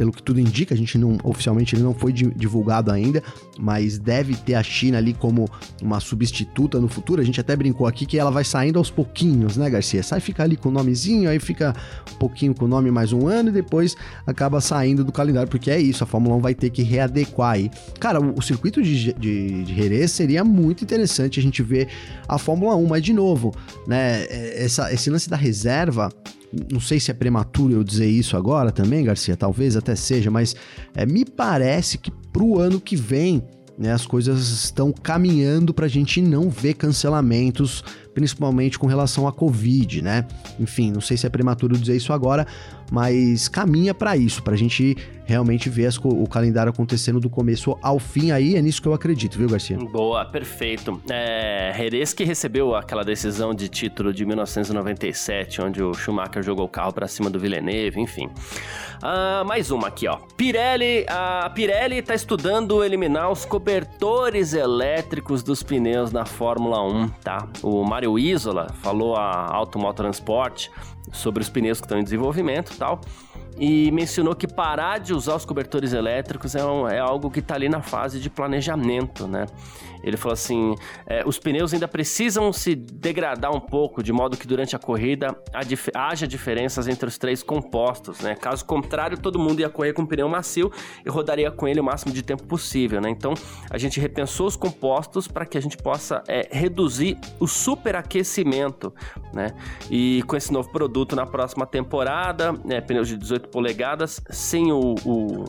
pelo 0.00 0.12
que 0.12 0.22
tudo 0.22 0.40
indica, 0.40 0.72
a 0.72 0.76
gente 0.78 0.96
não 0.96 1.18
oficialmente 1.22 1.74
ele 1.74 1.82
não 1.82 1.92
foi 1.92 2.10
divulgado 2.10 2.90
ainda, 2.90 3.22
mas 3.58 3.98
deve 3.98 4.34
ter 4.34 4.54
a 4.54 4.62
China 4.62 4.96
ali 4.96 5.12
como 5.12 5.46
uma 5.82 6.00
substituta 6.00 6.80
no 6.80 6.88
futuro. 6.88 7.20
A 7.20 7.24
gente 7.24 7.38
até 7.38 7.54
brincou 7.54 7.86
aqui 7.86 8.06
que 8.06 8.18
ela 8.18 8.30
vai 8.30 8.42
saindo 8.42 8.78
aos 8.78 8.90
pouquinhos, 8.90 9.58
né, 9.58 9.68
Garcia? 9.68 10.02
Sai 10.02 10.18
ficar 10.18 10.44
ali 10.44 10.56
com 10.56 10.70
o 10.70 10.72
nomezinho, 10.72 11.28
aí 11.28 11.38
fica 11.38 11.76
um 12.14 12.16
pouquinho 12.16 12.54
com 12.54 12.64
o 12.64 12.68
nome 12.68 12.90
mais 12.90 13.12
um 13.12 13.28
ano 13.28 13.50
e 13.50 13.52
depois 13.52 13.94
acaba 14.26 14.58
saindo 14.62 15.04
do 15.04 15.12
calendário, 15.12 15.50
porque 15.50 15.70
é 15.70 15.78
isso, 15.78 16.02
a 16.02 16.06
Fórmula 16.06 16.34
1 16.36 16.40
vai 16.40 16.54
ter 16.54 16.70
que 16.70 16.82
readequar 16.82 17.50
aí. 17.56 17.70
Cara, 17.98 18.22
o, 18.22 18.38
o 18.38 18.40
circuito 18.40 18.82
de, 18.82 19.12
de, 19.12 19.64
de 19.64 19.74
Jerez 19.74 20.12
seria 20.12 20.42
muito 20.42 20.82
interessante 20.82 21.38
a 21.38 21.42
gente 21.42 21.62
ver 21.62 21.88
a 22.26 22.38
Fórmula 22.38 22.74
1, 22.74 22.86
mas 22.86 23.02
de 23.02 23.12
novo, 23.12 23.54
né, 23.86 24.22
é, 24.30 24.64
essa, 24.64 24.90
esse 24.94 25.10
lance 25.10 25.28
da 25.28 25.36
reserva 25.36 26.08
não 26.70 26.80
sei 26.80 26.98
se 26.98 27.10
é 27.10 27.14
prematuro 27.14 27.72
eu 27.72 27.84
dizer 27.84 28.06
isso 28.06 28.36
agora 28.36 28.72
também, 28.72 29.04
Garcia, 29.04 29.36
talvez 29.36 29.76
até 29.76 29.94
seja, 29.94 30.30
mas 30.30 30.56
é, 30.94 31.06
me 31.06 31.24
parece 31.24 31.98
que 31.98 32.10
pro 32.32 32.58
ano 32.58 32.80
que 32.80 32.96
vem 32.96 33.42
né, 33.78 33.92
as 33.92 34.06
coisas 34.06 34.48
estão 34.48 34.92
caminhando 34.92 35.72
para 35.72 35.86
a 35.86 35.88
gente 35.88 36.20
não 36.20 36.50
ver 36.50 36.74
cancelamentos, 36.74 37.82
principalmente 38.20 38.78
com 38.78 38.86
relação 38.86 39.26
à 39.26 39.32
Covid, 39.32 40.02
né? 40.02 40.26
Enfim, 40.58 40.92
não 40.92 41.00
sei 41.00 41.16
se 41.16 41.26
é 41.26 41.30
prematuro 41.30 41.74
dizer 41.74 41.96
isso 41.96 42.12
agora, 42.12 42.46
mas 42.90 43.48
caminha 43.48 43.94
para 43.94 44.14
isso, 44.14 44.42
para 44.42 44.52
a 44.52 44.58
gente 44.58 44.94
realmente 45.24 45.70
ver 45.70 45.88
o 46.02 46.26
calendário 46.26 46.70
acontecendo 46.70 47.20
do 47.20 47.30
começo 47.30 47.78
ao 47.80 48.00
fim 48.00 48.32
aí, 48.32 48.56
é 48.56 48.62
nisso 48.62 48.82
que 48.82 48.88
eu 48.88 48.92
acredito, 48.92 49.38
viu, 49.38 49.48
Garcia? 49.48 49.78
Boa, 49.78 50.24
perfeito. 50.24 51.00
É, 51.08 51.72
que 52.16 52.24
recebeu 52.24 52.74
aquela 52.74 53.04
decisão 53.04 53.54
de 53.54 53.68
título 53.68 54.12
de 54.12 54.26
1997, 54.26 55.62
onde 55.62 55.82
o 55.82 55.94
Schumacher 55.94 56.42
jogou 56.42 56.66
o 56.66 56.68
carro 56.68 56.92
para 56.92 57.06
cima 57.06 57.30
do 57.30 57.38
Villeneuve, 57.38 58.00
enfim. 58.00 58.28
Ah, 59.00 59.44
mais 59.46 59.70
uma 59.70 59.88
aqui, 59.88 60.08
ó. 60.08 60.18
Pirelli, 60.36 61.06
a 61.08 61.48
Pirelli 61.54 62.02
tá 62.02 62.14
estudando 62.14 62.84
eliminar 62.84 63.30
os 63.30 63.44
cobertores 63.44 64.52
elétricos 64.52 65.42
dos 65.44 65.62
pneus 65.62 66.10
na 66.10 66.26
Fórmula 66.26 66.82
1, 66.82 67.08
tá? 67.22 67.48
O 67.62 67.84
Mário 68.10 68.18
Isola 68.18 68.68
falou 68.82 69.14
a 69.14 69.54
Automotorsport 69.54 70.68
sobre 71.12 71.42
os 71.42 71.48
pneus 71.48 71.80
que 71.80 71.86
estão 71.86 71.98
em 71.98 72.04
desenvolvimento, 72.04 72.76
tal 72.76 73.00
e 73.58 73.90
mencionou 73.90 74.34
que 74.34 74.48
parar 74.48 74.98
de 74.98 75.12
usar 75.12 75.36
os 75.36 75.44
cobertores 75.44 75.92
elétricos 75.92 76.54
é, 76.54 76.64
um, 76.64 76.88
é 76.88 76.98
algo 76.98 77.30
que 77.30 77.40
está 77.40 77.56
ali 77.56 77.68
na 77.68 77.82
fase 77.82 78.18
de 78.18 78.30
planejamento, 78.30 79.28
né? 79.28 79.44
Ele 80.02 80.16
falou 80.16 80.32
assim: 80.32 80.74
é, 81.06 81.22
os 81.26 81.38
pneus 81.38 81.72
ainda 81.72 81.88
precisam 81.88 82.52
se 82.52 82.74
degradar 82.74 83.54
um 83.54 83.60
pouco, 83.60 84.02
de 84.02 84.12
modo 84.12 84.36
que 84.36 84.46
durante 84.46 84.74
a 84.74 84.78
corrida 84.78 85.36
dif 85.66 85.90
haja 85.94 86.26
diferenças 86.26 86.88
entre 86.88 87.08
os 87.08 87.18
três 87.18 87.42
compostos, 87.42 88.20
né? 88.20 88.34
Caso 88.34 88.64
contrário, 88.64 89.18
todo 89.18 89.38
mundo 89.38 89.60
ia 89.60 89.68
correr 89.68 89.92
com 89.92 90.02
um 90.02 90.06
pneu 90.06 90.28
macio 90.28 90.70
e 91.04 91.10
rodaria 91.10 91.50
com 91.50 91.66
ele 91.68 91.80
o 91.80 91.84
máximo 91.84 92.12
de 92.12 92.22
tempo 92.22 92.44
possível, 92.44 93.00
né? 93.00 93.10
Então 93.10 93.34
a 93.70 93.78
gente 93.78 94.00
repensou 94.00 94.46
os 94.46 94.56
compostos 94.56 95.28
para 95.28 95.44
que 95.46 95.58
a 95.58 95.60
gente 95.60 95.76
possa 95.76 96.22
é, 96.28 96.48
reduzir 96.50 97.18
o 97.38 97.46
superaquecimento, 97.46 98.92
né? 99.32 99.48
E 99.90 100.22
com 100.26 100.36
esse 100.36 100.52
novo 100.52 100.70
produto 100.70 101.14
na 101.14 101.26
próxima 101.26 101.66
temporada, 101.66 102.52
né, 102.64 102.80
pneus 102.80 103.08
de 103.08 103.16
18 103.16 103.48
polegadas, 103.48 104.20
sem 104.30 104.72
o, 104.72 104.94
o 105.04 105.44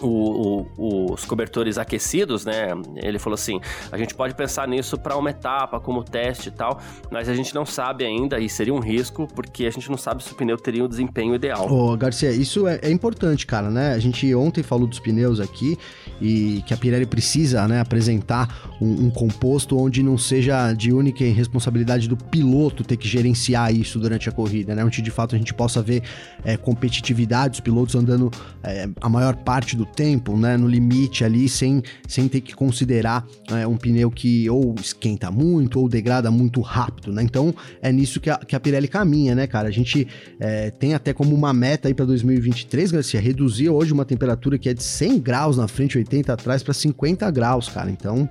o, 0.00 0.66
o, 0.76 1.12
os 1.12 1.24
cobertores 1.24 1.78
aquecidos, 1.78 2.44
né? 2.44 2.68
Ele 2.96 3.18
falou 3.18 3.34
assim: 3.34 3.60
a 3.90 3.98
gente 3.98 4.14
pode 4.14 4.34
pensar 4.34 4.66
nisso 4.68 4.98
para 4.98 5.16
uma 5.16 5.30
etapa, 5.30 5.80
como 5.80 6.02
teste 6.02 6.48
e 6.48 6.52
tal, 6.52 6.80
mas 7.10 7.28
a 7.28 7.34
gente 7.34 7.54
não 7.54 7.66
sabe 7.66 8.04
ainda, 8.04 8.38
e 8.38 8.48
seria 8.48 8.74
um 8.74 8.80
risco, 8.80 9.26
porque 9.34 9.66
a 9.66 9.70
gente 9.70 9.90
não 9.90 9.96
sabe 9.96 10.22
se 10.22 10.32
o 10.32 10.34
pneu 10.34 10.56
teria 10.56 10.84
o 10.84 10.88
desempenho 10.88 11.34
ideal. 11.34 11.70
Ô, 11.70 11.96
Garcia, 11.96 12.30
isso 12.30 12.66
é, 12.66 12.78
é 12.82 12.90
importante, 12.90 13.46
cara, 13.46 13.70
né? 13.70 13.92
A 13.92 13.98
gente 13.98 14.34
ontem 14.34 14.62
falou 14.62 14.86
dos 14.86 14.98
pneus 14.98 15.40
aqui 15.40 15.78
e 16.20 16.62
que 16.66 16.74
a 16.74 16.76
Pirelli 16.76 17.06
precisa 17.06 17.66
né, 17.68 17.80
apresentar 17.80 18.68
um, 18.80 19.06
um 19.06 19.10
composto 19.10 19.78
onde 19.78 20.02
não 20.02 20.18
seja 20.18 20.72
de 20.72 20.92
única 20.92 21.24
responsabilidade 21.24 22.08
do 22.08 22.16
piloto 22.16 22.84
ter 22.84 22.96
que 22.96 23.08
gerenciar 23.08 23.74
isso 23.74 23.98
durante 23.98 24.28
a 24.28 24.32
corrida, 24.32 24.74
né? 24.74 24.84
Onde 24.84 25.02
de 25.02 25.10
fato 25.10 25.34
a 25.34 25.38
gente 25.38 25.54
possa 25.54 25.82
ver 25.82 26.02
é, 26.44 26.56
competitividade, 26.56 27.54
os 27.54 27.60
pilotos 27.60 27.94
andando 27.94 28.30
é, 28.62 28.88
a 29.00 29.08
maior 29.08 29.36
parte 29.36 29.76
do 29.76 29.86
tempo, 29.94 30.36
né, 30.36 30.56
no 30.56 30.68
limite 30.68 31.24
ali, 31.24 31.48
sem, 31.48 31.82
sem 32.06 32.28
ter 32.28 32.40
que 32.40 32.54
considerar 32.54 33.26
é, 33.50 33.66
um 33.66 33.76
pneu 33.76 34.10
que 34.10 34.48
ou 34.48 34.74
esquenta 34.80 35.30
muito 35.30 35.80
ou 35.80 35.88
degrada 35.88 36.30
muito 36.30 36.60
rápido, 36.60 37.12
né? 37.12 37.22
Então 37.22 37.54
é 37.82 37.90
nisso 37.92 38.20
que 38.20 38.30
a, 38.30 38.36
que 38.38 38.54
a 38.54 38.60
Pirelli 38.60 38.88
caminha, 38.88 39.34
né, 39.34 39.46
cara? 39.46 39.68
A 39.68 39.72
gente 39.72 40.06
é, 40.38 40.70
tem 40.70 40.94
até 40.94 41.12
como 41.12 41.34
uma 41.34 41.52
meta 41.52 41.88
aí 41.88 41.94
para 41.94 42.04
2023, 42.04 42.92
Garcia, 42.92 43.20
reduzir 43.20 43.68
hoje 43.68 43.92
uma 43.92 44.04
temperatura 44.04 44.58
que 44.58 44.68
é 44.68 44.74
de 44.74 44.82
100 44.82 45.20
graus 45.20 45.56
na 45.56 45.68
frente, 45.68 45.98
80 45.98 46.32
atrás, 46.32 46.62
para 46.62 46.74
50 46.74 47.30
graus, 47.30 47.68
cara. 47.68 47.90
Então 47.90 48.28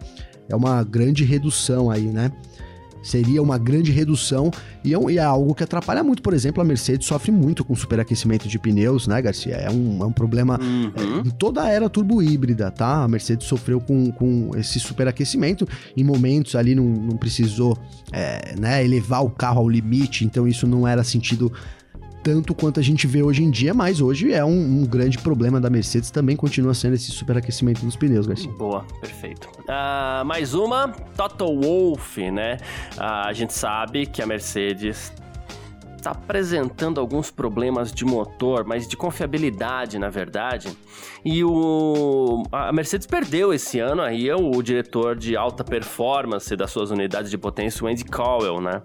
é 0.49 0.55
uma 0.55 0.83
grande 0.83 1.23
redução 1.23 1.91
aí, 1.91 2.05
né? 2.05 2.31
Seria 3.01 3.41
uma 3.41 3.57
grande 3.57 3.91
redução 3.91 4.51
e 4.83 4.93
é, 4.93 4.97
e 5.11 5.17
é, 5.17 5.23
algo 5.23 5.53
que 5.53 5.63
atrapalha 5.63 6.03
muito. 6.03 6.21
Por 6.21 6.33
exemplo, 6.33 6.61
a 6.61 6.65
Mercedes 6.65 7.07
sofre 7.07 7.31
muito 7.31 7.63
com 7.63 7.75
superaquecimento 7.75 8.47
de 8.47 8.59
pneus, 8.59 9.07
né, 9.07 9.21
Garcia? 9.21 9.55
É 9.55 9.69
um, 9.69 10.01
é 10.01 10.05
um 10.05 10.11
problema 10.11 10.59
uhum. 10.61 10.91
é, 10.95 11.27
em 11.27 11.31
toda 11.31 11.63
a 11.63 11.69
era 11.69 11.89
turbo 11.89 12.21
híbrida, 12.21 12.71
tá? 12.71 13.03
A 13.03 13.07
Mercedes 13.07 13.47
sofreu 13.47 13.79
com, 13.79 14.11
com 14.11 14.51
esse 14.55 14.79
superaquecimento. 14.79 15.67
Em 15.95 16.03
momentos 16.03 16.55
ali 16.55 16.75
não, 16.75 16.85
não 16.85 17.17
precisou 17.17 17.77
é, 18.11 18.55
né, 18.57 18.83
elevar 18.83 19.23
o 19.23 19.29
carro 19.29 19.61
ao 19.61 19.69
limite, 19.69 20.25
então 20.25 20.47
isso 20.47 20.67
não 20.67 20.87
era 20.87 21.03
sentido 21.03 21.51
tanto 22.23 22.53
quanto 22.53 22.79
a 22.79 22.83
gente 22.83 23.07
vê 23.07 23.23
hoje 23.23 23.43
em 23.43 23.49
dia, 23.49 23.73
mas 23.73 24.01
hoje 24.01 24.33
é 24.33 24.43
um, 24.43 24.81
um 24.81 24.85
grande 24.85 25.17
problema 25.17 25.59
da 25.59 25.69
Mercedes, 25.69 26.11
também 26.11 26.35
continua 26.35 26.73
sendo 26.73 26.95
esse 26.95 27.11
superaquecimento 27.11 27.85
dos 27.85 27.95
pneus, 27.95 28.27
Garcia. 28.27 28.51
Boa, 28.51 28.85
perfeito. 28.99 29.49
Uh, 29.61 30.25
mais 30.25 30.53
uma, 30.53 30.89
Toto 31.15 31.45
Wolff, 31.45 32.29
né? 32.31 32.57
Uh, 32.95 33.01
a 33.01 33.33
gente 33.33 33.53
sabe 33.53 34.05
que 34.05 34.21
a 34.21 34.25
Mercedes 34.25 35.11
está 36.07 36.11
apresentando 36.11 36.99
alguns 36.99 37.29
problemas 37.29 37.91
de 37.91 38.05
motor, 38.05 38.65
mas 38.65 38.87
de 38.87 38.95
confiabilidade, 38.95 39.99
na 39.99 40.09
verdade. 40.09 40.69
E 41.25 41.43
o 41.43 42.43
a 42.51 42.71
Mercedes 42.71 43.05
perdeu 43.05 43.53
esse 43.53 43.79
ano 43.79 44.01
aí 44.01 44.31
o 44.31 44.61
diretor 44.61 45.15
de 45.15 45.35
alta 45.35 45.63
performance 45.63 46.55
das 46.55 46.71
suas 46.71 46.91
unidades 46.91 47.29
de 47.29 47.37
potência, 47.37 47.83
o 47.83 47.87
Andy 47.87 48.05
Cowell, 48.05 48.61
né? 48.61 48.81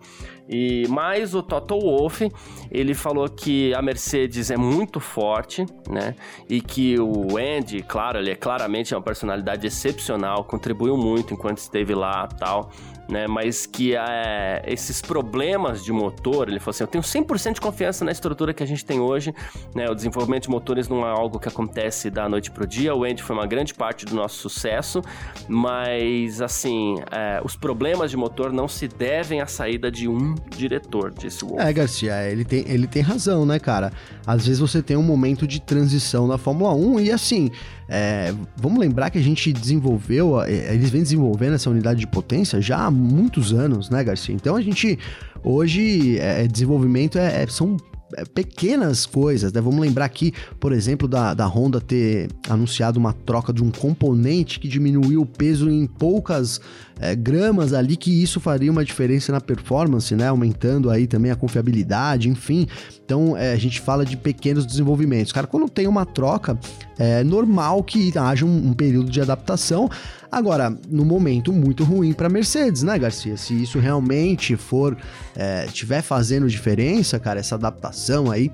E 0.48 0.86
mais 0.88 1.34
o 1.34 1.42
Toto 1.42 1.78
Wolff, 1.78 2.30
ele 2.70 2.94
falou 2.94 3.28
que 3.28 3.74
a 3.74 3.80
Mercedes 3.80 4.50
é 4.50 4.56
muito 4.56 5.00
forte, 5.00 5.64
né? 5.88 6.14
E 6.48 6.60
que 6.60 6.98
o 6.98 7.36
Andy, 7.36 7.82
claro, 7.82 8.18
ele 8.18 8.30
é 8.30 8.34
claramente 8.34 8.94
uma 8.94 9.02
personalidade 9.02 9.66
excepcional, 9.66 10.44
contribuiu 10.44 10.96
muito 10.96 11.32
enquanto 11.32 11.58
esteve 11.58 11.94
lá, 11.94 12.26
tal 12.26 12.70
né? 13.08 13.26
Mas 13.26 13.66
que 13.66 13.94
é, 13.96 14.62
esses 14.66 15.02
problemas 15.02 15.84
de 15.84 15.92
motor, 15.92 16.48
ele 16.48 16.58
falou 16.58 16.70
assim: 16.70 16.84
eu 16.84 16.88
tenho 16.88 17.04
100% 17.04 17.54
de 17.54 17.60
confiança 17.60 18.04
na 18.04 18.12
estrutura 18.12 18.54
que 18.54 18.62
a 18.62 18.66
gente 18.66 18.84
tem 18.84 19.00
hoje, 19.00 19.34
né? 19.74 19.88
O 19.88 19.94
desenvolvimento 19.94 20.44
de 20.44 20.50
motores 20.50 20.88
não 20.88 21.06
é 21.06 21.10
algo 21.10 21.38
que 21.38 21.48
acontece 21.48 22.10
da 22.10 22.28
noite 22.28 22.50
pro 22.50 22.66
dia. 22.66 22.94
O 22.94 23.04
Andy 23.04 23.22
foi 23.22 23.36
uma 23.36 23.46
grande 23.46 23.74
parte 23.74 24.06
do 24.06 24.14
nosso 24.14 24.36
sucesso, 24.36 25.02
mas 25.48 26.40
assim, 26.40 26.96
é, 27.10 27.40
os 27.44 27.56
problemas 27.56 28.10
de 28.10 28.16
motor 28.16 28.52
não 28.52 28.66
se 28.66 28.88
devem 28.88 29.40
à 29.40 29.46
saída 29.46 29.90
de 29.90 30.08
um 30.08 30.34
diretor, 30.50 31.12
disse 31.16 31.44
o 31.44 31.48
Wolf. 31.48 31.60
É, 31.60 31.72
Garcia, 31.72 32.30
ele 32.30 32.44
tem, 32.44 32.64
ele 32.66 32.86
tem 32.86 33.02
razão, 33.02 33.44
né, 33.46 33.58
cara? 33.58 33.92
Às 34.26 34.46
vezes 34.46 34.60
você 34.60 34.82
tem 34.82 34.96
um 34.96 35.02
momento 35.02 35.46
de 35.46 35.60
transição 35.60 36.26
na 36.26 36.38
Fórmula 36.38 36.74
1 36.74 37.00
e 37.00 37.10
assim, 37.10 37.50
é, 37.88 38.34
vamos 38.56 38.78
lembrar 38.78 39.10
que 39.10 39.18
a 39.18 39.22
gente 39.22 39.52
desenvolveu, 39.52 40.40
é, 40.42 40.74
eles 40.74 40.90
vêm 40.90 41.02
desenvolvendo 41.02 41.54
essa 41.54 41.70
unidade 41.70 42.00
de 42.00 42.06
potência 42.06 42.60
já 42.60 42.78
há 42.84 42.90
muitos 42.90 43.52
anos, 43.52 43.90
né, 43.90 44.02
Garcia? 44.04 44.34
Então 44.34 44.56
a 44.56 44.62
gente, 44.62 44.98
hoje, 45.42 46.18
é, 46.18 46.46
desenvolvimento 46.46 47.18
é, 47.18 47.42
é 47.42 47.46
são 47.46 47.76
é, 47.76 47.91
pequenas 48.34 49.06
coisas, 49.06 49.52
né? 49.52 49.60
Vamos 49.60 49.80
lembrar 49.80 50.04
aqui, 50.04 50.32
por 50.60 50.72
exemplo, 50.72 51.08
da, 51.08 51.34
da 51.34 51.46
Honda 51.46 51.80
ter 51.80 52.28
anunciado 52.48 52.98
uma 52.98 53.12
troca 53.12 53.52
de 53.52 53.62
um 53.62 53.70
componente 53.70 54.60
que 54.60 54.68
diminuiu 54.68 55.22
o 55.22 55.26
peso 55.26 55.70
em 55.70 55.86
poucas 55.86 56.60
é, 57.00 57.14
gramas 57.14 57.72
ali, 57.72 57.96
que 57.96 58.22
isso 58.22 58.38
faria 58.40 58.70
uma 58.70 58.84
diferença 58.84 59.32
na 59.32 59.40
performance, 59.40 60.14
né? 60.14 60.28
Aumentando 60.28 60.90
aí 60.90 61.06
também 61.06 61.30
a 61.30 61.36
confiabilidade, 61.36 62.28
enfim. 62.28 62.66
Então, 63.04 63.36
é, 63.36 63.52
a 63.52 63.56
gente 63.56 63.80
fala 63.80 64.04
de 64.04 64.16
pequenos 64.16 64.64
desenvolvimentos. 64.64 65.32
Cara, 65.32 65.46
quando 65.46 65.68
tem 65.68 65.86
uma 65.86 66.06
troca, 66.06 66.58
é 66.98 67.24
normal 67.24 67.82
que 67.82 68.16
haja 68.16 68.44
um, 68.44 68.68
um 68.68 68.72
período 68.72 69.10
de 69.10 69.20
adaptação. 69.20 69.88
Agora, 70.32 70.74
no 70.88 71.04
momento 71.04 71.52
muito 71.52 71.84
ruim 71.84 72.14
para 72.14 72.26
Mercedes, 72.26 72.82
né, 72.82 72.98
Garcia? 72.98 73.36
Se 73.36 73.52
isso 73.62 73.78
realmente 73.78 74.56
for 74.56 74.96
é, 75.36 75.66
tiver 75.66 76.00
fazendo 76.00 76.48
diferença, 76.48 77.18
cara, 77.18 77.38
essa 77.38 77.54
adaptação 77.54 78.30
aí, 78.30 78.50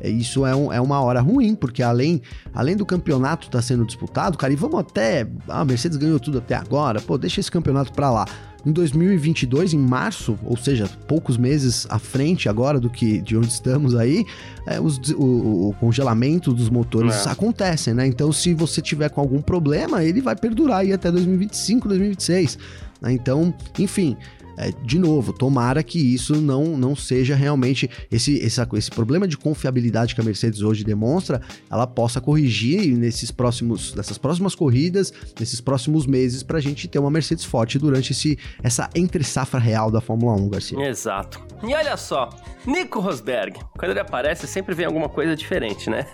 é, 0.00 0.10
isso 0.10 0.44
é, 0.44 0.56
um, 0.56 0.72
é 0.72 0.80
uma 0.80 1.00
hora 1.00 1.20
ruim, 1.20 1.54
porque 1.54 1.84
além, 1.84 2.20
além 2.52 2.76
do 2.76 2.84
campeonato 2.84 3.46
estar 3.46 3.58
tá 3.58 3.62
sendo 3.62 3.84
disputado, 3.84 4.36
cara, 4.36 4.52
e 4.52 4.56
vamos 4.56 4.80
até. 4.80 5.24
Ah, 5.48 5.60
a 5.60 5.64
Mercedes 5.64 5.96
ganhou 5.96 6.18
tudo 6.18 6.38
até 6.38 6.56
agora, 6.56 7.00
pô, 7.00 7.16
deixa 7.16 7.38
esse 7.38 7.50
campeonato 7.50 7.92
para 7.92 8.10
lá. 8.10 8.24
Em 8.64 8.72
2022, 8.72 9.72
em 9.72 9.78
março, 9.78 10.38
ou 10.44 10.56
seja, 10.56 10.88
poucos 11.06 11.36
meses 11.38 11.86
à 11.88 11.98
frente 11.98 12.48
agora 12.48 12.78
do 12.78 12.90
que 12.90 13.20
de 13.20 13.36
onde 13.36 13.48
estamos 13.48 13.94
aí, 13.94 14.26
é, 14.66 14.78
os, 14.78 14.98
o, 15.10 15.68
o, 15.68 15.74
congelamento 15.80 16.52
dos 16.52 16.68
motores 16.68 17.26
é. 17.26 17.30
acontecem, 17.30 17.94
né? 17.94 18.06
Então, 18.06 18.30
se 18.32 18.52
você 18.52 18.82
tiver 18.82 19.08
com 19.08 19.20
algum 19.20 19.40
problema, 19.40 20.04
ele 20.04 20.20
vai 20.20 20.36
perdurar 20.36 20.80
aí 20.80 20.92
até 20.92 21.10
2025, 21.10 21.88
2026. 21.88 22.58
Né? 23.00 23.12
Então, 23.12 23.54
enfim, 23.78 24.16
é, 24.60 24.72
de 24.84 24.98
novo, 24.98 25.32
tomara 25.32 25.82
que 25.82 25.98
isso 25.98 26.36
não, 26.36 26.76
não 26.76 26.94
seja 26.94 27.34
realmente 27.34 27.88
esse, 28.12 28.44
essa, 28.44 28.68
esse 28.74 28.90
problema 28.90 29.26
de 29.26 29.38
confiabilidade 29.38 30.14
que 30.14 30.20
a 30.20 30.24
Mercedes 30.24 30.60
hoje 30.60 30.84
demonstra, 30.84 31.40
ela 31.70 31.86
possa 31.86 32.20
corrigir 32.20 32.94
nesses 32.94 33.30
próximos, 33.30 33.94
nessas 33.94 34.18
próximas 34.18 34.54
corridas, 34.54 35.14
nesses 35.38 35.62
próximos 35.62 36.06
meses, 36.06 36.42
para 36.42 36.58
a 36.58 36.60
gente 36.60 36.86
ter 36.86 36.98
uma 36.98 37.10
Mercedes 37.10 37.42
forte 37.42 37.78
durante 37.78 38.12
esse, 38.12 38.38
essa 38.62 38.90
entre 38.94 39.24
safra 39.24 39.58
real 39.58 39.90
da 39.90 40.02
Fórmula 40.02 40.34
1, 40.34 40.48
Garcia. 40.50 40.78
Exato. 40.86 41.40
E 41.62 41.74
olha 41.74 41.96
só, 41.96 42.28
Nico 42.66 43.00
Rosberg, 43.00 43.58
quando 43.78 43.92
ele 43.92 44.00
aparece, 44.00 44.46
sempre 44.46 44.74
vem 44.74 44.84
alguma 44.84 45.08
coisa 45.08 45.34
diferente, 45.34 45.88
né? 45.88 46.06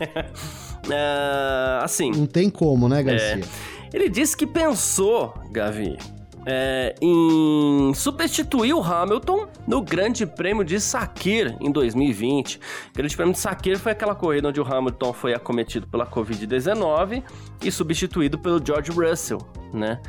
uh, 0.86 1.82
assim. 1.82 2.12
Não 2.12 2.26
tem 2.26 2.48
como, 2.48 2.88
né, 2.88 3.02
Garcia? 3.02 3.40
É, 3.40 3.86
ele 3.92 4.08
disse 4.08 4.36
que 4.36 4.46
pensou, 4.46 5.34
Gavi, 5.50 5.96
é, 6.46 6.94
em 7.02 7.92
o 8.72 8.82
Hamilton 8.82 9.48
no 9.66 9.82
Grande 9.82 10.24
Prêmio 10.24 10.64
de 10.64 10.80
Sakir 10.80 11.56
em 11.60 11.72
2020. 11.72 12.56
O 12.56 12.60
Grande 12.94 13.16
Prêmio 13.16 13.34
de 13.34 13.40
Sakir 13.40 13.78
foi 13.78 13.90
aquela 13.92 14.14
corrida 14.14 14.48
onde 14.48 14.60
o 14.60 14.64
Hamilton 14.64 15.12
foi 15.12 15.34
acometido 15.34 15.88
pela 15.88 16.06
Covid-19 16.06 17.24
e 17.62 17.72
substituído 17.72 18.38
pelo 18.38 18.64
George 18.64 18.92
Russell, 18.92 19.38
né? 19.74 20.00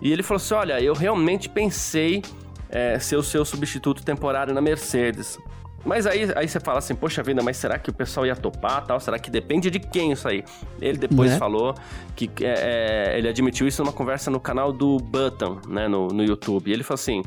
E 0.00 0.10
ele 0.10 0.22
falou 0.22 0.38
assim: 0.38 0.54
Olha, 0.54 0.80
eu 0.80 0.94
realmente 0.94 1.48
pensei 1.48 2.22
é, 2.70 2.98
ser 2.98 3.16
o 3.16 3.22
seu 3.22 3.44
substituto 3.44 4.02
temporário 4.02 4.54
na 4.54 4.62
Mercedes. 4.62 5.38
Mas 5.84 6.06
aí, 6.06 6.30
aí 6.36 6.46
você 6.46 6.60
fala 6.60 6.78
assim, 6.78 6.94
poxa 6.94 7.22
vida, 7.22 7.42
mas 7.42 7.56
será 7.56 7.78
que 7.78 7.90
o 7.90 7.92
pessoal 7.92 8.24
ia 8.24 8.36
topar 8.36 8.86
tal? 8.86 9.00
Será 9.00 9.18
que 9.18 9.30
depende 9.30 9.70
de 9.70 9.80
quem 9.80 10.12
isso 10.12 10.28
aí? 10.28 10.44
Ele 10.80 10.96
depois 10.96 11.32
né? 11.32 11.38
falou 11.38 11.74
que 12.14 12.30
é, 12.42 13.14
é, 13.14 13.18
ele 13.18 13.28
admitiu 13.28 13.66
isso 13.66 13.82
numa 13.82 13.92
conversa 13.92 14.30
no 14.30 14.38
canal 14.38 14.72
do 14.72 14.98
Button, 14.98 15.60
né, 15.66 15.88
no, 15.88 16.08
no 16.08 16.22
YouTube. 16.24 16.70
E 16.70 16.72
ele 16.72 16.84
falou 16.84 17.00
assim: 17.00 17.22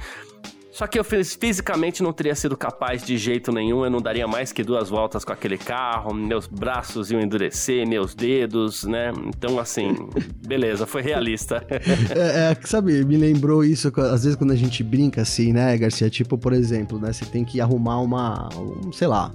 só 0.76 0.86
que 0.88 1.00
eu 1.00 1.06
fisicamente 1.06 2.04
não 2.04 2.12
teria 2.12 2.36
sido 2.36 2.58
capaz 2.58 3.02
de 3.02 3.18
jeito 3.18 3.50
nenhum, 3.50 3.86
eu 3.86 3.90
não 3.90 4.02
daria 4.02 4.28
mais 4.28 4.52
que 4.52 4.62
duas 4.62 4.90
voltas 4.90 5.24
com 5.24 5.32
aquele 5.32 5.58
carro, 5.58 6.14
meus 6.14 6.48
braços 6.48 7.10
iam 7.12 7.22
endurecer, 7.22 7.88
meus 7.88 8.14
dedos, 8.14 8.84
né? 8.84 9.14
Então, 9.26 9.58
assim, 9.58 9.96
beleza, 10.46 10.86
foi 10.86 11.02
realista. 11.02 11.66
é, 11.70 12.52
é, 12.52 12.58
sabe, 12.66 13.06
me 13.06 13.16
lembrou 13.16 13.64
isso, 13.64 13.90
às 14.02 14.26
vezes 14.26 14.36
quando 14.36 14.52
a 14.52 14.56
gente 14.58 14.84
brinca 14.84 15.22
assim, 15.22 15.54
né, 15.54 15.78
Garcia? 15.78 16.10
Tipo, 16.10 16.38
por 16.38 16.52
exemplo, 16.52 17.00
né, 17.00 17.14
você 17.14 17.24
tem 17.24 17.46
que 17.46 17.62
arrumar 17.62 18.02
uma, 18.02 18.50
um, 18.58 18.92
sei 18.92 19.08
lá, 19.08 19.32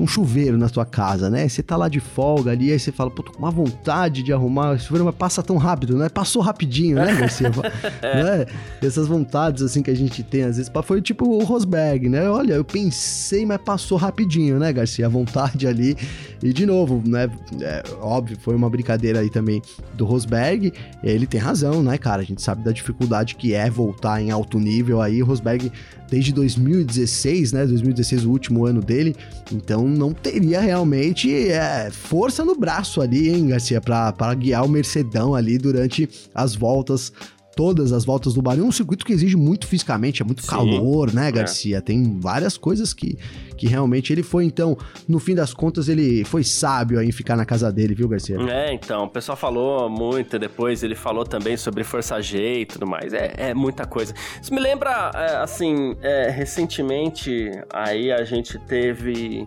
um 0.00 0.06
chuveiro 0.06 0.58
na 0.58 0.68
sua 0.68 0.84
casa, 0.84 1.30
né? 1.30 1.48
Você 1.48 1.62
tá 1.62 1.76
lá 1.76 1.88
de 1.88 2.00
folga 2.00 2.50
ali, 2.50 2.72
aí 2.72 2.78
você 2.78 2.90
fala, 2.90 3.10
pô, 3.10 3.22
tô 3.22 3.32
com 3.32 3.38
uma 3.38 3.50
vontade 3.50 4.22
de 4.22 4.32
arrumar 4.32 4.72
o 4.72 4.78
chuveiro, 4.78 5.04
mas 5.04 5.14
passa 5.14 5.42
tão 5.42 5.56
rápido, 5.56 5.96
né? 5.96 6.08
Passou 6.08 6.42
rapidinho, 6.42 6.96
né, 6.96 7.14
Garcia? 7.14 7.50
né? 8.02 8.46
Essas 8.82 9.06
vontades, 9.06 9.62
assim, 9.62 9.82
que 9.82 9.90
a 9.90 9.96
gente 9.96 10.22
tem, 10.22 10.42
às 10.42 10.56
vezes, 10.56 10.70
foi 10.84 11.00
tipo 11.00 11.26
o 11.26 11.44
Rosberg, 11.44 12.08
né? 12.08 12.28
Olha, 12.28 12.54
eu 12.54 12.64
pensei, 12.64 13.46
mas 13.46 13.58
passou 13.58 13.96
rapidinho, 13.96 14.58
né, 14.58 14.72
Garcia? 14.72 15.06
A 15.06 15.08
vontade 15.08 15.66
ali. 15.66 15.96
E, 16.42 16.52
de 16.52 16.66
novo, 16.66 17.02
né? 17.06 17.30
É, 17.60 17.82
óbvio, 18.00 18.36
foi 18.40 18.54
uma 18.54 18.68
brincadeira 18.68 19.20
aí 19.20 19.30
também 19.30 19.62
do 19.94 20.04
Rosberg. 20.04 20.72
Ele 21.02 21.26
tem 21.26 21.40
razão, 21.40 21.82
né, 21.82 21.96
cara? 21.96 22.22
A 22.22 22.24
gente 22.24 22.42
sabe 22.42 22.62
da 22.62 22.72
dificuldade 22.72 23.36
que 23.36 23.54
é 23.54 23.70
voltar 23.70 24.20
em 24.20 24.30
alto 24.30 24.58
nível 24.58 25.00
aí. 25.00 25.22
O 25.22 25.26
Rosberg 25.26 25.70
desde 26.14 26.32
2016, 26.32 27.52
né? 27.52 27.66
2016 27.66 28.24
o 28.24 28.30
último 28.30 28.64
ano 28.64 28.80
dele. 28.80 29.16
Então 29.52 29.88
não 29.88 30.12
teria 30.12 30.60
realmente 30.60 31.50
é, 31.50 31.90
força 31.90 32.44
no 32.44 32.54
braço 32.56 33.00
ali, 33.00 33.30
hein, 33.30 33.48
Garcia, 33.48 33.80
para 33.80 34.34
guiar 34.34 34.64
o 34.64 34.68
Mercedão 34.68 35.34
ali 35.34 35.58
durante 35.58 36.08
as 36.32 36.54
voltas 36.54 37.12
todas 37.56 37.92
as 37.92 38.04
voltas 38.04 38.34
do 38.34 38.42
Bahrein. 38.42 38.62
É 38.64 38.66
um 38.66 38.72
circuito 38.72 39.04
que 39.04 39.12
exige 39.12 39.36
muito 39.36 39.66
fisicamente, 39.66 40.22
é 40.22 40.24
muito 40.24 40.42
Sim, 40.42 40.48
calor, 40.48 41.12
né, 41.12 41.28
é. 41.28 41.32
Garcia? 41.32 41.78
É. 41.78 41.80
Tem 41.80 42.18
várias 42.18 42.56
coisas 42.56 42.92
que, 42.92 43.16
que 43.56 43.66
realmente 43.66 44.12
ele 44.12 44.22
foi, 44.22 44.44
então, 44.44 44.76
no 45.08 45.18
fim 45.18 45.34
das 45.34 45.52
contas, 45.52 45.88
ele 45.88 46.24
foi 46.24 46.44
sábio 46.44 47.00
em 47.00 47.12
ficar 47.12 47.36
na 47.36 47.44
casa 47.44 47.72
dele, 47.72 47.94
viu, 47.94 48.08
Garcia? 48.08 48.36
É, 48.50 48.72
então, 48.72 49.04
o 49.04 49.08
pessoal 49.08 49.36
falou 49.36 49.88
muito, 49.88 50.38
depois 50.38 50.82
ele 50.82 50.94
falou 50.94 51.24
também 51.24 51.56
sobre 51.56 51.84
Força 51.84 52.20
G 52.20 52.60
e 52.60 52.66
tudo 52.66 52.86
mais. 52.86 53.12
É, 53.12 53.34
é 53.36 53.54
muita 53.54 53.86
coisa. 53.86 54.14
Isso 54.40 54.52
me 54.52 54.60
lembra, 54.60 55.10
é, 55.14 55.36
assim, 55.36 55.96
é, 56.02 56.30
recentemente 56.30 57.50
aí 57.72 58.10
a 58.12 58.24
gente 58.24 58.58
teve 58.58 59.44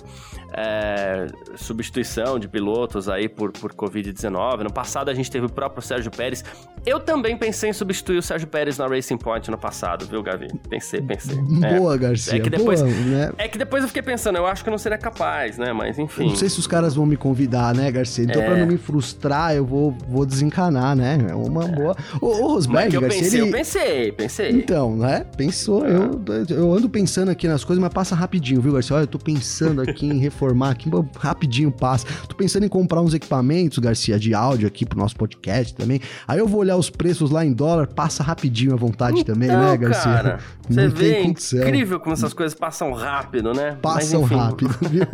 é, 0.54 1.28
substituição 1.56 2.40
de 2.40 2.48
pilotos 2.48 3.10
aí 3.10 3.28
por, 3.28 3.52
por 3.52 3.74
Covid-19. 3.74 4.64
No 4.64 4.72
passado 4.72 5.10
a 5.10 5.14
gente 5.14 5.30
teve 5.30 5.46
o 5.46 5.50
próprio 5.50 5.82
Sérgio 5.82 6.12
Pérez. 6.12 6.44
Eu 6.86 7.00
também 7.00 7.38
pensei 7.38 7.70
em 7.70 7.74
substituir 7.74 8.18
o 8.18 8.22
Sérgio 8.22 8.48
Pérez 8.48 8.78
na 8.78 8.88
Racing 8.88 9.18
Point 9.18 9.50
no 9.52 9.58
passado, 9.58 10.06
viu, 10.06 10.24
Gavi? 10.24 10.48
Pensei, 10.70 11.02
pensei. 11.02 11.38
Boa, 11.38 11.96
é, 11.96 11.98
Garcia. 11.98 12.38
É 12.38 12.40
que, 12.40 12.50
depois, 12.50 12.82
boa, 12.82 12.94
né? 12.94 13.34
é 13.38 13.48
que 13.48 13.58
depois 13.58 13.84
eu 13.84 13.88
fiquei 13.88 13.97
pensando, 14.02 14.38
eu 14.38 14.46
acho 14.46 14.64
que 14.64 14.70
eu 14.70 14.72
não 14.72 14.78
seria 14.78 14.98
capaz, 14.98 15.58
né? 15.58 15.74
Mas 15.74 15.98
enfim. 15.98 16.24
Eu 16.24 16.30
não 16.30 16.36
sei 16.36 16.50
se 16.50 16.60
os 16.60 16.68
caras 16.68 16.96
vão 16.96 17.06
me 17.06 17.18
convidar, 17.18 17.76
né, 17.76 17.92
Garcia? 17.92 18.24
Então, 18.24 18.42
é. 18.42 18.46
pra 18.46 18.58
não 18.58 18.68
me 18.68 18.78
frustrar, 18.78 19.56
eu 19.56 19.66
vou, 19.66 19.96
vou 20.08 20.26
desencanar, 20.26 20.96
né? 20.96 21.18
É 21.30 21.36
uma 21.36 21.66
é. 21.66 21.68
boa. 21.68 21.96
Ô, 22.22 22.28
ô 22.28 22.48
Rosberg, 22.54 22.94
eu 22.94 23.02
Garcia. 23.02 23.22
Pensei, 23.22 23.40
ele... 23.40 23.50
Eu 23.50 23.52
pensei, 23.52 24.12
pensei. 24.12 24.52
Então, 24.52 24.96
né? 24.96 25.26
Pensou. 25.36 25.86
É. 25.86 25.92
Eu, 25.92 26.22
eu 26.50 26.74
ando 26.74 26.90
pensando 26.90 27.30
aqui 27.30 27.48
nas 27.48 27.64
coisas, 27.64 27.82
mas 27.82 27.94
passa 27.94 28.16
rapidinho, 28.16 28.62
viu, 28.62 28.74
Garcia? 28.74 28.96
Olha, 28.96 29.04
eu 29.04 29.08
tô 29.08 29.20
pensando 29.20 29.82
aqui 29.82 30.06
em 30.06 30.18
reformar 30.20 30.72
aqui, 30.72 30.90
rapidinho 31.18 31.72
passa. 31.72 32.06
Tô 32.28 32.36
pensando 32.36 32.66
em 32.66 32.70
comprar 32.70 33.02
uns 33.02 33.14
equipamentos, 33.14 33.80
Garcia, 33.80 34.20
de 34.20 34.34
áudio 34.34 34.68
aqui 34.68 34.86
pro 34.86 34.98
nosso 34.98 35.16
podcast 35.16 35.74
também. 35.76 36.02
Aí 36.28 36.40
eu 36.40 36.48
vou 36.48 36.62
olhar 36.62 36.78
os 36.78 36.90
preços 36.90 37.32
lá 37.32 37.46
em 37.46 37.54
dólar, 37.54 37.88
passa 37.88 38.24
rapidinho 38.24 38.74
à 38.74 38.76
vontade 38.76 39.20
então, 39.20 39.34
também, 39.34 39.50
né, 39.50 39.78
Garcia? 39.78 40.12
Cara, 40.12 40.40
você 40.68 40.88
vê, 40.88 41.14
é 41.14 41.24
incrível 41.24 42.00
como 42.00 42.14
essas 42.14 42.34
coisas 42.34 42.58
passam 42.58 42.92
rápido, 42.92 43.54
né? 43.54 43.78
Passam 43.94 44.24
rápido, 44.24 44.76
viu? 44.90 45.06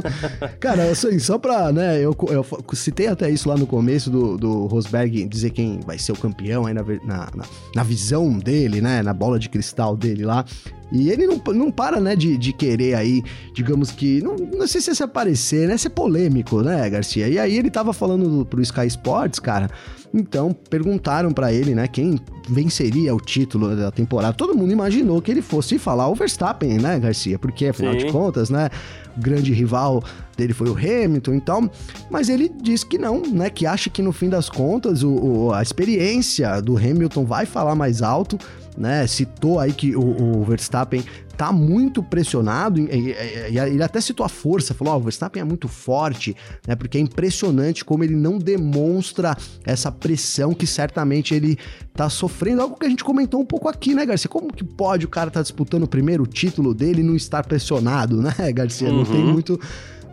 cara, 0.60 0.92
assim, 0.92 1.20
só 1.20 1.38
pra, 1.38 1.72
né, 1.72 2.00
eu, 2.00 2.16
eu 2.30 2.46
citei 2.74 3.08
até 3.08 3.30
isso 3.30 3.48
lá 3.50 3.58
no 3.58 3.68
começo 3.68 4.10
do, 4.10 4.38
do 4.38 4.66
Rosberg 4.66 5.26
dizer 5.26 5.52
quem 5.52 5.80
vai 5.86 5.98
ser 5.98 6.12
o 6.12 6.18
campeão 6.18 6.66
aí 6.66 6.74
na, 6.74 6.84
na, 7.04 7.30
na, 7.76 7.84
visão 7.84 8.38
dele, 8.38 8.82
né, 8.82 9.02
na 9.02 9.14
bola 9.14 9.40
de 9.40 9.50
cristal 9.50 9.96
dele 9.96 10.26
lá. 10.26 10.46
E 10.92 11.10
ele 11.10 11.26
não, 11.26 11.42
não 11.54 11.72
para, 11.72 12.00
né, 12.00 12.16
de, 12.16 12.38
de 12.38 12.54
querer 12.54 12.94
aí, 12.96 13.24
digamos 13.54 13.92
que, 13.92 14.22
não, 14.22 14.36
não 14.36 14.68
sei 14.68 14.80
se 14.80 14.92
é 14.92 14.94
se 14.94 15.04
aparecer, 15.04 15.68
né, 15.68 15.76
ser 15.78 15.90
polêmico, 15.90 16.62
né, 16.62 16.88
Garcia? 16.90 17.28
E 17.28 17.40
aí 17.40 17.58
ele 17.58 17.72
tava 17.72 17.94
falando 17.94 18.46
pro 18.46 18.62
Sky 18.62 18.86
Sports, 18.88 19.40
cara, 19.40 19.70
então 20.14 20.54
perguntaram 20.70 21.32
para 21.32 21.52
ele, 21.52 21.74
né, 21.74 21.88
quem 21.88 22.20
venceria 22.48 23.16
o 23.16 23.20
título 23.20 23.76
da 23.76 23.90
temporada. 23.92 24.34
Todo 24.34 24.56
mundo 24.56 24.72
imaginou 24.72 25.22
que 25.22 25.32
ele 25.32 25.42
fosse 25.42 25.80
falar 25.80 26.08
o 26.08 26.16
Verstappen, 26.16 26.78
né, 26.78 27.00
Garcia? 27.00 27.40
Porque, 27.40 27.68
afinal 27.68 27.94
Sim. 27.94 28.00
de 28.00 28.12
contas, 28.12 28.50
né, 28.50 28.70
o 29.18 29.22
grande 29.22 29.52
rival 29.54 30.04
dele 30.38 30.54
foi 30.54 30.70
o 30.70 30.78
Hamilton 30.78 31.34
e 31.36 31.42
tal, 31.42 31.72
mas 32.12 32.30
ele 32.30 32.50
disse 32.62 32.86
que 32.86 32.98
não, 32.98 33.22
né, 33.22 33.50
que 33.50 33.66
acha 33.66 33.90
que 33.90 34.02
no 34.02 34.12
fim 34.12 34.30
das 34.30 34.50
contas 34.50 35.04
o, 35.04 35.14
o 35.14 35.54
a 35.54 35.62
experiência 35.62 36.62
do 36.62 36.78
Hamilton 36.78 37.26
vai 37.26 37.46
falar 37.46 37.76
mais 37.76 38.02
alto, 38.02 38.38
né? 38.78 39.06
Citou 39.08 39.60
aí 39.60 39.74
que 39.74 39.96
o, 39.96 40.40
o 40.40 40.44
Verstappen 40.44 41.04
tá 41.36 41.52
muito 41.52 42.04
pressionado, 42.04 42.80
e, 42.80 42.84
e, 42.84 43.16
e, 43.52 43.60
ele 43.60 43.84
até 43.84 44.00
citou 44.00 44.26
a 44.26 44.30
força, 44.30 44.74
falou: 44.74 44.94
Ó, 44.94 44.98
oh, 44.98 45.00
o 45.00 45.04
Verstappen 45.04 45.42
é 45.42 45.46
muito 45.46 45.68
forte, 45.68 46.36
né? 46.68 46.76
Porque 46.76 46.98
é 46.98 47.02
impressionante 47.02 47.84
como 47.84 48.04
ele 48.04 48.16
não 48.16 48.38
demonstra 48.38 49.36
essa 49.66 49.92
pressão 49.92 50.54
que 50.54 50.68
certamente 50.68 51.34
ele 51.34 51.58
tá 51.94 52.10
sofrendo. 52.10 52.62
Algo 52.62 52.78
que 52.78 52.86
a 52.86 52.90
gente 52.90 53.04
comentou 53.04 53.42
um 53.42 53.46
pouco 53.46 53.68
aqui, 53.68 53.94
né, 53.94 54.06
Garcia? 54.06 54.30
Como 54.30 54.54
que 54.54 54.64
pode 54.64 55.06
o 55.06 55.10
cara 55.10 55.32
tá 55.32 55.42
disputando 55.42 55.84
o 55.84 55.88
primeiro 55.88 56.26
título 56.26 56.74
dele 56.74 57.02
e 57.02 57.04
não 57.04 57.16
estar 57.16 57.44
pressionado, 57.46 58.22
né, 58.22 58.34
Garcia? 58.54 58.90
Uhum. 58.90 58.98
Não 58.98 59.06
tem 59.06 59.24
uhum. 59.24 59.34
muito 59.34 59.60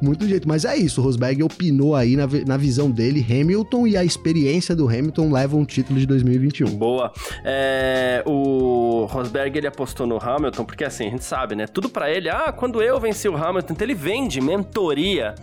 muito 0.01 0.27
jeito. 0.27 0.49
Mas 0.49 0.65
é 0.65 0.77
isso, 0.77 1.01
o 1.01 1.05
Rosberg 1.05 1.43
opinou 1.43 1.95
aí 1.95 2.17
na, 2.17 2.27
na 2.47 2.57
visão 2.57 2.91
dele, 2.91 3.25
Hamilton 3.29 3.87
e 3.87 3.97
a 3.97 4.05
experiência 4.05 4.75
do 4.75 4.89
Hamilton 4.89 5.33
levam 5.33 5.63
o 5.63 5.67
título 5.67 5.99
de 5.99 6.07
2021. 6.07 6.71
Boa. 6.71 7.13
É, 7.45 8.23
o 8.27 9.07
Rosberg, 9.11 9.57
ele 9.57 9.67
apostou 9.67 10.07
no 10.07 10.19
Hamilton, 10.23 10.65
porque 10.65 10.85
assim, 10.85 11.07
a 11.07 11.11
gente 11.11 11.25
sabe, 11.25 11.55
né? 11.55 11.67
Tudo 11.67 11.89
para 11.89 12.11
ele, 12.11 12.29
ah, 12.29 12.53
quando 12.53 12.83
eu 12.83 12.99
venci 13.01 13.29
o 13.29 13.37
Hamilton, 13.37 13.73
então 13.75 13.87
ele 13.87 13.95
vende 13.95 14.41
mentoria 14.41 15.35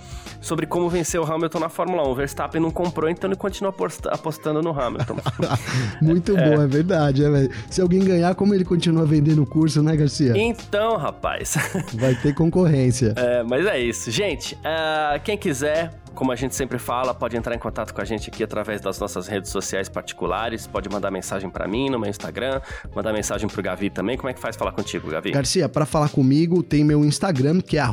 sobre 0.42 0.66
como 0.66 0.90
vencer 0.90 1.20
o 1.20 1.26
Hamilton 1.26 1.60
na 1.60 1.70
Fórmula 1.70 2.08
1. 2.08 2.12
O 2.12 2.16
Verstappen 2.16 2.62
não 2.62 2.72
comprou, 2.72 3.10
então 3.10 3.30
ele 3.30 3.36
continua 3.36 3.74
apostando 4.12 4.62
no 4.62 4.80
Hamilton. 4.80 5.18
Muito 6.02 6.38
é. 6.38 6.50
bom, 6.50 6.62
é 6.62 6.68
verdade. 6.68 7.24
É, 7.26 7.50
Se 7.70 7.82
alguém 7.82 8.04
ganhar, 8.04 8.34
como 8.36 8.54
ele 8.54 8.64
continua 8.64 9.06
vendendo 9.06 9.44
o 9.44 9.46
curso, 9.46 9.82
né, 9.82 9.96
Garcia? 9.96 10.34
Então, 10.36 10.96
rapaz. 10.98 11.56
Vai 11.94 12.16
ter 12.16 12.34
concorrência. 12.34 13.14
É, 13.16 13.44
mas 13.44 13.66
é 13.66 13.80
isso. 13.80 14.12
Gente, 14.12 14.47
uh, 14.56 15.20
quem 15.24 15.38
quiser 15.38 15.92
como 16.18 16.32
a 16.32 16.36
gente 16.36 16.56
sempre 16.56 16.80
fala, 16.80 17.14
pode 17.14 17.38
entrar 17.38 17.54
em 17.54 17.60
contato 17.60 17.94
com 17.94 18.02
a 18.02 18.04
gente 18.04 18.32
aqui 18.32 18.44
através 18.44 18.82
das 18.82 19.00
nossas 19.00 19.28
redes 19.28 19.52
sociais 19.52 19.88
particulares, 19.88 20.66
pode 20.66 20.90
mandar 20.90 21.12
mensagem 21.12 21.48
para 21.48 21.68
mim 21.68 21.92
no 21.92 22.00
meu 22.00 22.10
Instagram, 22.10 22.60
mandar 22.96 23.14
mensagem 23.14 23.48
pro 23.48 23.62
Gavi 23.62 23.92
também. 23.92 24.18
Como 24.18 24.28
é 24.28 24.34
que 24.34 24.40
faz 24.40 24.56
falar 24.56 24.72
contigo, 24.72 25.12
Gavi? 25.12 25.30
Garcia, 25.30 25.70
para 25.70 25.86
falar 25.86 26.10
comigo, 26.10 26.64
tem 26.64 26.84
meu 26.84 27.06
Instagram, 27.06 27.62
que 27.62 27.78
é 27.78 27.84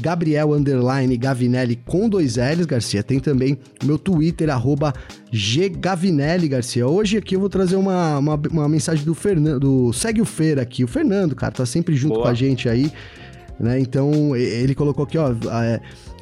Gabriel 0.00 0.50
Gavinelli 1.16 1.76
com 1.76 2.08
dois 2.08 2.34
L's, 2.36 2.66
Garcia. 2.66 3.04
Tem 3.04 3.20
também 3.20 3.56
meu 3.84 3.96
Twitter, 3.96 4.50
arroba 4.50 4.92
Ggavinelli, 5.30 6.48
Garcia. 6.48 6.84
Hoje 6.88 7.16
aqui 7.16 7.36
eu 7.36 7.40
vou 7.40 7.48
trazer 7.48 7.76
uma, 7.76 8.18
uma, 8.18 8.34
uma 8.50 8.68
mensagem 8.68 9.04
do 9.04 9.14
Fernando, 9.14 9.92
Segue 9.92 10.20
o 10.20 10.24
Feira 10.24 10.62
aqui. 10.62 10.82
O 10.82 10.88
Fernando, 10.88 11.36
cara, 11.36 11.52
tá 11.52 11.64
sempre 11.64 11.94
junto 11.94 12.14
Boa. 12.14 12.24
com 12.24 12.30
a 12.30 12.34
gente 12.34 12.68
aí. 12.68 12.90
Né? 13.58 13.80
Então, 13.80 14.36
ele 14.36 14.74
colocou 14.74 15.04
aqui, 15.04 15.16
ó, 15.16 15.32
é, 15.32 15.80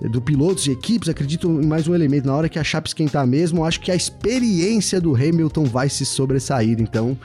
do 0.09 0.21
pilotos 0.21 0.67
e 0.67 0.71
equipes, 0.71 1.09
acredito 1.09 1.49
em 1.49 1.67
mais 1.67 1.89
um 1.89 1.95
elemento. 1.95 2.27
Na 2.27 2.35
hora 2.35 2.49
que 2.49 2.59
a 2.59 2.65
chapa 2.65 2.87
esquentar 2.87 3.27
mesmo, 3.27 3.65
acho 3.65 3.81
que 3.81 3.91
a 3.91 3.95
experiência 3.95 5.01
do 5.01 5.15
Hamilton 5.15 5.65
vai 5.65 5.89
se 5.89 6.07
sobressair. 6.07 6.81
Então, 6.81 7.17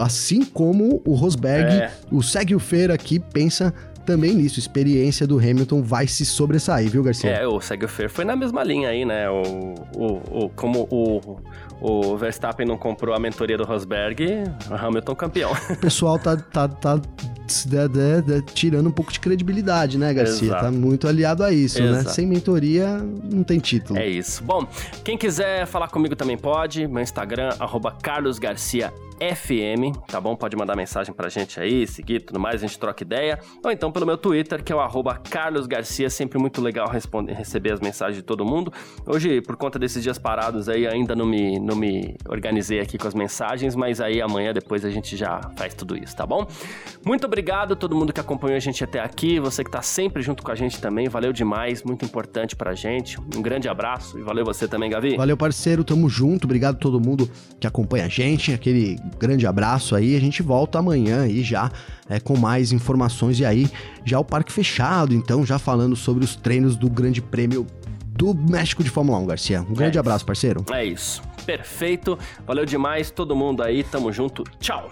assim 0.00 0.44
como 0.44 1.02
o 1.04 1.14
Rosberg, 1.14 1.70
é. 1.70 1.92
o 2.10 2.22
Segue 2.22 2.54
o 2.54 2.58
Feira 2.58 2.94
aqui 2.94 3.18
pensa 3.18 3.74
também 4.04 4.34
nisso, 4.34 4.58
experiência 4.58 5.26
do 5.26 5.38
Hamilton 5.38 5.80
vai 5.80 6.08
se 6.08 6.24
sobressair, 6.26 6.90
viu, 6.90 7.02
Garcia? 7.02 7.30
É, 7.30 7.46
o 7.46 7.60
Segue 7.60 7.84
o 7.84 7.88
Feira 7.88 8.10
foi 8.10 8.24
na 8.24 8.34
mesma 8.34 8.64
linha 8.64 8.88
aí, 8.88 9.04
né? 9.04 9.30
O, 9.30 9.74
o, 9.94 10.44
o, 10.44 10.48
como 10.50 10.88
o, 10.90 11.38
o 11.80 12.16
Verstappen 12.16 12.66
não 12.66 12.76
comprou 12.76 13.14
a 13.14 13.18
mentoria 13.18 13.56
do 13.56 13.64
Rosberg, 13.64 14.44
o 14.70 14.74
Hamilton 14.74 15.14
campeão. 15.14 15.52
O 15.70 15.76
pessoal 15.76 16.18
tá, 16.18 16.36
tá, 16.36 16.68
tá 16.68 17.00
de, 17.46 17.66
de, 17.88 18.22
de, 18.22 18.42
tirando 18.52 18.88
um 18.88 18.92
pouco 18.92 19.12
de 19.12 19.20
credibilidade, 19.20 19.98
né, 19.98 20.12
Garcia? 20.12 20.48
Exato. 20.48 20.64
Tá 20.64 20.70
muito 20.70 21.08
aliado 21.08 21.42
a 21.42 21.52
isso, 21.52 21.80
né? 21.82 21.90
Exato. 21.90 22.04
né? 22.04 22.10
Sem 22.10 22.26
mentoria, 22.26 22.98
não 23.30 23.42
tem 23.42 23.58
título. 23.58 23.98
É 23.98 24.06
isso. 24.06 24.42
Bom, 24.44 24.66
quem 25.04 25.16
quiser 25.16 25.66
falar 25.66 25.88
comigo 25.88 26.16
também 26.16 26.36
pode. 26.36 26.86
Meu 26.86 27.02
Instagram, 27.02 27.54
arroba 27.58 27.96
FM, 29.22 29.96
tá 30.08 30.20
bom? 30.20 30.34
Pode 30.34 30.56
mandar 30.56 30.74
mensagem 30.74 31.14
pra 31.14 31.28
gente 31.28 31.60
aí, 31.60 31.86
seguir 31.86 32.20
tudo 32.20 32.40
mais, 32.40 32.56
a 32.62 32.66
gente 32.66 32.78
troca 32.78 33.04
ideia. 33.04 33.38
Ou 33.64 33.70
então 33.70 33.92
pelo 33.92 34.04
meu 34.04 34.16
Twitter, 34.16 34.64
que 34.64 34.72
é 34.72 34.76
o 34.76 34.80
arroba 34.80 35.14
Carlos 35.14 35.66
Garcia, 35.66 36.10
sempre 36.10 36.38
muito 36.38 36.60
legal 36.60 36.88
responder, 36.88 37.34
receber 37.34 37.72
as 37.72 37.80
mensagens 37.80 38.16
de 38.16 38.22
todo 38.22 38.44
mundo. 38.44 38.72
Hoje, 39.06 39.40
por 39.40 39.56
conta 39.56 39.78
desses 39.78 40.02
dias 40.02 40.18
parados 40.18 40.68
aí, 40.68 40.86
ainda 40.86 41.14
não 41.14 41.24
me, 41.24 41.60
não 41.60 41.76
me 41.76 42.16
organizei 42.28 42.80
aqui 42.80 42.98
com 42.98 43.06
as 43.06 43.14
mensagens, 43.14 43.76
mas 43.76 44.00
aí 44.00 44.20
amanhã, 44.20 44.52
depois 44.52 44.84
a 44.84 44.90
gente 44.90 45.16
já 45.16 45.40
faz 45.56 45.74
tudo 45.74 45.96
isso, 45.96 46.16
tá 46.16 46.26
bom? 46.26 46.46
Muito 47.04 47.24
obrigado 47.26 47.74
a 47.74 47.76
todo 47.76 47.94
mundo 47.94 48.12
que 48.12 48.20
acompanhou 48.20 48.56
a 48.56 48.60
gente 48.60 48.82
até 48.82 49.00
aqui, 49.00 49.38
você 49.38 49.62
que 49.62 49.70
tá 49.70 49.82
sempre 49.82 50.22
junto 50.22 50.42
com 50.42 50.50
a 50.50 50.54
gente 50.54 50.80
também, 50.80 51.08
valeu 51.08 51.32
demais, 51.32 51.82
muito 51.82 52.04
importante 52.04 52.56
pra 52.56 52.74
gente. 52.74 53.20
Um 53.36 53.42
grande 53.42 53.68
abraço 53.68 54.18
e 54.18 54.22
valeu 54.22 54.44
você 54.44 54.66
também, 54.66 54.90
Gavi. 54.90 55.16
Valeu, 55.16 55.36
parceiro, 55.36 55.84
tamo 55.84 56.08
junto, 56.08 56.44
obrigado 56.44 56.76
a 56.76 56.78
todo 56.78 57.00
mundo 57.00 57.30
que 57.60 57.66
acompanha 57.66 58.06
a 58.06 58.08
gente, 58.08 58.52
aquele 58.52 58.98
grande 59.18 59.46
abraço 59.46 59.94
aí. 59.94 60.16
A 60.16 60.20
gente 60.20 60.42
volta 60.42 60.78
amanhã 60.78 61.22
aí 61.22 61.42
já 61.42 61.70
é, 62.08 62.20
com 62.20 62.36
mais 62.36 62.72
informações. 62.72 63.38
E 63.40 63.44
aí, 63.44 63.70
já 64.04 64.18
o 64.18 64.24
parque 64.24 64.52
fechado, 64.52 65.14
então, 65.14 65.44
já 65.44 65.58
falando 65.58 65.96
sobre 65.96 66.24
os 66.24 66.36
treinos 66.36 66.76
do 66.76 66.88
Grande 66.90 67.22
Prêmio 67.22 67.66
do 68.06 68.34
México 68.34 68.84
de 68.84 68.90
Fórmula 68.90 69.18
1, 69.18 69.26
Garcia. 69.26 69.62
Um 69.62 69.74
grande 69.74 69.96
é 69.96 70.00
abraço, 70.00 70.24
parceiro. 70.24 70.64
É 70.70 70.84
isso. 70.84 71.22
Perfeito. 71.44 72.18
Valeu 72.46 72.64
demais, 72.64 73.10
todo 73.10 73.34
mundo 73.34 73.62
aí. 73.62 73.82
Tamo 73.82 74.12
junto. 74.12 74.44
Tchau. 74.60 74.90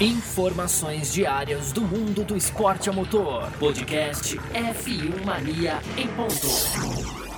Informações 0.00 1.12
diárias 1.12 1.72
do 1.72 1.82
mundo 1.82 2.24
do 2.24 2.36
esporte 2.36 2.88
a 2.88 2.92
motor. 2.92 3.50
Podcast 3.58 4.38
F1 4.54 5.24
Mania 5.24 5.78
em 5.96 6.06
ponto. 6.08 7.29